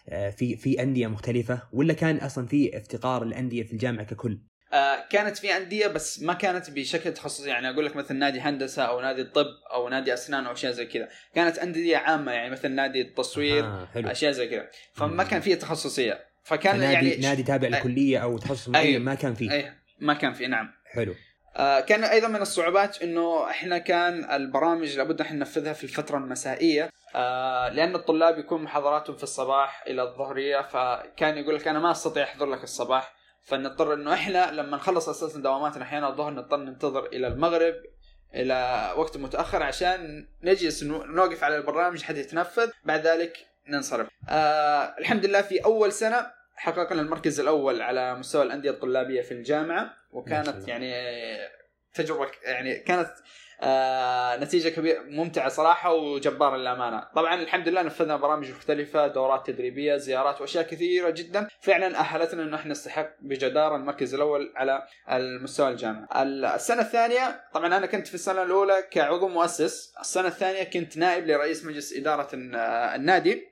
آه، 0.10 0.30
في 0.30 0.56
في 0.56 0.84
أندية 0.84 1.08
مختلفة؟ 1.08 1.62
ولا 1.74 1.94
كان 1.94 2.18
أصلا 2.18 2.48
في 2.48 2.78
افتقار 2.78 3.24
الأندية 3.24 3.64
في 3.64 3.74
الجامعة 3.74 4.06
ككل؟ 4.06 4.40
آه 4.74 5.08
كانت 5.10 5.38
في 5.38 5.58
أندية 5.58 5.88
بس 5.88 6.22
ما 6.22 6.34
كانت 6.34 6.70
بشكل 6.70 7.14
تخصصي. 7.14 7.50
يعني 7.50 7.70
أقول 7.70 7.86
لك 7.86 7.96
مثل 7.96 8.16
نادي 8.16 8.40
هندسة 8.40 8.84
أو 8.84 9.02
نادي 9.02 9.22
الطب 9.22 9.48
أو 9.74 9.90
نادي 9.90 10.14
أسنان 10.14 10.46
أو 10.46 10.54
أشياء 10.54 10.72
زي 10.72 10.86
كذا. 10.86 11.10
كانت 11.36 11.58
أندية 11.58 11.98
عامة. 11.98 12.32
يعني 12.32 12.50
مثل 12.50 12.72
نادي 12.72 13.02
التصوير 13.02 13.66
آه 13.66 13.86
حلو. 13.86 14.10
أشياء 14.10 14.32
زي 14.32 14.48
كذا. 14.48 14.68
فما 14.94 15.24
كان 15.24 15.42
فيها 15.42 15.56
تخصصية. 15.56 16.20
فكان 16.44 16.80
نادي 16.80 17.10
يعني 17.10 17.22
نادي 17.22 17.44
تابع 17.44 17.68
للكليه 17.68 18.18
أو 18.18 18.38
تخصص 18.38 18.70
معين 18.70 19.02
ما 19.02 19.16
كان 19.16 19.34
فيه. 19.34 19.52
أي 19.52 19.72
ما 20.00 20.14
كان 20.14 20.34
فيه. 20.34 20.48
نعم. 20.48 20.70
حلو. 20.86 21.12
آه، 21.12 21.16
كان 21.58 22.04
أيضا 22.04 22.28
من 22.28 22.42
الصعوبات 22.42 23.02
إنه 23.02 23.50
إحنا 23.50 23.78
كان 23.78 24.32
البرامج 24.32 24.98
لابد 24.98 25.22
إحنا 25.22 25.38
ننفذها 25.38 25.74
في 25.74 25.84
الفترة 25.84 26.18
المسائية 26.18 26.90
آه، 27.16 27.70
لأن 27.70 27.96
الطلاب 27.96 28.40
يكون 28.40 28.64
محاضراتهم 28.64 29.16
في 29.16 29.24
الصباح 29.24 29.84
إلى 29.88 30.02
الظهرية 30.04 30.62
فكان 30.62 31.38
يقول 31.38 31.56
لك 31.56 31.68
أنا 31.68 31.80
ما 31.80 31.92
أستطيع 31.92 32.24
أحضر 32.24 32.46
لك 32.46 32.64
الصباح 32.64 33.14
فنضطر 33.44 33.94
إنه 33.94 34.14
إحنا 34.14 34.52
لما 34.52 34.78
نخلص 34.78 35.10
أساسا 35.10 35.40
دواماتنا 35.40 35.84
أحيانا 35.84 36.08
الظهر 36.10 36.34
نضطر 36.34 36.58
ننتظر 36.58 37.06
إلى 37.06 37.28
المغرب 37.28 37.76
إلى 38.36 38.90
وقت 38.98 39.18
متأخر 39.18 39.64
عشان 39.64 40.28
نجلس 40.44 40.84
نوقف 40.84 41.44
على 41.44 41.58
البرنامج 41.58 42.02
حتى 42.04 42.20
يتنفذ 42.20 42.70
بعد 42.84 43.08
ذلك 43.08 43.38
ننصرف. 43.68 44.08
آه 44.30 44.96
الحمد 45.00 45.26
لله 45.26 45.42
في 45.42 45.66
أول 45.66 45.92
سنة 45.92 46.41
حققنا 46.62 47.02
المركز 47.02 47.40
الأول 47.40 47.82
على 47.82 48.16
مستوى 48.16 48.44
الأندية 48.44 48.70
الطلابية 48.70 49.22
في 49.22 49.32
الجامعة 49.32 49.94
وكانت 50.12 50.68
يعني 50.68 50.94
تجربة 51.94 52.32
يعني 52.44 52.76
كانت 52.76 53.12
آه 53.64 54.38
نتيجة 54.38 54.70
كبيرة 54.70 55.02
ممتعة 55.02 55.50
صراحة 55.50 55.94
وجبارة 55.94 56.58
للأمانة. 56.58 57.08
طبعا 57.16 57.42
الحمد 57.42 57.68
لله 57.68 57.82
نفذنا 57.82 58.16
برامج 58.16 58.52
مختلفة 58.52 59.08
دورات 59.08 59.48
تدريبية 59.48 59.98
زيارات 59.98 60.42
وأشياء 60.42 60.64
كثيرة 60.64 61.10
جدا. 61.10 61.48
فعلا 61.62 62.00
أهلتنا 62.00 62.44
إنه 62.44 62.56
إحنا 62.56 62.72
نستحق 62.72 63.10
بجدارة 63.22 63.76
المركز 63.76 64.14
الأول 64.14 64.54
على 64.56 64.88
المستوى 65.12 65.70
الجامعي. 65.70 66.08
السنة 66.56 66.82
الثانية 66.82 67.44
طبعا 67.54 67.78
أنا 67.78 67.86
كنت 67.86 68.08
في 68.08 68.16
السنة 68.16 68.44
الأولى 68.44 68.84
كعضو 68.92 69.28
مؤسس. 69.28 69.94
السنة 70.02 70.28
الثانية 70.28 70.64
كنت 70.64 70.98
نائب 70.98 71.28
لرئيس 71.28 71.66
مجلس 71.66 71.94
إدارة 71.94 72.30
النادي. 72.34 73.51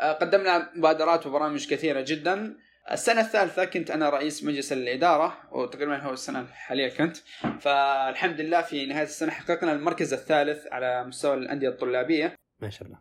قدمنا 0.00 0.70
مبادرات 0.74 1.26
وبرامج 1.26 1.68
كثيرة 1.68 2.04
جدا. 2.08 2.56
السنة 2.90 3.20
الثالثة 3.20 3.64
كنت 3.64 3.90
أنا 3.90 4.10
رئيس 4.10 4.44
مجلس 4.44 4.72
الإدارة 4.72 5.38
وتقريبا 5.52 5.96
هو 5.96 6.12
السنة 6.12 6.40
الحالية 6.40 6.88
كنت. 6.88 7.16
فالحمد 7.60 8.40
لله 8.40 8.62
في 8.62 8.86
نهاية 8.86 9.04
السنة 9.04 9.30
حققنا 9.30 9.72
المركز 9.72 10.12
الثالث 10.12 10.66
على 10.72 11.04
مستوى 11.04 11.34
الأندية 11.34 11.68
الطلابية. 11.68 12.34
ما 12.60 12.70
شاء 12.70 12.88
الله. 12.88 12.98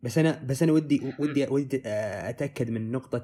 بس 0.00 0.18
أنا 0.18 0.42
بس 0.44 0.62
أنا 0.62 0.72
ودي 0.72 1.14
ودي 1.18 1.46
ودي 1.46 1.82
أتأكد 1.86 2.70
من 2.70 2.92
نقطة 2.92 3.22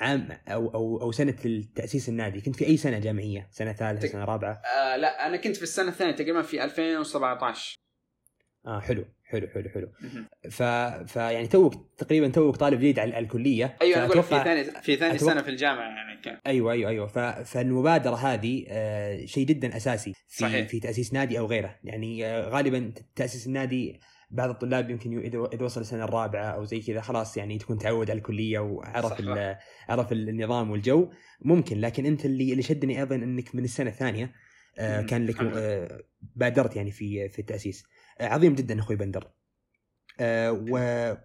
عام 0.00 0.28
أو 0.48 0.74
أو 0.74 1.02
أو 1.02 1.12
سنة 1.12 1.36
تاسيس 1.74 2.08
النادي. 2.08 2.40
كنت 2.40 2.56
في 2.56 2.66
أي 2.66 2.76
سنة 2.76 2.98
جامعية؟ 2.98 3.48
سنة 3.50 3.72
ثالثة 3.72 4.08
سنة 4.08 4.24
رابعة؟ 4.24 4.62
آه 4.76 4.96
لا 4.96 5.26
أنا 5.26 5.36
كنت 5.36 5.56
في 5.56 5.62
السنة 5.62 5.88
الثانية 5.88 6.12
تقريبا 6.12 6.42
في 6.42 6.64
2017 6.64 7.76
آه 8.66 8.80
حلو. 8.80 9.04
حلو 9.28 9.48
حلو 9.48 9.68
حلو. 9.68 9.88
ف... 10.50 10.62
فيعني 11.12 11.46
توك 11.46 11.74
تقريبا 11.98 12.28
توك 12.28 12.56
طالب 12.56 12.78
جديد 12.78 12.98
على 12.98 13.18
الكلية. 13.18 13.76
أيوه 13.82 13.96
أنا 13.96 14.06
أقول 14.06 14.22
في 14.22 14.44
ثاني 14.44 14.64
في 14.64 14.96
ثاني 14.96 15.14
أتوقع... 15.14 15.32
سنة 15.32 15.42
في 15.42 15.50
الجامعة 15.50 15.88
يعني 15.88 16.22
كان. 16.22 16.38
أيوه 16.46 16.72
أيوه 16.72 16.90
أيوه. 16.90 17.06
ف... 17.06 17.18
فالمبادرة 17.18 18.14
هذه 18.14 18.64
آه 18.68 19.24
شيء 19.24 19.46
جدا 19.46 19.76
أساسي 19.76 20.12
في 20.28 20.42
صحيح. 20.42 20.68
في 20.68 20.80
تأسيس 20.80 21.12
نادي 21.12 21.38
أو 21.38 21.46
غيره. 21.46 21.76
يعني 21.84 22.26
آه 22.26 22.48
غالبا 22.48 22.92
تأسيس 23.16 23.46
النادي 23.46 24.00
بعض 24.30 24.50
الطلاب 24.50 24.90
يمكن 24.90 25.18
إذا 25.52 25.64
وصل 25.64 25.80
السنة 25.80 26.04
الرابعة 26.04 26.44
أو 26.44 26.64
زي 26.64 26.80
كذا 26.80 27.00
خلاص 27.00 27.36
يعني 27.36 27.58
تكون 27.58 27.78
تعود 27.78 28.10
على 28.10 28.18
الكلية 28.18 28.58
وعرف 28.58 29.22
عرف 29.88 30.12
النظام 30.12 30.70
والجو. 30.70 31.10
ممكن 31.40 31.80
لكن 31.80 32.06
أنت 32.06 32.24
اللي 32.24 32.52
اللي 32.52 32.62
شدني 32.62 32.98
أيضا 33.00 33.14
إنك 33.14 33.54
من 33.54 33.64
السنة 33.64 33.90
الثانية 33.90 34.32
آه 34.78 35.02
كان 35.02 35.26
لك 35.26 35.36
آه 35.40 36.02
بادرت 36.36 36.76
يعني 36.76 36.90
في 36.90 37.28
في 37.28 37.38
التأسيس. 37.38 37.84
عظيم 38.20 38.54
جدا 38.54 38.80
أخوي 38.80 38.96
بندر. 38.96 39.28
أه 40.20 40.52
و... 40.52 40.70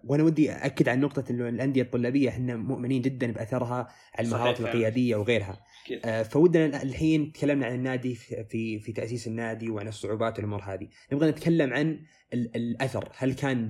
وأنا 0.04 0.22
ودي 0.22 0.52
اكد 0.52 0.88
على 0.88 1.00
نقطة 1.00 1.24
إنه 1.30 1.48
الأندية 1.48 1.82
الطلابية 1.82 2.28
إحنا 2.28 2.56
مؤمنين 2.56 3.02
جدا 3.02 3.32
بأثرها 3.32 3.88
على 4.14 4.26
المهارات 4.28 4.60
القيادية 4.60 5.16
وغيرها. 5.16 5.64
أه 6.04 6.22
فودنا 6.22 6.82
الحين 6.82 7.32
تكلمنا 7.32 7.66
عن 7.66 7.74
النادي 7.74 8.14
في 8.14 8.78
في 8.78 8.92
تأسيس 8.92 9.26
النادي 9.26 9.70
وعن 9.70 9.88
الصعوبات 9.88 10.38
والأمور 10.38 10.62
هذه. 10.62 10.88
نبغى 11.12 11.30
نتكلم 11.30 11.72
عن 11.72 12.00
الأثر. 12.34 13.08
هل 13.16 13.34
كان 13.34 13.68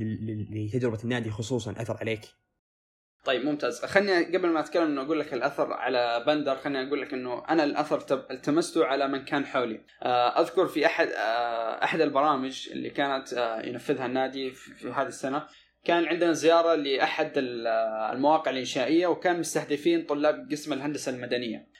لتجربة 0.50 0.98
النادي 1.04 1.30
خصوصا 1.30 1.72
أثر 1.72 1.96
عليك؟ 1.96 2.20
طيب 3.24 3.44
ممتاز. 3.44 3.84
خليني 3.84 4.36
قبل 4.36 4.48
ما 4.48 4.60
أتكلم 4.60 4.82
إنه 4.82 5.02
أقول 5.02 5.20
لك 5.20 5.34
الأثر 5.34 5.72
على 5.72 6.24
بندر 6.26 6.56
خليني 6.56 6.88
أقول 6.88 7.02
لك 7.02 7.12
إنه 7.12 7.44
أنا 7.48 7.64
الأثر 7.64 8.24
التمسته 8.30 8.84
على 8.84 9.08
من 9.08 9.24
كان 9.24 9.46
حولي. 9.46 9.80
آه، 10.02 10.40
أذكر 10.40 10.66
في 10.66 10.86
أحد 10.86 11.08
آه، 11.08 11.84
أحد 11.84 12.00
البرامج 12.00 12.68
اللي 12.72 12.90
كانت 12.90 13.32
آه، 13.32 13.66
ينفذها 13.66 14.06
النادي 14.06 14.50
في 14.50 14.88
هذه 14.88 15.06
السنة 15.06 15.46
كان 15.84 16.04
عندنا 16.06 16.32
زيارة 16.32 16.74
لأحد 16.74 17.32
المواقع 17.36 18.50
الإنشائية 18.50 19.06
وكان 19.06 19.40
مستهدفين 19.40 20.06
طلاب 20.06 20.48
قسم 20.50 20.72
الهندسة 20.72 21.12
المدنية. 21.12 21.72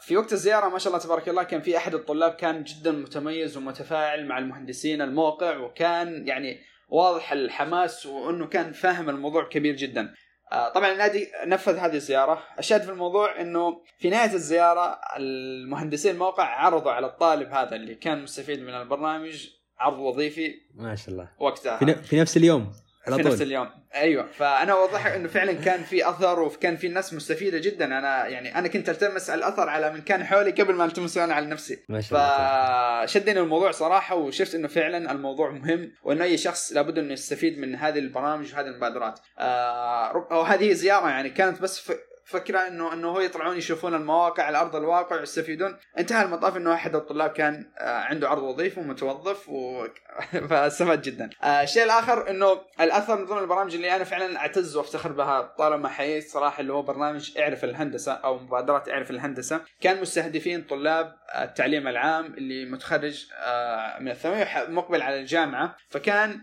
في 0.00 0.16
وقت 0.16 0.32
الزيارة 0.32 0.68
ما 0.68 0.78
شاء 0.78 0.92
الله 0.92 1.04
تبارك 1.04 1.28
الله 1.28 1.42
كان 1.42 1.60
في 1.60 1.76
أحد 1.76 1.94
الطلاب 1.94 2.32
كان 2.32 2.64
جدا 2.64 2.92
متميز 2.92 3.56
ومتفاعل 3.56 4.26
مع 4.26 4.38
المهندسين 4.38 5.02
الموقع 5.02 5.56
وكان 5.56 6.28
يعني 6.28 6.60
واضح 6.92 7.32
الحماس 7.32 8.06
وإنه 8.06 8.46
كان 8.46 8.72
فاهم 8.72 9.10
الموضوع 9.10 9.48
كبير 9.48 9.76
جدا. 9.76 10.14
آه، 10.52 10.68
طبعا 10.68 10.92
النادي 10.92 11.28
نفذ 11.46 11.76
هذه 11.76 11.94
الزيارة. 11.94 12.42
الشاهد 12.58 12.82
في 12.82 12.90
الموضوع 12.90 13.40
إنه 13.40 13.82
في 13.98 14.10
نهاية 14.10 14.34
الزيارة 14.34 15.00
المهندسين 15.16 16.14
الموقع 16.14 16.44
عرضوا 16.44 16.92
على 16.92 17.06
الطالب 17.06 17.52
هذا 17.52 17.76
اللي 17.76 17.94
كان 17.94 18.22
مستفيد 18.22 18.60
من 18.60 18.74
البرنامج 18.74 19.48
عرض 19.78 19.98
وظيفي 19.98 20.54
ما 20.74 20.94
شاء 20.94 21.08
الله. 21.08 21.28
وقتها. 21.38 21.94
في 21.94 22.20
نفس 22.20 22.36
اليوم. 22.36 22.72
على 23.06 23.16
في 23.16 23.22
طول. 23.22 23.32
نفس 23.32 23.42
اليوم. 23.42 23.68
أيوه. 23.94 24.26
فأنا 24.38 24.72
اوضح 24.72 25.06
إنه 25.06 25.28
فعلا 25.28 25.52
كان 25.52 25.82
في 25.82 26.08
أثر 26.08 26.40
وكان 26.40 26.76
في 26.76 26.88
ناس 26.88 27.14
مستفيدة 27.14 27.58
جدا. 27.58 27.84
أنا 27.84 28.26
يعني 28.26 28.58
أنا 28.58 28.68
كنت 28.68 28.88
ألتمس 28.88 29.30
الأثر 29.30 29.68
على 29.68 29.92
من 29.92 30.00
كان 30.00 30.24
حولي 30.24 30.50
قبل 30.50 30.74
ما 30.74 30.84
ألتمس 30.84 31.18
أنا 31.18 31.34
على 31.34 31.46
نفسي. 31.46 31.84
ما 31.88 32.00
شاء 32.00 32.18
الله 32.18 33.06
فشدني 33.06 33.40
الموضوع 33.40 33.70
صراحة 33.70 34.14
وشفت 34.16 34.54
إنه 34.54 34.68
فعلا 34.68 35.12
الموضوع 35.12 35.50
مهم 35.50 35.92
وإنه 36.02 36.24
أي 36.24 36.38
شخص 36.38 36.72
لابد 36.72 36.98
إنه 36.98 37.12
يستفيد 37.12 37.58
من 37.58 37.74
هذه 37.74 37.98
البرامج 37.98 38.54
وهذه 38.54 38.66
المبادرات. 38.66 39.20
آه 39.38 40.26
وهذه 40.30 40.72
زيارة 40.72 41.08
يعني 41.08 41.30
كانت 41.30 41.62
بس 41.62 41.92
فكرة 42.24 42.58
انه 42.58 42.92
إنه 42.92 43.08
هو 43.08 43.20
يطلعون 43.20 43.56
يشوفون 43.56 43.94
المواقع 43.94 44.42
على 44.42 44.60
ارض 44.60 44.76
الواقع 44.76 45.20
ويستفيدون 45.20 45.76
انتهى 45.98 46.24
المطاف 46.24 46.56
إنه 46.56 46.74
احد 46.74 46.94
الطلاب 46.94 47.30
كان 47.30 47.72
آه، 47.78 48.00
عنده 48.00 48.28
عرض 48.28 48.42
وظيفي 48.42 48.80
ومتوظف 48.80 49.48
و... 49.48 49.86
فاستفاد 50.50 51.02
جدا. 51.02 51.30
آه، 51.42 51.62
الشيء 51.62 51.84
الآخر 51.84 52.30
إنه 52.30 52.60
الأثر 52.80 53.18
من 53.18 53.26
ضمن 53.26 53.38
البرامج 53.38 53.74
اللي 53.74 53.96
أنا 53.96 54.04
فعلا 54.04 54.36
أعتز 54.36 54.76
وأفتخر 54.76 55.12
بها 55.12 55.42
طالما 55.58 55.88
حييت 55.88 56.28
صراحة 56.28 56.60
اللي 56.60 56.72
هو 56.72 56.82
برنامج 56.82 57.38
اعرف 57.38 57.64
الهندسة 57.64 58.12
أو 58.12 58.38
مبادره 58.38 58.84
اعرف 58.90 59.10
الهندسة. 59.10 59.60
كان 59.80 60.00
مستهدفين 60.00 60.62
طلاب 60.62 61.16
التعليم 61.34 61.88
العام 61.88 62.26
اللي 62.26 62.64
متخرج 62.64 63.26
آه، 63.38 63.98
من 63.98 64.08
الثانوية 64.08 64.66
مقبل 64.68 65.02
على 65.02 65.20
الجامعة. 65.20 65.76
فكان 65.90 66.40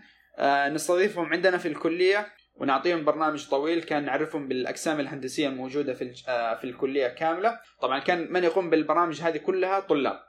نستضيفهم 0.72 1.32
عندنا 1.32 1.58
في 1.58 1.68
الكلية. 1.68 2.26
ونعطيهم 2.60 3.04
برنامج 3.04 3.48
طويل 3.48 3.82
كان 3.82 4.04
نعرفهم 4.04 4.48
بالأقسام 4.48 5.00
الهندسية 5.00 5.48
الموجودة 5.48 5.94
في 5.94 6.14
آه، 6.28 6.54
في 6.54 6.64
الكلية 6.64 7.08
كاملة. 7.08 7.60
طبعا 7.80 7.98
كان 7.98 8.32
من 8.32 8.44
يقوم 8.44 8.70
بالبرامج 8.70 9.20
هذه 9.20 9.36
كلها 9.36 9.80
طلاب. 9.80 10.20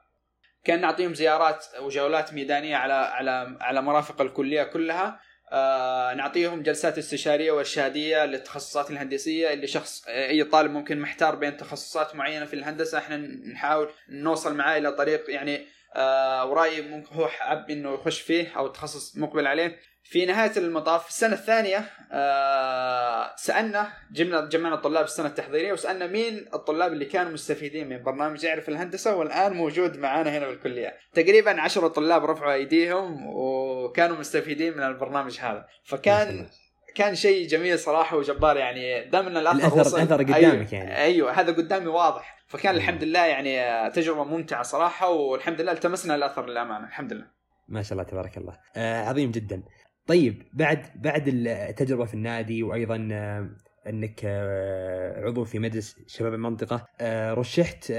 كان 0.64 0.82
نعطيهم 0.82 1.14
زيارات 1.14 1.66
وجولات 1.82 2.34
ميدانية 2.34 2.76
على 2.76 2.94
على 2.94 3.58
على 3.62 3.82
مرافق 3.82 4.22
الكلية 4.22 4.64
كلها. 4.64 5.20
آه 5.52 6.14
نعطيهم 6.14 6.64
جلسات 6.64 6.98
استشارية 6.98 7.52
وإرشادية 7.52 8.26
للتخصصات 8.26 8.92
الهندسية. 8.92 9.54
اللي 9.54 9.68
شخص 9.68 10.08
أي 10.08 10.44
طالب 10.44 10.72
ممكن 10.72 11.00
محتار 11.00 11.36
بين 11.36 11.58
تخصصات 11.58 12.16
معينة 12.16 12.46
في 12.46 12.54
الهندسة 12.54 12.98
إحنا 12.98 13.18
نحاول 13.54 13.90
نوصل 14.10 14.56
معاه 14.56 14.78
إلى 14.78 14.92
طريق 14.92 15.30
يعني 15.30 15.66
آه 15.96 16.46
ورأي 16.46 16.82
ممكن 16.82 17.16
هو 17.16 17.28
حاب 17.28 17.70
إنه 17.70 17.94
يخش 17.94 18.22
فيه 18.22 18.58
أو 18.58 18.68
تخصص 18.68 19.18
مقبل 19.18 19.48
عليه. 19.48 19.80
في 20.12 20.26
نهاية 20.26 20.52
المطاف 20.58 21.04
في 21.04 21.10
السنة 21.10 21.34
الثانية 21.34 21.86
آه 22.12 23.34
سألنا 23.36 23.88
جبنا 24.12 24.46
جمعنا 24.46 24.76
الطلاب 24.76 25.06
السنة 25.06 25.28
التحضيرية 25.28 25.74
وسألنا 25.74 26.08
مين 26.08 26.46
الطلاب 26.54 26.94
اللي 26.94 27.06
كانوا 27.06 27.32
مستفيدين 27.32 27.90
من 27.90 28.04
برنامج 28.04 28.44
يعرف 28.44 28.70
الهندسة 28.70 29.16
والآن 29.16 29.54
موجود 29.54 29.98
معانا 29.98 30.38
هنا 30.38 30.48
بالكلية. 30.48 30.94
تقريبا 31.14 31.62
عشرة 31.62 31.88
طلاب 31.88 32.26
رفعوا 32.26 32.54
أيديهم 32.54 33.28
وكانوا 33.28 34.18
مستفيدين 34.18 34.78
من 34.78 34.84
البرنامج 34.84 35.40
هذا. 35.40 35.66
فكان 35.84 36.48
كان 36.96 37.16
شيء 37.16 37.48
جميل 37.48 37.80
صراحة 37.80 38.18
وجبار 38.18 38.58
يعني. 38.58 39.10
دام 39.10 39.28
إن 39.28 39.38
الاثر 39.38 39.58
الاثر 39.58 39.80
وصل 39.80 39.98
الأثر 39.98 40.24
قدامك 40.24 40.36
أيوة 40.36 40.68
يعني. 40.72 40.98
أيوه 40.98 41.32
هذا 41.32 41.54
قدامي 41.54 41.88
واضح. 41.88 42.44
فكان 42.48 42.76
الحمد 42.76 43.04
لله 43.04 43.26
يعني 43.26 43.90
تجربة 43.92 44.24
ممتعة 44.24 44.64
صراحة 44.64 45.10
والحمد 45.10 45.62
لله 45.62 45.72
التمسنا 45.72 46.16
الأثر 46.16 46.46
للأمانة 46.46 46.88
الحمد 46.88 47.14
لله. 47.14 47.42
ما 47.68 47.82
شاء 47.82 47.94
الله 47.94 48.04
تبارك 48.04 48.38
الله. 48.38 48.58
آه 48.76 49.10
عظيم 49.10 49.32
جدا. 49.32 49.64
طيب 50.08 50.44
بعد 50.54 50.86
بعد 50.96 51.24
التجربة 51.28 52.06
في 52.06 52.14
النادي 52.14 52.64
وأيضا 52.64 53.10
آه، 53.12 53.50
إنك 53.88 54.22
آه، 54.26 55.26
عضو 55.26 55.44
في 55.44 55.60
مجلس 55.60 55.96
شباب 56.08 56.34
المنطقة 56.34 56.88
آه، 57.02 57.34
رشحت 57.34 57.94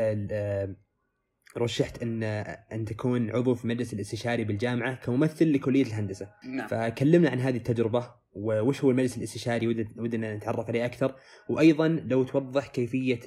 رشحت 1.58 2.02
إن 2.02 2.22
أن 2.72 2.84
تكون 2.84 3.30
عضو 3.30 3.54
في 3.54 3.66
مجلس 3.66 3.92
الاستشاري 3.92 4.44
بالجامعة 4.44 4.94
كممثل 4.94 5.52
لكلية 5.52 5.82
الهندسة. 5.82 6.28
نعم. 6.44 6.66
فكلمنا 6.66 7.30
عن 7.30 7.38
هذه 7.38 7.56
التجربة 7.56 8.10
وش 8.34 8.84
هو 8.84 8.90
المجلس 8.90 9.16
الاستشاري 9.16 9.66
ودنا 9.96 10.36
نتعرف 10.36 10.68
عليه 10.68 10.84
أكثر 10.84 11.14
وأيضا 11.48 11.88
لو 11.88 12.22
توضح 12.24 12.66
كيفية 12.66 13.20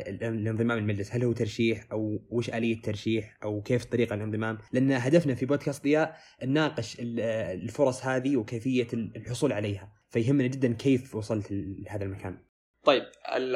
الانضمام 0.00 0.78
للمجلس 0.78 1.14
هل 1.14 1.24
هو 1.24 1.32
ترشيح 1.32 1.84
أو 1.92 2.18
وش 2.30 2.50
آلية 2.50 2.74
الترشيح 2.74 3.36
أو 3.44 3.62
كيف 3.62 3.84
طريقة 3.84 4.14
الانضمام؟ 4.14 4.58
لأن 4.72 4.92
هدفنا 4.92 5.34
في 5.34 5.46
بودكاست 5.46 5.84
ضياء 5.84 6.16
نناقش 6.44 6.96
الفرص 7.00 8.04
هذه 8.04 8.36
وكيفية 8.36 8.88
الحصول 8.92 9.52
عليها. 9.52 9.92
فيهمنا 10.10 10.46
جدا 10.46 10.72
كيف 10.72 11.14
وصلت 11.14 11.46
لهذا 11.50 12.04
المكان. 12.04 12.38
طيب 12.84 13.02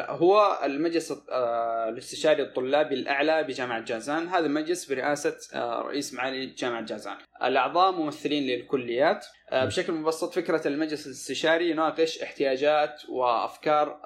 هو 0.08 0.60
المجلس 0.64 1.12
آه، 1.30 1.88
الاستشاري 1.88 2.42
الطلابي 2.42 2.94
الأعلى 2.94 3.42
بجامعة 3.42 3.84
جازان. 3.84 4.28
هذا 4.28 4.46
المجلس 4.46 4.92
برئاسة 4.92 5.36
آه، 5.54 5.82
رئيس 5.82 6.14
معالي 6.14 6.46
جامعة 6.46 6.84
جازان. 6.84 7.16
الأعضاء 7.44 7.92
ممثلين 7.92 8.42
للكليات. 8.42 9.26
آه، 9.50 9.64
بشكل 9.64 9.92
مبسط 9.92 10.34
فكرة 10.34 10.68
المجلس 10.68 11.06
الاستشاري 11.06 11.70
يناقش 11.70 12.18
احتياجات 12.22 13.02
وأفكار 13.08 14.00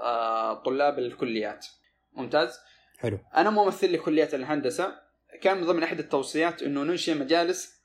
طلاب 0.65 0.99
الكليات. 0.99 1.67
ممتاز. 2.13 2.59
حلو. 2.99 3.19
أنا 3.37 3.51
ممثل 3.51 3.93
لكلية 3.93 4.29
الهندسة. 4.33 5.01
كان 5.41 5.57
من 5.57 5.67
ضمن 5.67 5.83
احد 5.83 5.99
التوصيات 5.99 6.63
إنه 6.63 6.83
ننشئ 6.83 7.15
مجالس 7.15 7.81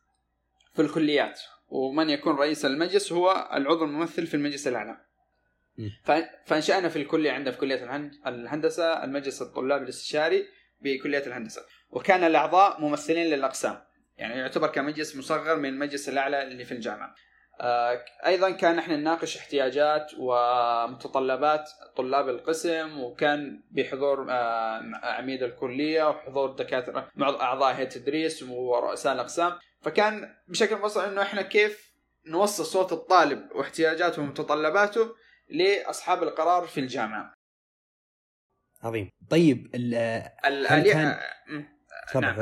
في 0.73 0.81
الكليات 0.81 1.41
ومن 1.67 2.09
يكون 2.09 2.35
رئيس 2.35 2.65
المجلس 2.65 3.13
هو 3.13 3.49
العضو 3.53 3.85
الممثل 3.85 4.27
في 4.27 4.33
المجلس 4.33 4.67
الأعلى. 4.67 4.97
فانشأنا 6.45 6.89
في 6.89 6.95
الكلية 6.95 7.31
عندنا 7.31 7.51
في 7.51 7.57
كلية 7.57 8.09
الهندسة 8.27 9.03
المجلس 9.03 9.41
الطلابي 9.41 9.83
الاستشاري 9.83 10.47
بكلية 10.81 11.27
الهندسة. 11.27 11.61
وكان 11.89 12.23
الأعضاء 12.23 12.81
ممثلين 12.81 13.27
للأقسام. 13.27 13.81
يعني 14.17 14.39
يعتبر 14.39 14.67
كمجلس 14.67 15.15
مصغر 15.15 15.55
من 15.55 15.69
المجلس 15.69 16.09
الأعلى 16.09 16.43
اللي 16.43 16.65
في 16.65 16.71
الجامعة. 16.71 17.15
أيضا 18.25 18.51
كان 18.51 18.79
إحنا 18.79 18.95
نناقش 18.95 19.37
احتياجات 19.37 20.11
ومتطلبات 20.17 21.69
طلاب 21.95 22.29
القسم 22.29 22.99
وكان 22.99 23.63
بحضور 23.71 24.25
آه، 24.29 24.81
عميد 25.03 25.43
الكليه 25.43 26.09
وحضور 26.09 26.51
دكاتره 26.51 27.09
اعضاء 27.21 27.75
هيئه 27.75 27.83
التدريس 27.83 28.43
ورؤساء 28.43 29.13
الاقسام 29.13 29.53
فكان 29.81 30.35
بشكل 30.47 30.75
مبسط 30.75 30.97
انه 30.97 31.21
إحنا 31.21 31.41
كيف 31.41 31.95
نوصل 32.27 32.65
صوت 32.65 32.93
الطالب 32.93 33.51
واحتياجاته 33.51 34.21
ومتطلباته 34.21 35.15
لاصحاب 35.49 36.23
القرار 36.23 36.67
في 36.67 36.79
الجامعة. 36.79 37.33
عظيم. 38.83 39.09
طيب 39.29 39.75
الآلية 39.75 40.93
كان... 40.93 41.19
نعم 42.21 42.39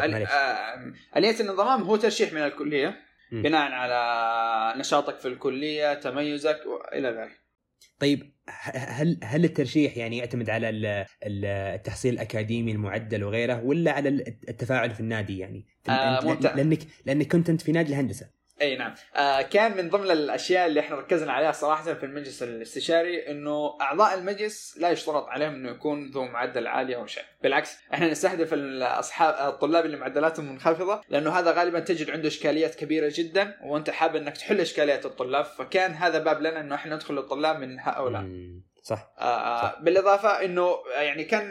آلية 1.16 1.40
الانضمام 1.40 1.82
هو 1.82 1.96
ترشيح 1.96 2.34
من 2.34 2.42
بناء 3.42 3.72
على 3.72 4.80
نشاطك 4.80 5.20
في 5.20 5.28
الكلية 5.28 5.94
تميزك 5.94 6.60
وإلى 6.66 7.10
ذلك. 7.10 7.44
طيب 8.00 8.34
هل 8.74 9.20
هل 9.24 9.46
الترشيح 9.46 9.98
يعني 9.98 10.18
يعتمد 10.18 10.50
على 10.50 10.70
التحصيل 11.24 12.14
الأكاديمي 12.14 12.72
المعدل 12.72 13.24
وغيره 13.24 13.64
ولا 13.64 13.92
على 13.92 14.10
التفاعل 14.50 14.92
في 14.92 15.00
النادي 15.00 15.38
يعني؟ 15.38 15.68
آه 15.90 16.40
لأنك 16.40 16.80
لأنك 17.06 17.32
كنت 17.32 17.50
أنت 17.50 17.62
في 17.62 17.72
نادي 17.72 17.94
الهندسة. 17.94 18.30
اي 18.62 18.76
نعم. 18.76 18.94
آه 19.16 19.42
كان 19.42 19.78
من 19.78 19.90
ضمن 19.90 20.12
الأشياء 20.12 20.68
اللي 20.68 20.80
إحنا 20.80 20.96
ركزنا 20.96 21.32
عليها 21.34 21.52
صراحة 21.52 21.94
في 21.94 22.06
المجلس 22.06 22.44
الاستشاري 22.44 23.32
إنه 23.32 23.78
أعضاء 23.82 24.14
المجلس 24.14 24.78
لا 24.78 24.90
يشترط 24.90 25.26
عليهم 25.26 25.54
إنه 25.54 25.70
يكون 25.72 26.12
ذو 26.12 26.26
معدل 26.26 26.68
عالي 26.68 26.96
أو 26.96 27.06
شيء. 27.06 27.24
بالعكس 27.44 27.78
إحنا 27.94 28.12
نستهدف 28.12 28.54
الاصحاب 28.54 29.54
الطلاب 29.54 29.86
اللي 29.86 29.98
معدلاتهم 29.98 30.52
منخفضة 30.52 31.02
لأنه 31.10 31.32
هذا 31.40 31.52
غالبا 31.52 31.80
تجد 31.80 32.10
عنده 32.10 32.28
إشكاليات 32.28 32.76
كبيرة 32.76 33.12
جدا 33.16 33.58
وأنت 33.64 33.90
حابب 33.90 34.16
إنك 34.16 34.38
تحل 34.38 34.62
إشكاليات 34.62 35.06
الطلاب 35.06 35.46
فكان 35.46 35.92
هذا 35.92 36.20
باب 36.20 36.42
لنا 36.42 36.62
إنه 36.62 36.76
إحنا 36.76 36.96
ندخل 36.96 37.18
الطلاب 37.18 37.60
من 37.60 37.80
هؤلاء. 37.80 38.22
صح. 38.84 39.14
آه 39.20 39.62
صح 39.62 39.82
بالإضافة 39.82 40.46
إنه 40.46 40.76
يعني 40.96 41.24
كان 41.24 41.50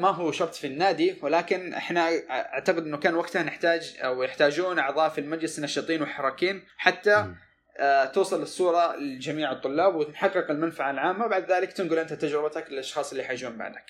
ما 0.00 0.08
هو 0.08 0.32
شرط 0.32 0.54
في 0.54 0.66
النادي 0.66 1.18
ولكن 1.22 1.74
إحنا 1.74 2.10
أعتقد 2.30 2.82
إنه 2.86 2.96
كان 2.96 3.14
وقتها 3.14 3.42
نحتاج 3.42 3.96
أو 4.00 4.22
يحتاجون 4.22 4.78
أعضاء 4.78 5.08
في 5.08 5.20
المجلس 5.20 5.60
نشطين 5.60 6.02
وحركين 6.02 6.62
حتى 6.76 7.34
آه 7.78 8.04
توصل 8.04 8.42
الصورة 8.42 8.96
لجميع 8.96 9.52
الطلاب 9.52 9.94
وتحقق 9.94 10.50
المنفعة 10.50 10.90
العامة 10.90 11.24
وبعد 11.24 11.52
ذلك 11.52 11.72
تنقل 11.72 11.98
أنت 11.98 12.12
تجربتك 12.12 12.70
للأشخاص 12.70 13.10
اللي 13.10 13.24
حيجون 13.24 13.58
بعدك. 13.58 13.84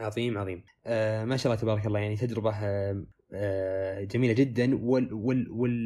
عظيم 0.00 0.38
عظيم 0.38 0.64
آه 0.86 1.24
ما 1.24 1.36
شاء 1.36 1.52
الله 1.52 1.62
تبارك 1.62 1.86
الله 1.86 2.00
يعني 2.00 2.16
تجربة 2.16 2.50
آه 2.50 2.54
آه، 2.54 3.04
جميلة 4.00 4.32
جدا 4.32 4.78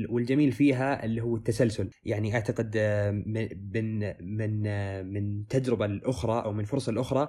والجميل 0.09 0.53
فيها 0.53 1.05
اللي 1.05 1.21
هو 1.21 1.37
التسلسل. 1.37 1.91
يعني 2.05 2.35
أعتقد 2.35 2.73
آه، 2.77 3.11
من 3.11 4.15
من 4.21 4.63
آه، 4.67 5.03
من 5.03 5.47
تجربة 5.47 5.85
الأخرى 5.85 6.45
أو 6.45 6.53
من 6.53 6.65
فرصة 6.65 6.91
الأخرى 6.91 7.29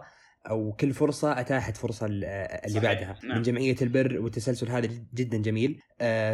أو 0.50 0.72
كل 0.72 0.94
فرصة 0.94 1.40
أتاحت 1.40 1.78
فرصة 1.78 2.06
اللي 2.06 2.58
صحيح. 2.68 2.84
بعدها. 2.84 3.20
نعم. 3.24 3.38
من 3.38 3.42
جمعية 3.44 3.76
البر 3.82 4.20
والتسلسل 4.20 4.68
هذا 4.70 4.90
جدا 5.14 5.38
جميل. 5.38 5.80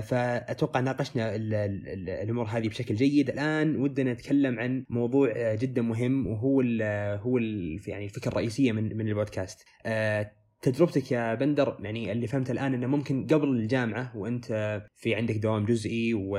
فأتوقع 0.01 0.79
ناقشنا 0.79 1.35
الأمور 1.35 2.45
هذه 2.45 2.67
بشكل 2.67 2.95
جيد. 2.95 3.29
الآن 3.29 3.75
ودنا 3.75 4.13
نتكلم 4.13 4.59
عن 4.59 4.85
موضوع 4.89 5.55
جدا 5.55 5.81
مهم 5.81 6.27
وهو 6.27 6.61
ال 6.61 6.81
هو 7.19 7.37
ال 7.37 7.79
يعني 7.87 8.05
الفكرة 8.05 8.31
الرئيسية 8.31 8.71
من 8.71 8.97
من 8.97 9.07
البودكاست. 9.07 9.65
تجربتك 10.61 11.11
يا 11.11 11.35
بندر 11.35 11.77
يعني 11.79 12.11
اللي 12.11 12.27
فهمت 12.27 12.51
الآن 12.51 12.73
إنه 12.73 12.87
ممكن 12.87 13.27
قبل 13.27 13.47
الجامعة 13.47 14.17
وأنت 14.17 14.81
في 14.95 15.15
عندك 15.15 15.35
دوام 15.35 15.65
جزئي 15.65 16.13
و... 16.13 16.29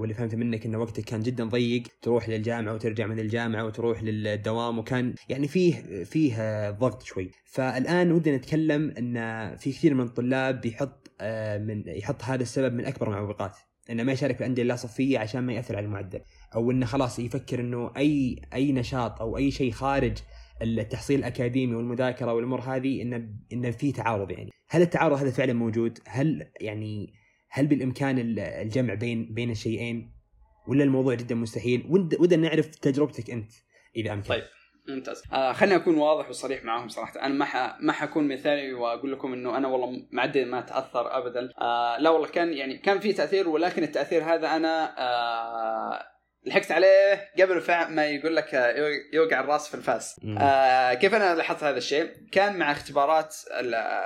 واللي 0.00 0.14
فهمت 0.14 0.34
منك 0.34 0.66
انه 0.66 0.78
وقتك 0.78 1.04
كان 1.04 1.22
جدا 1.22 1.44
ضيق 1.44 1.82
تروح 2.02 2.28
للجامعة 2.28 2.74
وترجع 2.74 3.06
من 3.06 3.18
الجامعة 3.20 3.64
وتروح 3.64 4.02
للدوام 4.02 4.78
وكان 4.78 5.14
يعني 5.28 5.48
فيه 5.48 5.74
فيه 6.04 6.70
ضغط 6.70 7.02
شوي. 7.02 7.30
فالآن 7.44 8.12
ودنا 8.12 8.36
نتكلم 8.36 8.94
إن 8.98 9.16
في 9.56 9.72
كثير 9.72 9.94
من 9.94 10.04
الطلاب 10.04 10.60
بيحط 10.60 11.10
آه، 11.20 11.58
من 11.58 11.82
يحط 11.86 12.22
هذا 12.22 12.42
السبب 12.42 12.74
من 12.74 12.84
أكبر 12.84 13.08
المعوقات 13.08 13.56
إنه 13.90 14.02
ما 14.02 14.12
يشارك 14.12 14.34
في 14.36 14.40
الانديه 14.40 14.62
اللا 14.62 14.76
صفية 14.76 15.18
عشان 15.18 15.40
ما 15.40 15.52
يأثر 15.52 15.76
على 15.76 15.86
المعدل. 15.86 16.20
أو 16.54 16.70
إنه 16.70 16.86
خلاص 16.86 17.18
يفكر 17.18 17.60
إنه 17.60 17.90
أي 17.96 18.42
أي 18.54 18.72
نشاط 18.72 19.20
أو 19.20 19.36
أي 19.36 19.50
شيء 19.50 19.72
خارج 19.72 20.18
التحصيل 20.62 21.18
الأكاديمي 21.18 21.74
والمذاكرة 21.74 22.32
والأمور 22.34 22.60
هذه 22.60 23.02
إن 23.02 23.36
إن 23.52 23.70
في 23.70 23.92
تعارض 23.92 24.30
يعني. 24.30 24.50
هل 24.68 24.82
التعارض 24.82 25.18
هذا 25.18 25.30
فعلا 25.30 25.52
موجود؟ 25.52 25.98
هل 26.06 26.50
يعني 26.60 27.14
هل 27.50 27.66
بالإمكان 27.66 28.38
الجمع 28.38 28.94
بين 28.94 29.34
بين 29.34 29.50
الشيئين؟ 29.50 30.12
ولا 30.68 30.84
الموضوع 30.84 31.14
جدا 31.14 31.34
مستحيل؟ 31.34 31.86
ودنا 32.20 32.48
نعرف 32.48 32.66
تجربتك 32.66 33.30
أنت 33.30 33.52
إذا 33.96 34.12
أمكن. 34.12 34.28
طيب 34.28 34.42
ممتاز. 34.88 35.22
آه 35.32 35.52
خليني 35.52 35.76
أكون 35.76 35.94
واضح 35.94 36.28
وصريح 36.28 36.64
معاهم 36.64 36.88
صراحة. 36.88 37.20
أنا 37.22 37.34
ما 37.34 37.44
ح... 37.44 37.80
ما 37.80 37.92
حكون 37.92 38.28
مثالي 38.28 38.72
وأقول 38.72 39.12
لكم 39.12 39.32
إنه 39.32 39.56
أنا 39.56 39.68
والله 39.68 40.06
معدل 40.12 40.50
ما 40.50 40.60
تاثر 40.60 41.18
ابدا. 41.18 41.50
آه 41.60 41.98
لا 41.98 42.10
والله 42.10 42.28
كان 42.28 42.52
يعني 42.52 42.78
كان 42.78 43.00
في 43.00 43.12
تأثير 43.12 43.48
ولكن 43.48 43.82
التأثير 43.82 44.24
هذا 44.24 44.56
أنا 44.56 44.94
آه 44.98 46.15
لحقت 46.46 46.72
عليه 46.72 47.30
قبل 47.38 47.62
ما 47.90 48.06
يقول 48.06 48.36
لك 48.36 48.74
يوقع 49.12 49.40
الراس 49.40 49.68
في 49.68 49.74
الفاس. 49.74 50.20
آه 50.38 50.94
كيف 50.94 51.14
أنا 51.14 51.34
لاحظت 51.34 51.64
هذا 51.64 51.78
الشيء؟ 51.78 52.10
كان 52.32 52.56
مع 52.56 52.72
اختبارات 52.72 53.36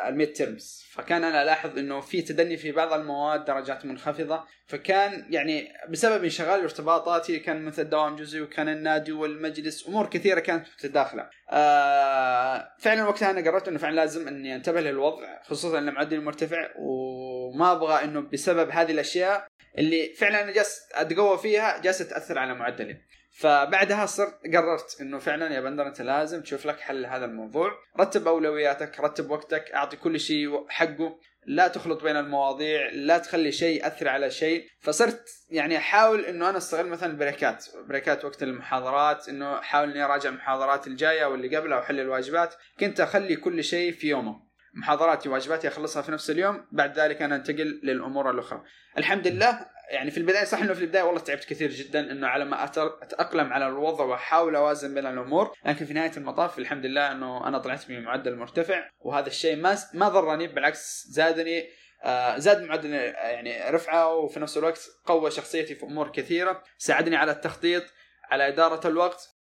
ال 0.09 0.32
midterms. 0.32 0.84
فكان 0.91 1.24
أنا 1.24 1.43
ألاحظ 1.43 1.78
إنه 1.78 2.01
في 2.01 2.22
تدني 2.22 2.57
في 2.57 2.72
بعض 2.72 2.93
المواد 2.93 3.45
درجات 3.45 3.86
منخفضة 3.86 4.45
فكان 4.66 5.26
يعني 5.30 5.72
بسبب 5.88 6.24
انشغال 6.24 6.61
ارتباطاتي 6.61 7.38
كان 7.38 7.64
مثل 7.64 7.88
دوام 7.88 8.16
جزئي 8.16 8.41
وكان 8.41 8.68
النادي 8.68 9.12
والمجلس 9.12 9.88
أمور 9.88 10.07
كثيرة 10.07 10.41
كانت 10.41 10.66
متداخلة. 10.78 11.30
آه 11.51 12.68
فعلا 12.78 13.09
وقتها 13.09 13.30
أنا 13.30 13.51
قررت 13.51 13.68
إنه 13.68 13.78
فعلا 13.78 13.95
لازم 13.95 14.28
إني 14.28 14.55
أنتبه 14.55 14.80
للوضع 14.80 15.43
خصوصا 15.43 15.78
ان 15.78 15.95
معدلي 15.95 16.20
مرتفع 16.20 16.68
وما 16.78 17.72
أبغى 17.72 18.05
إنه 18.05 18.20
بسبب 18.20 18.70
هذه 18.70 18.91
الأشياء 18.91 19.47
اللي 19.78 20.14
فعلا 20.14 20.43
أنا 20.43 20.51
جالس 20.51 20.88
أتقوى 20.95 21.38
فيها 21.38 21.80
جالسه 21.80 22.05
تأثر 22.05 22.38
على 22.38 22.55
معدلي. 22.55 22.97
فبعدها 23.41 24.07
صرت 24.07 24.41
قررت 24.55 25.01
إنه 25.01 25.18
فعلا 25.18 25.55
يا 25.55 25.61
بندر 25.61 25.86
أنت 25.86 26.03
لازم 26.03 26.43
تشوف 26.43 26.66
لك 26.66 26.80
حل 26.80 27.03
لهذا 27.03 27.24
الموضوع. 27.24 27.72
رتب 28.01 28.28
أولوياتك 28.28 29.01
رتب 29.01 29.30
وقتك 29.30 29.70
أعطي 29.70 29.97
كل 29.97 30.20
شيء 30.20 30.66
حقه. 30.68 31.18
لا 31.47 31.68
تخلط 31.68 32.03
بين 32.03 32.16
المواضيع 32.16 32.91
لا 32.93 33.18
تخلي 33.18 33.53
شيء 33.53 33.82
يأثر 33.82 34.09
على 34.09 34.30
شيء. 34.30 34.66
فصرت 34.80 35.28
يعني 35.51 35.76
أحاول 35.76 36.24
إنه 36.24 36.51
أنا 36.51 36.59
أستغل 36.59 36.86
مثلا 36.86 37.16
بريكات 37.16 37.66
بريكات 37.88 38.24
وقت 38.24 38.43
المحاضرات 38.43 39.28
إنه 39.28 39.59
أحاول 39.59 39.91
إني 39.91 40.05
أراجع 40.05 40.28
المحاضرات 40.30 40.86
الجاية 40.86 41.24
واللي 41.24 41.57
قبلها 41.57 41.78
واحل 41.78 42.01
الواجبات. 42.01 42.55
كنت 42.80 43.01
أخلي 43.01 43.36
كل 43.36 43.64
شيء 43.64 43.93
في 43.93 44.09
يومه. 44.09 44.51
محاضراتي 44.74 45.28
واجباتي 45.28 45.68
أخلصها 45.68 46.03
في 46.03 46.12
نفس 46.12 46.30
اليوم. 46.30 46.66
بعد 46.72 46.99
ذلك 46.99 47.22
أنا 47.22 47.36
أنتقل 47.36 47.80
للأمور 47.82 48.30
الأخرى. 48.30 48.62
الحمد 48.99 49.26
لله 49.26 49.66
يعني 49.91 50.11
في 50.11 50.18
البداية 50.18 50.45
صح 50.45 50.59
إنه 50.59 50.72
في 50.72 50.80
البداية 50.80 51.03
والله 51.03 51.20
تعبت 51.20 51.45
كثير 51.45 51.70
جدا 51.70 52.12
إنه 52.12 52.26
على 52.26 52.45
ما 52.45 52.64
أتأقلم 52.64 53.53
على 53.53 53.66
الوضع 53.66 54.05
وأحاول 54.05 54.57
أوازن 54.57 54.95
بين 54.95 55.07
الأمور. 55.07 55.55
لكن 55.64 55.84
في 55.86 55.93
نهاية 55.93 56.12
المطاف 56.16 56.59
الحمد 56.59 56.86
لله 56.86 57.12
إنه 57.12 57.49
أنا 57.49 57.59
طلعت 57.59 57.88
بمعدل 57.88 58.36
مرتفع. 58.36 58.88
وهذا 59.01 59.26
الشيء 59.26 59.57
ما 59.57 59.78
ما 59.95 60.09
ضرني 60.09 60.47
بالعكس 60.47 61.07
زادني 61.11 61.68
آه 62.05 62.38
زاد 62.38 62.62
معدل 62.62 62.93
يعني 62.93 63.70
رفعة. 63.70 64.14
وفي 64.14 64.41
نفس 64.41 64.59
الوقت 64.59 64.88
قوى 65.07 65.30
شخصيتي 65.30 65.74
في 65.74 65.82
أمور 65.82 66.12
كثيرة. 66.12 66.62
ساعدني 66.78 67.16
على 67.16 67.32
التخطيط 67.32 67.82
على 68.30 68.49
إدارة 68.49 68.88
الوقت. 68.88 69.39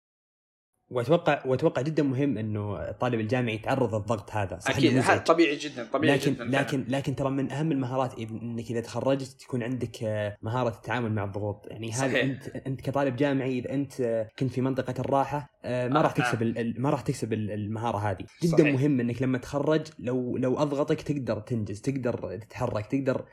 واتوقع 0.89 1.43
وأتوقع 1.45 1.81
جدا 1.81 2.03
مهم 2.03 2.37
إنه 2.37 2.89
الطالب 2.89 3.19
الجامعي 3.19 3.55
يتعرض 3.55 3.95
للضغط 3.95 4.31
هذا 4.31 4.59
صح 4.59 4.69
أكيد. 4.77 4.97
هذا 4.97 5.17
طبيعي 5.17 5.55
جدا 5.55 5.87
طبيعي 5.93 6.17
لكن 6.17 6.33
جدا 6.33 6.43
لكن 6.43 6.85
لكن 6.89 7.15
ترى 7.15 7.29
من 7.29 7.51
أهم 7.51 7.71
المهارات 7.71 8.19
إنك 8.19 8.71
إذا 8.71 8.81
تخرجت 8.81 9.41
تكون 9.41 9.63
عندك 9.63 10.03
آه، 10.03 10.37
مهارة 10.41 10.69
التعامل 10.69 11.11
مع 11.11 11.23
الضغوط 11.23 11.67
يعني 11.67 11.91
هذا. 11.91 12.21
انت 12.21 12.47
أنت 12.47 12.81
كطالب 12.81 13.15
جامعي 13.15 13.59
إذا 13.59 13.69
أنت 13.73 14.27
كنت 14.39 14.51
في 14.51 14.61
منطقة 14.61 14.93
الراحة 14.99 15.52
ما 15.65 15.99
آه، 15.99 16.01
راح 16.01 16.11
آه. 16.11 16.13
تكسب 16.15 16.41
ال- 16.41 16.57
ال- 16.57 16.81
ما 16.81 16.89
راح 16.89 17.01
تكسب 17.01 17.33
ال- 17.33 17.51
المهارة 17.51 17.97
هذه. 17.97 18.25
جدا 18.43 18.57
صحيح. 18.57 18.73
مهم 18.73 18.99
إنك 18.99 19.21
لما 19.21 19.37
تخرج 19.37 19.81
لو 19.99 20.37
لو 20.37 20.57
أضغطك 20.57 21.01
تقدر 21.01 21.39
تنجز 21.39 21.81
تقدر 21.81 22.37
تتحرك 22.37 22.85
تقدر 22.85 23.25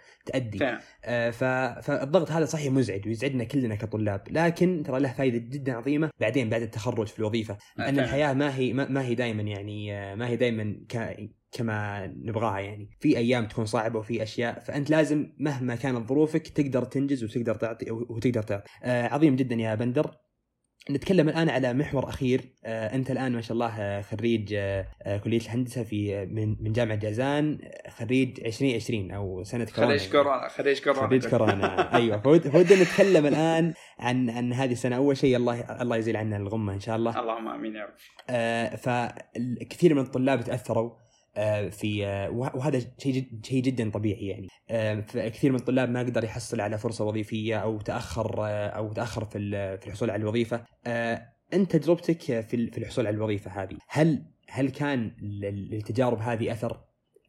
آه، 1.05 1.31
ف- 1.31 1.45
فالضغط 1.87 2.31
هذا 2.31 2.45
صحيح 2.45 2.72
مزعج 2.72 3.07
ويزعجنا 3.09 3.45
كلنا 3.45 3.74
كطلاب. 3.74 4.22
لكن 4.31 4.83
ترى 4.87 5.01
له 5.01 5.12
فائده 5.12 5.39
جدا 5.39 5.72
عظيمة 5.72 6.11
بعدين 6.20 6.49
بعد 6.51 6.62
التخرج 6.62 7.07
في 7.07 7.18
الوظيفة. 7.18 7.57
لأن. 7.76 7.99
الحياة 7.99 8.33
ما 8.33 8.57
هي 8.57 8.72
ما 8.72 8.89
ما 8.89 9.05
هي 9.05 9.14
دائما 9.14 9.43
يعني 9.43 9.95
آه، 9.99 10.14
ما 10.14 10.28
هي 10.28 10.37
دائما 10.37 10.76
ك 10.89 11.16
كما 11.53 12.07
نبغاها 12.07 12.59
يعني. 12.61 12.91
في 13.01 13.16
أيام 13.16 13.47
تكون 13.47 13.66
صعبة 13.66 13.99
وفي 13.99 14.22
أشياء 14.22 14.61
فأنت 14.61 14.91
لازم 14.91 15.33
مهما 15.39 15.74
كانت 15.76 16.09
ظروفك 16.09 16.49
تقدر 16.49 16.85
تنجز 16.85 17.24
وتقدر 17.24 17.55
تعطي 17.55 17.91
وتقدر 17.91 18.43
تعطي. 18.43 18.68
آه 18.83 19.07
عظيم 19.07 19.37
جدا 19.37 19.55
يا 19.55 19.74
بندر. 19.74 20.11
نتكلم 20.91 21.28
الآن 21.28 21.49
على 21.49 21.72
محور 21.72 22.09
أخير. 22.09 22.41
آه 22.64 22.95
أنت 22.95 23.11
الآن 23.11 23.33
ما 23.33 23.41
شاء 23.41 23.53
الله 23.53 23.81
آه، 23.81 24.01
خريج 24.01 24.55
آه 24.57 24.87
كلية 25.24 25.41
الهندسة 25.41 25.83
في 25.83 26.26
من 26.26 26.57
من 26.61 26.72
جامعة 26.72 26.97
جازان 26.97 27.59
خريج 27.89 28.41
2020 28.47 29.11
أو 29.11 29.43
سنة 29.45 29.64
كورونا. 29.64 29.97
خريج 29.99 30.11
كورونا 30.12 30.49
خريج 30.49 30.81
كورونا. 30.81 31.07
خريج 31.09 31.26
كورونا. 31.28 31.95
أيوه. 31.97 32.20
فود- 32.20 32.49
فودنا 32.49 32.83
نتكلم 32.83 33.26
الآن 33.26 33.72
عن 33.99 34.31
عن 34.31 34.53
هذه 34.53 34.72
السنة. 34.72 34.97
أول 34.97 35.16
شيء 35.16 35.37
الله 35.37 35.61
الله 35.83 35.97
يزيل 35.97 36.16
عنا 36.16 36.37
الغمة 36.37 36.72
إن 36.72 36.81
شاء 36.81 36.97
الله. 36.97 37.20
اللهم 37.20 37.49
آمين 37.49 37.76
يا 37.76 37.85
رب. 37.85 37.93
آه، 38.31 38.76
فكثير 38.76 39.95
من 39.95 40.01
الطلاب 40.01 40.41
تأثروا. 40.45 40.91
في 41.70 42.07
آه، 42.07 42.30
وه- 42.30 42.57
وهذا 42.57 42.80
شيء 42.99 43.28
شيء 43.43 43.62
جدا 43.62 43.91
طبيعي 43.91 44.26
يعني. 44.26 44.49
آه، 44.70 45.01
فكثير 45.01 45.53
من 45.53 45.59
الطلاب 45.59 45.91
ما 45.91 46.01
قدر 46.01 46.24
يحصل 46.24 46.61
على 46.61 46.78
فرصة 46.78 47.05
وظيفية 47.05 47.57
أو 47.57 47.80
تأخر 47.80 48.45
آه، 48.47 48.68
أو 48.68 48.93
تأخر 48.93 49.24
في 49.24 49.38
في 49.78 49.86
الحصول 49.86 50.11
على 50.11 50.20
الوظيفة. 50.22 50.64
آه، 50.86 51.22
أنت 51.53 51.76
تجربتك 51.76 52.20
في 52.22 52.43
في 52.70 52.78
الحصول 52.78 53.07
على 53.07 53.16
الوظيفة 53.16 53.62
هذه 53.62 53.76
هل 53.88 54.24
هل 54.49 54.70
كان 54.70 55.12
لل- 55.22 55.68
للتجارب 55.70 56.18
هذه 56.20 56.53
أثر؟ 56.53 56.80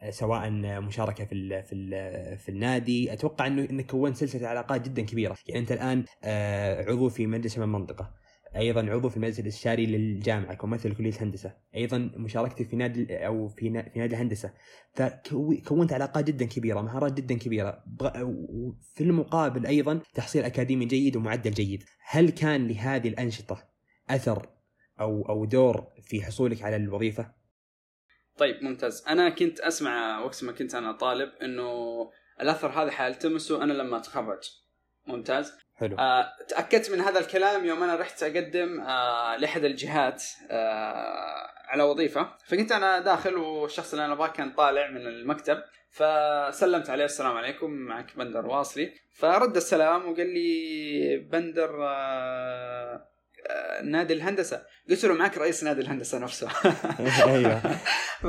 آه، 0.02 0.10
سواء 0.10 0.50
مشاركة 0.82 1.26
في 1.26 1.36
ال 1.36 1.64
في 1.64 1.76
ال 1.76 2.38
في 2.38 2.50
النادي. 2.50 3.14
أتوقع 3.14 3.48
إنه 3.48 3.68
إنك 3.70 3.86
كونت 3.86 4.16
سلسلة 4.16 4.48
علاقات 4.48 4.82
جدا 4.90 5.02
كبيرة. 5.02 5.36
يعني 5.48 5.60
أنت 5.62 5.72
الآن 5.72 6.04
آه، 6.24 6.90
عضو 6.92 7.10
في 7.10 7.28
مجلس 7.28 7.58
من 7.58 7.64
المنطقة 7.64 8.21
أيضا 8.56 8.92
عضو 8.92 9.10
في 9.10 9.18
المجلس 9.18 9.40
الاستشاري 9.40 9.86
للجامعة 9.86 10.54
كممثل 10.54 10.96
كليه 10.96 11.10
الهندسه 11.10 11.54
أيضا 11.76 12.12
مشاركتي 12.16 12.66
في 12.66 12.76
نادي 12.76 13.26
أو 13.26 13.48
في 13.48 13.84
في 13.94 14.00
نادي 14.00 14.16
الهندسه 14.16 14.54
فكونت 14.94 15.94
علاقات 15.94 16.26
جدا 16.26 16.46
كبيرة 16.46 16.82
مهارات 16.82 17.14
جدا 17.14 17.38
كبيرة. 17.38 17.84
وفي 18.24 19.04
المقابل 19.04 19.66
أيضا 19.66 20.02
تحصيل 20.16 20.44
أكاديمي 20.44 20.86
جيد 20.86 21.16
ومعدل 21.16 21.52
جيد. 21.52 21.84
هل 22.10 22.30
كان 22.30 22.68
لهذه 22.68 23.08
الأنشطة 23.08 23.68
أثر 24.10 24.50
أو 25.00 25.30
أو 25.30 25.46
دور 25.46 25.88
في 26.02 26.22
حصولك 26.22 26.62
على 26.62 26.76
الوظيفة؟ 26.76 27.32
طيب 28.38 28.64
ممتاز. 28.64 29.04
أنا 29.08 29.30
كنت 29.30 29.60
أسمع 29.60 30.20
وقت 30.20 30.44
ما 30.44 30.52
كنت 30.52 30.76
أنا 30.76 30.92
طالب 30.92 31.30
إنه 31.42 31.72
الأثر 32.42 32.68
هذا 32.68 32.92
حالتمسه 32.92 33.64
أنا 33.64 33.74
لما 33.74 33.98
أتخرج. 33.98 34.61
ممتاز. 35.06 35.54
حلو. 35.76 35.96
آه، 36.00 36.34
تأكدت 36.48 36.92
من 36.92 37.02
هذا 37.02 37.20
الكلام 37.20 37.66
يوم 37.66 37.84
أنا 37.84 37.96
رحت 37.96 38.24
أقدم 38.24 38.80
آه، 38.82 39.36
لأحد 39.36 39.64
الجهات 39.64 40.24
آه، 40.52 41.48
على 41.68 41.84
وظيفة. 41.84 42.38
فكنت 42.46 42.72
أنا 42.72 43.00
داخل 43.00 43.36
والشخص 43.36 43.94
اللي 43.94 44.06
أنا 44.06 44.14
أبغاه 44.14 44.28
كان 44.28 44.52
طالع 44.52 44.90
من 44.90 45.02
المكتب 45.08 45.64
فسلمت 45.92 46.90
عليه 46.90 47.06
السلام 47.06 47.38
عليكم 47.38 47.72
معك 47.72 48.18
بندر 48.18 48.46
واصلي. 48.46 48.94
فرد 49.16 49.56
السلام 49.56 50.12
وقال 50.12 50.34
لي 50.34 51.18
بندر 51.18 51.84
آه، 51.84 51.92
آه، 52.94 53.11
نادي 53.84 54.14
الهندسة. 54.14 54.64
قلت 54.90 55.06
له 55.06 55.14
معك 55.14 55.38
رئيس 55.38 55.64
نادي 55.64 55.82
الهندسة 55.82 56.20
نفسه. 56.20 56.48
أيوه. 57.34 57.62
ف 58.22 58.26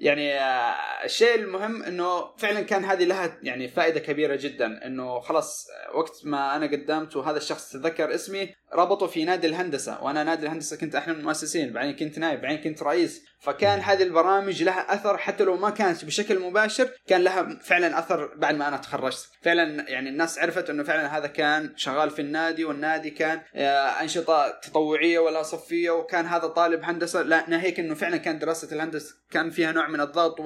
يعني 0.00 0.40
آه، 0.40 1.04
الشيء 1.04 1.34
المهم 1.34 1.82
إنه 1.82 2.36
فعلا 2.36 2.60
كان 2.60 2.84
هذه 2.84 3.04
لها 3.04 3.38
يعني 3.42 3.68
فائدة 3.68 4.00
كبيرة 4.00 4.36
جدا 4.36 4.86
إنه 4.86 5.20
خلاص 5.20 5.66
آه، 5.70 5.96
وقت 5.96 6.20
ما 6.24 6.56
أنا 6.56 6.66
قدمت 6.66 7.16
وهذا 7.16 7.36
الشخص 7.36 7.72
تذكر 7.72 8.14
اسمي 8.14 8.54
ربطوا 8.72 9.06
في 9.06 9.24
نادي 9.24 9.46
الهندسة. 9.46 10.02
وأنا 10.02 10.24
نادي 10.24 10.46
الهندسة 10.46 10.76
كنت 10.76 10.94
احد 10.94 11.12
من 11.12 11.18
المؤسسين 11.18 11.72
بعدين 11.72 11.96
كنت 11.96 12.18
نائب 12.18 12.40
بعدين 12.40 12.58
كنت 12.58 12.82
رئيس. 12.82 13.24
فكان 13.44 13.80
هذه 13.80 14.02
البرامج 14.02 14.62
لها 14.62 14.94
أثر 14.94 15.18
حتى 15.18 15.44
لو 15.44 15.56
ما 15.56 15.70
كانت 15.70 16.04
بشكل 16.04 16.38
مباشر 16.38 16.88
كان 17.06 17.20
لها 17.20 17.58
فعلا 17.62 17.98
أثر 17.98 18.34
بعد 18.36 18.54
ما 18.54 18.68
أنا 18.68 18.76
تخرجت. 18.76 19.28
فعلا 19.42 19.90
يعني 19.90 20.08
الناس 20.08 20.38
عرفت 20.38 20.70
إنه 20.70 20.82
فعلا 20.82 21.18
هذا 21.18 21.26
كان 21.26 21.72
شغال 21.76 22.10
في 22.10 22.22
النادي 22.22 22.64
والنادي 22.64 23.10
كان 23.10 23.40
آه، 23.54 24.02
أنشطة 24.02 24.48
تطوعية 24.62 25.18
ولا 25.18 25.42
صفية 25.42 25.90
وكان 25.90 26.26
هذا 26.26 26.46
طالب 26.46 26.84
هندسة. 26.84 27.22
لا 27.22 27.44
ناهيك 27.48 27.80
إنه 27.80 27.94
فعلا 27.94 28.16
كان 28.16 28.38
دراسة 28.38 28.74
الهندسة 28.76 29.14
كان 29.30 29.50
فيها 29.50 29.72
نوع 29.72 29.88
من 29.88 30.00
الضغط 30.00 30.40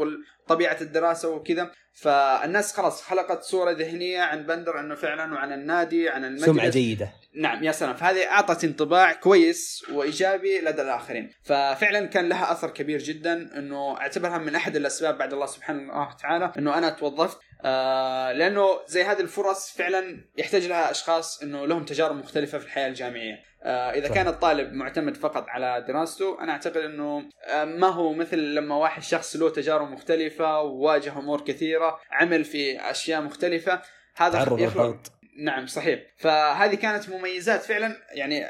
وطبيعه 0.49 0.76
الدراسة 0.80 1.28
وكذا. 1.28 1.70
فالناس 1.92 2.76
خلاص 2.76 3.03
خلقت 3.03 3.42
صورة 3.42 3.70
ذهنية 3.70 4.20
عن 4.20 4.46
بندر 4.46 4.80
إنه 4.80 4.94
فعلا 4.94 5.34
وعن 5.34 5.53
النادي 5.53 6.09
عن 6.09 6.24
المجلس. 6.24 6.44
سمعة 6.44 6.68
جيدة. 6.68 7.12
نعم 7.34 7.64
يا 7.64 7.72
سلام. 7.72 7.96
فهذه 7.96 8.26
أعطت 8.26 8.64
انطباع 8.64 9.12
كويس 9.12 9.84
وإيجابي 9.92 10.61
لدى 10.61 10.82
الآخرين. 10.82 11.30
ففعلا 11.44 12.07
كان 12.07 12.28
لها 12.28 12.53
أثر 12.53 12.70
كبير 12.70 12.99
جدا 12.99 13.59
إنه 13.59 13.96
أعتبرها 14.01 14.38
من 14.38 14.55
أحد 14.55 14.76
الأسباب 14.76 15.18
بعد 15.18 15.32
الله 15.32 15.46
سبحانه 15.46 16.09
وتعالى 16.14 16.53
إنه 16.59 16.78
أنا 16.78 16.90
توظفت. 16.90 17.38
آه 17.64 18.32
لأنه 18.32 18.68
زي 18.86 19.05
هذه 19.05 19.20
الفرص 19.20 19.70
فعلا 19.70 20.24
يحتاج 20.36 20.66
لها 20.66 20.90
أشخاص 20.90 21.42
إنه 21.42 21.66
لهم 21.66 21.84
تجارب 21.84 22.16
مختلفة 22.16 22.59
في 22.59 22.64
الحياة 22.64 22.88
الجامعية. 22.88 23.47
إذا 23.64 24.09
صح. 24.09 24.14
كان 24.14 24.28
الطالب 24.28 24.72
معتمد 24.72 25.16
فقط 25.16 25.46
على 25.48 25.84
دراسته 25.88 26.40
أنا 26.40 26.52
أعتقد 26.52 26.76
إنه 26.76 27.28
آه 27.44 27.64
ما 27.64 27.86
هو 27.86 28.12
مثل 28.12 28.38
لما 28.38 28.76
واحد 28.76 29.02
شخص 29.02 29.36
له 29.36 29.50
تجارب 29.50 29.90
مختلفة 29.90 30.61
وواجه 30.61 31.18
أمور 31.18 31.40
كثيرة 31.40 32.00
عمل 32.11 32.44
في 32.44 32.90
أشياء 32.90 33.20
مختلفة 33.22 33.82
هذا 34.16 34.56
يخلق 34.59 34.96
نعم 35.38 35.66
صحيح. 35.66 36.00
فهذه 36.16 36.74
كانت 36.74 37.09
مميزات 37.09 37.62
فعلا 37.62 37.96
يعني 38.12 38.40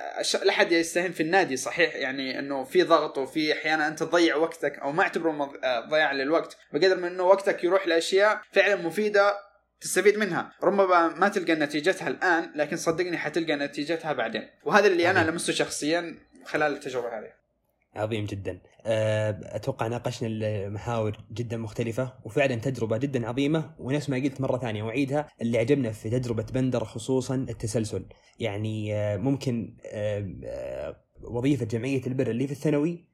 لا 0.44 0.50
أحد 0.50 0.72
يستهين 0.72 1.12
في 1.12 1.22
النادي 1.22 1.56
صحيح. 1.56 1.94
يعني 1.96 2.38
إنه 2.38 2.64
في 2.64 2.82
ضغط 2.82 3.18
وفي 3.18 3.52
أحيانا 3.52 3.88
أنت 3.88 4.02
تضيع 4.02 4.36
وقتك 4.36 4.78
أو 4.78 4.92
ما 4.92 5.02
اعتبره 5.02 5.52
آه، 5.64 5.80
ضياع 5.80 6.12
للوقت 6.12 6.56
بقدر 6.72 6.96
من 6.96 7.04
إنه 7.04 7.22
وقتك 7.22 7.64
يروح 7.64 7.86
لأشياء 7.86 8.40
فعلا 8.52 8.76
مفيدة 8.76 9.47
تستفيد 9.80 10.18
منها. 10.18 10.52
ربما 10.62 11.08
ما 11.08 11.28
تلقى 11.28 11.54
نتيجتها 11.54 12.08
الآن 12.08 12.50
لكن 12.54 12.76
صدقني 12.76 13.18
حتلقى 13.18 13.56
نتيجتها 13.56 14.12
بعدين. 14.12 14.42
وهذا 14.64 14.86
اللي 14.86 15.10
أنا 15.10 15.20
عظيم. 15.20 15.32
لمسته 15.32 15.52
شخصيا 15.52 16.14
خلال 16.44 16.72
التجربة 16.72 17.18
هذه. 17.18 17.38
عظيم 17.94 18.24
جدا. 18.24 18.60
أه، 18.86 19.40
أتوقع 19.42 19.86
ناقشنا 19.86 20.28
المحاور 20.28 21.16
جدا 21.32 21.56
مختلفة 21.56 22.14
وفعلا 22.24 22.54
تجربة 22.54 22.96
جدا 22.96 23.28
عظيمة 23.28 23.74
ونفس 23.78 24.10
ما 24.10 24.16
قلت 24.16 24.40
مرة 24.40 24.58
ثانية 24.58 24.82
وأعيدها 24.82 25.28
اللي 25.42 25.58
عجبنا 25.58 25.92
في 25.92 26.10
تجربة 26.10 26.46
بندر 26.54 26.84
خصوصا 26.84 27.34
التسلسل. 27.34 28.06
يعني 28.38 28.94
أه، 28.94 29.16
ممكن 29.16 29.76
أه، 29.86 30.96
وظيفة 31.22 31.64
جمعية 31.64 32.06
البر 32.06 32.30
اللي 32.30 32.46
في 32.46 32.52
الثانوي 32.52 33.08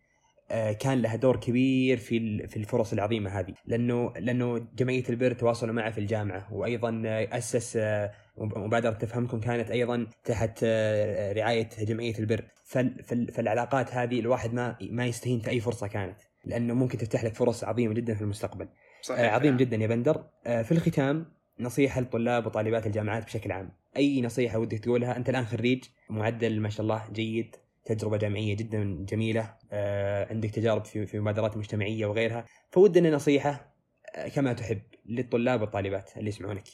كان 0.80 1.02
لها 1.02 1.16
دور 1.16 1.36
كبير 1.36 1.96
في 1.96 2.46
في 2.46 2.56
الفرص 2.56 2.92
العظيمة 2.92 3.30
هذه. 3.30 3.54
لأنه 3.66 4.12
لأنه 4.18 4.66
جمعية 4.76 5.04
البر 5.08 5.32
تواصلوا 5.32 5.74
معه 5.74 5.90
في 5.90 5.98
الجامعة. 5.98 6.54
وأيضا 6.54 7.02
أه، 7.06 7.28
أسس 7.38 7.78
مبادرة 8.38 8.90
تفهمكم 8.90 9.40
كانت 9.40 9.70
أيضا 9.70 10.06
تحت 10.24 10.60
آه، 10.62 11.32
رعاية 11.32 11.68
جمعية 11.78 12.18
البر 12.18 12.44
فال 12.64 13.04
فال 13.04 13.32
فالعلاقات 13.32 13.94
هذه 13.94 14.20
الواحد 14.20 14.54
ما 14.54 14.76
ما 14.80 15.06
يستهين 15.06 15.40
في 15.40 15.50
أي 15.50 15.60
فرصة 15.60 15.86
كانت. 15.86 16.16
لأنه 16.44 16.74
ممكن 16.74 16.98
تفتح 16.98 17.24
لك 17.24 17.34
فرص 17.34 17.64
عظيمة 17.64 17.94
جدا 17.94 18.14
في 18.14 18.22
المستقبل. 18.22 18.68
صحيح. 19.02 19.20
آه، 19.20 19.28
عظيم 19.28 19.56
جدا 19.56 19.76
يا 19.76 19.86
بندر. 19.86 20.24
آه، 20.46 20.62
في 20.62 20.72
الختام 20.72 21.26
نصيحة 21.60 22.00
لطلاب 22.00 22.46
وطالبات 22.46 22.86
الجامعات 22.86 23.24
بشكل 23.24 23.52
عام. 23.52 23.70
أي 23.96 24.22
نصيحة 24.22 24.58
ودك 24.58 24.78
تقولها؟ 24.78 25.16
أنت 25.16 25.28
الآن 25.28 25.44
خريج 25.46 25.84
معدل 26.10 26.60
ما 26.60 26.68
شاء 26.68 26.82
الله 26.82 27.02
جيد 27.12 27.56
تجربة 27.84 28.16
جامعية 28.16 28.56
جدا 28.56 29.04
جميلة. 29.08 29.40
آه، 29.40 29.54
عندك 30.30 30.50
تجارب 30.50 30.84
في 30.84 31.06
في 31.06 31.20
مبادرات 31.20 31.56
مجتمعية 31.56 32.06
وغيرها. 32.06 32.44
فودنا 32.70 33.10
نصيحة 33.10 33.74
آه، 34.14 34.28
كما 34.28 34.52
تحب 34.52 34.82
للطلاب 35.06 35.60
والطالبات 35.60 36.10
اللي 36.16 36.28
يسمعونك. 36.28 36.64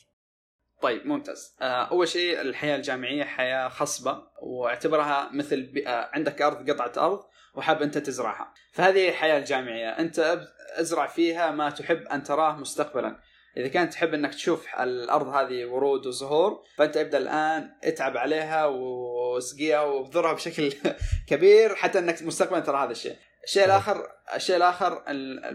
طيب 0.83 1.07
ممتاز. 1.07 1.57
آه، 1.63 1.65
أول 1.85 2.09
شيء 2.09 2.41
الحياة 2.41 2.77
الجامعية 2.77 3.25
حياة 3.25 3.69
خصبة 3.69 4.23
واعتبرها 4.43 5.31
مثل 5.33 5.63
ب- 5.63 5.79
آه، 5.79 6.11
عندك 6.13 6.43
أرض 6.43 6.71
قطعة 6.71 7.07
أرض 7.07 7.21
وحاب 7.55 7.83
أنت 7.83 7.99
تزرعها. 7.99 8.55
فهذه 8.73 9.09
الحياة 9.09 9.39
الجامعية. 9.39 9.89
أنت 9.89 10.47
أزرع 10.77 11.07
فيها 11.07 11.51
ما 11.51 11.71
تحب 11.71 12.03
أن 12.03 12.23
تراه 12.23 12.57
مستقبلا. 12.57 13.21
إذا 13.57 13.69
كانت 13.69 13.93
تحب 13.93 14.15
إنك 14.15 14.35
تشوف 14.35 14.67
الأرض 14.81 15.29
هذه 15.29 15.65
ورود 15.65 16.07
وزهور 16.07 16.63
فأنت 16.77 16.97
ابدأ 16.97 17.19
الآن 17.19 17.71
اتعب 17.85 18.17
عليها 18.17 18.67
واسقيها 18.67 19.81
وابذرها 19.81 20.33
بشكل 20.33 20.73
كبير 21.31 21.75
حتى 21.75 21.99
إنك 21.99 22.23
مستقبلا 22.23 22.61
ترى 22.61 22.85
هذا 22.85 22.93
الشيء. 22.93 23.17
الشيء 23.45 23.65
الآخر 23.65 24.07
الشيء 24.35 24.57
الآخر 24.57 25.03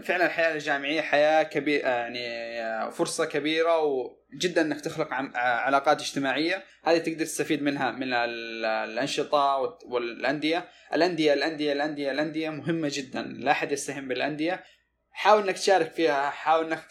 فعلا 0.02 0.26
الحياة 0.26 0.54
الجامعية 0.54 1.00
حياة 1.00 1.42
كبيره 1.42 1.88
يعني 1.88 2.90
فرصة 2.90 3.24
كبيرة 3.24 3.80
وجدا 3.80 4.62
إنك 4.62 4.80
تخلق 4.80 5.08
علاقات 5.34 6.00
اجتماعية. 6.00 6.64
هذه 6.84 6.98
تقدر 6.98 7.24
تستفيد 7.24 7.62
منها 7.62 7.90
من 7.90 8.12
الأنشطة 8.12 9.76
والأندية. 9.86 10.68
الانديه 10.94 11.32
الانديه 11.32 11.72
الانديه 11.72 12.10
الأندية 12.10 12.50
مهمة 12.50 12.90
جدا. 12.92 13.22
لا 13.22 13.50
أحد 13.50 13.72
يستهين 13.72 14.08
بالأندية. 14.08 14.64
حاول 15.16 15.42
إنك 15.42 15.54
تشارك 15.54 15.92
فيها 15.92 16.30
حاول 16.30 16.66
إنك 16.66 16.84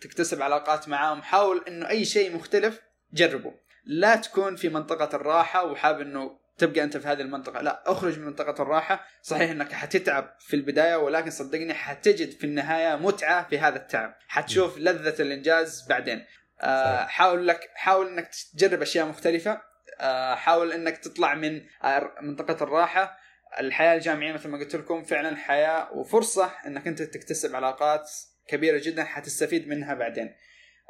تكتسب 0.00 0.42
علاقات 0.42 0.88
معاهم 0.88 1.22
حاول 1.22 1.64
إنه 1.68 1.88
أي 1.88 2.04
شيء 2.04 2.34
مختلف 2.36 2.80
جربه. 3.12 3.54
لا 3.84 4.16
تكون 4.16 4.56
في 4.56 4.68
منطقة 4.68 5.16
الراحة 5.16 5.64
وحاب 5.64 6.00
إنه 6.00 6.38
تبقى 6.58 6.82
أنت 6.82 6.96
في 6.96 7.08
هذه 7.08 7.20
المنطقة 7.20 7.60
لا 7.60 7.82
أخرج 7.86 8.18
من 8.18 8.26
منطقة 8.26 8.62
الراحة. 8.62 9.06
صحيح 9.22 9.50
إنك 9.50 9.72
حتتعب 9.72 10.36
في 10.40 10.56
البداية 10.56 10.96
ولكن 10.96 11.30
صدقني 11.30 11.74
حتجد 11.74 12.30
في 12.30 12.44
النهاية 12.44 12.96
متعة 12.96 13.48
في 13.48 13.58
هذا 13.58 13.76
التعب. 13.76 14.14
حتشوف 14.28 14.78
لذة 14.78 15.22
الإنجاز 15.22 15.86
بعدين. 15.88 16.24
آه 16.60 17.06
حاول 17.06 17.48
لك 17.48 17.70
حاول 17.74 18.06
إنك 18.08 18.30
تجرب 18.54 18.82
أشياء 18.82 19.06
مختلفة. 19.06 19.62
آه 20.00 20.34
حاول 20.34 20.72
إنك 20.72 20.98
تطلع 20.98 21.34
من 21.34 21.62
منطقة 22.22 22.64
الراحة. 22.64 23.25
الحياة 23.60 23.94
الجامعية 23.94 24.32
مثل 24.32 24.48
ما 24.48 24.58
قلت 24.58 24.76
لكم 24.76 25.02
فعلا 25.02 25.36
حياة 25.36 25.92
وفرصة 25.92 26.50
إنك 26.66 26.86
أنت 26.86 27.02
تكتسب 27.02 27.56
علاقات 27.56 28.10
كبيرة 28.48 28.80
جدا 28.84 29.04
حتستفيد 29.04 29.68
منها 29.68 29.94
بعدين. 29.94 30.34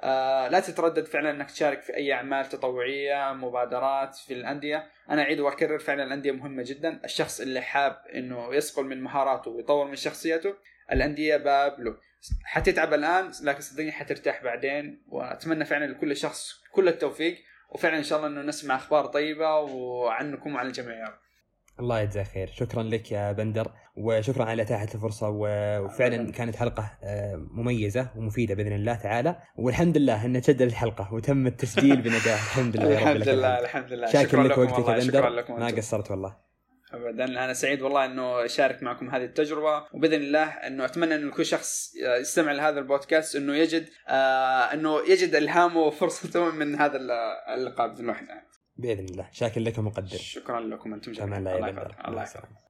آه 0.03 0.49
لا 0.49 0.61
تتردد 0.61 1.07
فعلا 1.07 1.31
إنك 1.31 1.51
تشارك 1.51 1.83
في 1.83 1.97
أي 1.97 2.13
أعمال 2.13 2.49
تطوعية 2.49 3.33
مبادرات 3.33 4.17
في 4.17 4.35
الأندية. 4.35 4.91
أنا 5.11 5.23
أعيد 5.23 5.41
وأكرر 5.41 5.79
فعلا 5.79 6.05
الأندية 6.05 6.33
مهمة 6.33 6.63
جدا. 6.63 7.01
الشخص 7.05 7.41
اللي 7.41 7.61
حاب 7.61 8.03
إنه 8.15 8.55
يصقل 8.55 8.85
من 8.85 9.03
مهاراته 9.03 9.51
ويطور 9.51 9.87
من 9.87 9.97
شخصيته 9.97 10.55
الأندية 10.93 11.37
باب 11.37 11.81
له. 11.81 11.97
حتتعب 12.45 12.95
الآن 12.95 13.33
لكن 13.43 13.61
صدقني 13.61 13.93
حترتاح 13.93 14.45
بعدين. 14.45 15.03
وأتمنى 15.09 15.65
فعلا 15.65 15.85
لكل 15.85 16.17
شخص 16.17 16.63
كل 16.73 16.89
التوفيق. 16.89 17.39
وفعلا 17.71 17.99
إن 17.99 18.03
شاء 18.03 18.19
الله 18.19 18.29
إنه 18.29 18.43
نسمع 18.43 18.77
أخبار 18.77 19.07
طيبة 19.07 19.59
وعنكم 19.59 20.55
وعن 20.55 20.67
الجميع 20.67 20.99
يا 20.99 21.05
رب 21.05 21.26
الله 21.81 22.01
يجزاه 22.01 22.24
خير. 22.24 22.51
شكرا 22.53 22.83
لك 22.83 23.12
يا 23.12 23.33
بندر 23.33 23.72
وشكرا 23.97 24.45
على 24.45 24.62
إتاحة 24.62 24.89
الفرصة 24.95 25.29
وفعلا 25.29 26.33
كانت 26.33 26.57
حلقة 26.57 26.91
آه، 27.05 27.47
مميزة 27.51 28.11
ومفيدة 28.16 28.55
بإذن 28.55 28.72
الله 28.72 28.95
تعالى. 28.95 29.37
والحمد 29.57 29.99
لله 29.99 30.24
إن 30.27 30.43
تجدد 30.43 30.62
الحلقة 30.62 31.14
وتم 31.14 31.47
التسجيل 31.47 31.97
بنجاح 31.97 32.57
الحمد 32.57 32.77
لله 32.77 32.93
الحمد 32.93 33.29
لله 33.29 33.61
الحمد 33.61 33.93
لله. 33.93 34.07
شاكر 34.07 34.43
لك 34.43 34.59
وقتك 34.59 34.89
يا 34.89 34.99
بندر. 34.99 35.45
ما 35.59 35.66
قصرت 35.66 36.11
والله. 36.11 36.47
ابدا. 36.93 37.24
أنا 37.24 37.53
سعيد 37.53 37.83
والله 37.83 38.05
إنه 38.05 38.45
أشارك 38.45 38.83
معكم 38.83 39.11
هذه 39.11 39.24
التجربة 39.24 39.85
وبإذن 39.93 40.14
الله 40.14 40.45
إنه 40.45 40.85
أتمنى 40.85 41.14
انه 41.14 41.33
كل 41.33 41.47
شخص 41.47 41.93
يستمع 42.20 42.53
لهذا 42.53 42.79
البودكاست 42.79 43.37
إنه 43.37 43.55
يجد 43.55 43.89
آه 44.09 44.74
إنه 44.74 45.01
يجد 45.09 45.35
إلهامه 45.35 45.81
وفرصته 45.81 46.51
من 46.51 46.74
هذا 46.74 46.97
اللقاء 47.55 47.89
بإذن 47.89 48.11
الله. 48.11 48.56
بإذن 48.79 49.05
الله. 49.05 49.29
شاكر 49.33 49.61
لك 49.61 49.79
ومقدر. 49.79 50.16
شكرا 50.16 50.61
لكم 50.61 50.95
أنتم 50.95 51.12
جميعا. 51.12 51.39
الله 51.39 51.68
يسلمك 51.68 52.09
الله 52.09 52.22
يسلمك. 52.22 52.66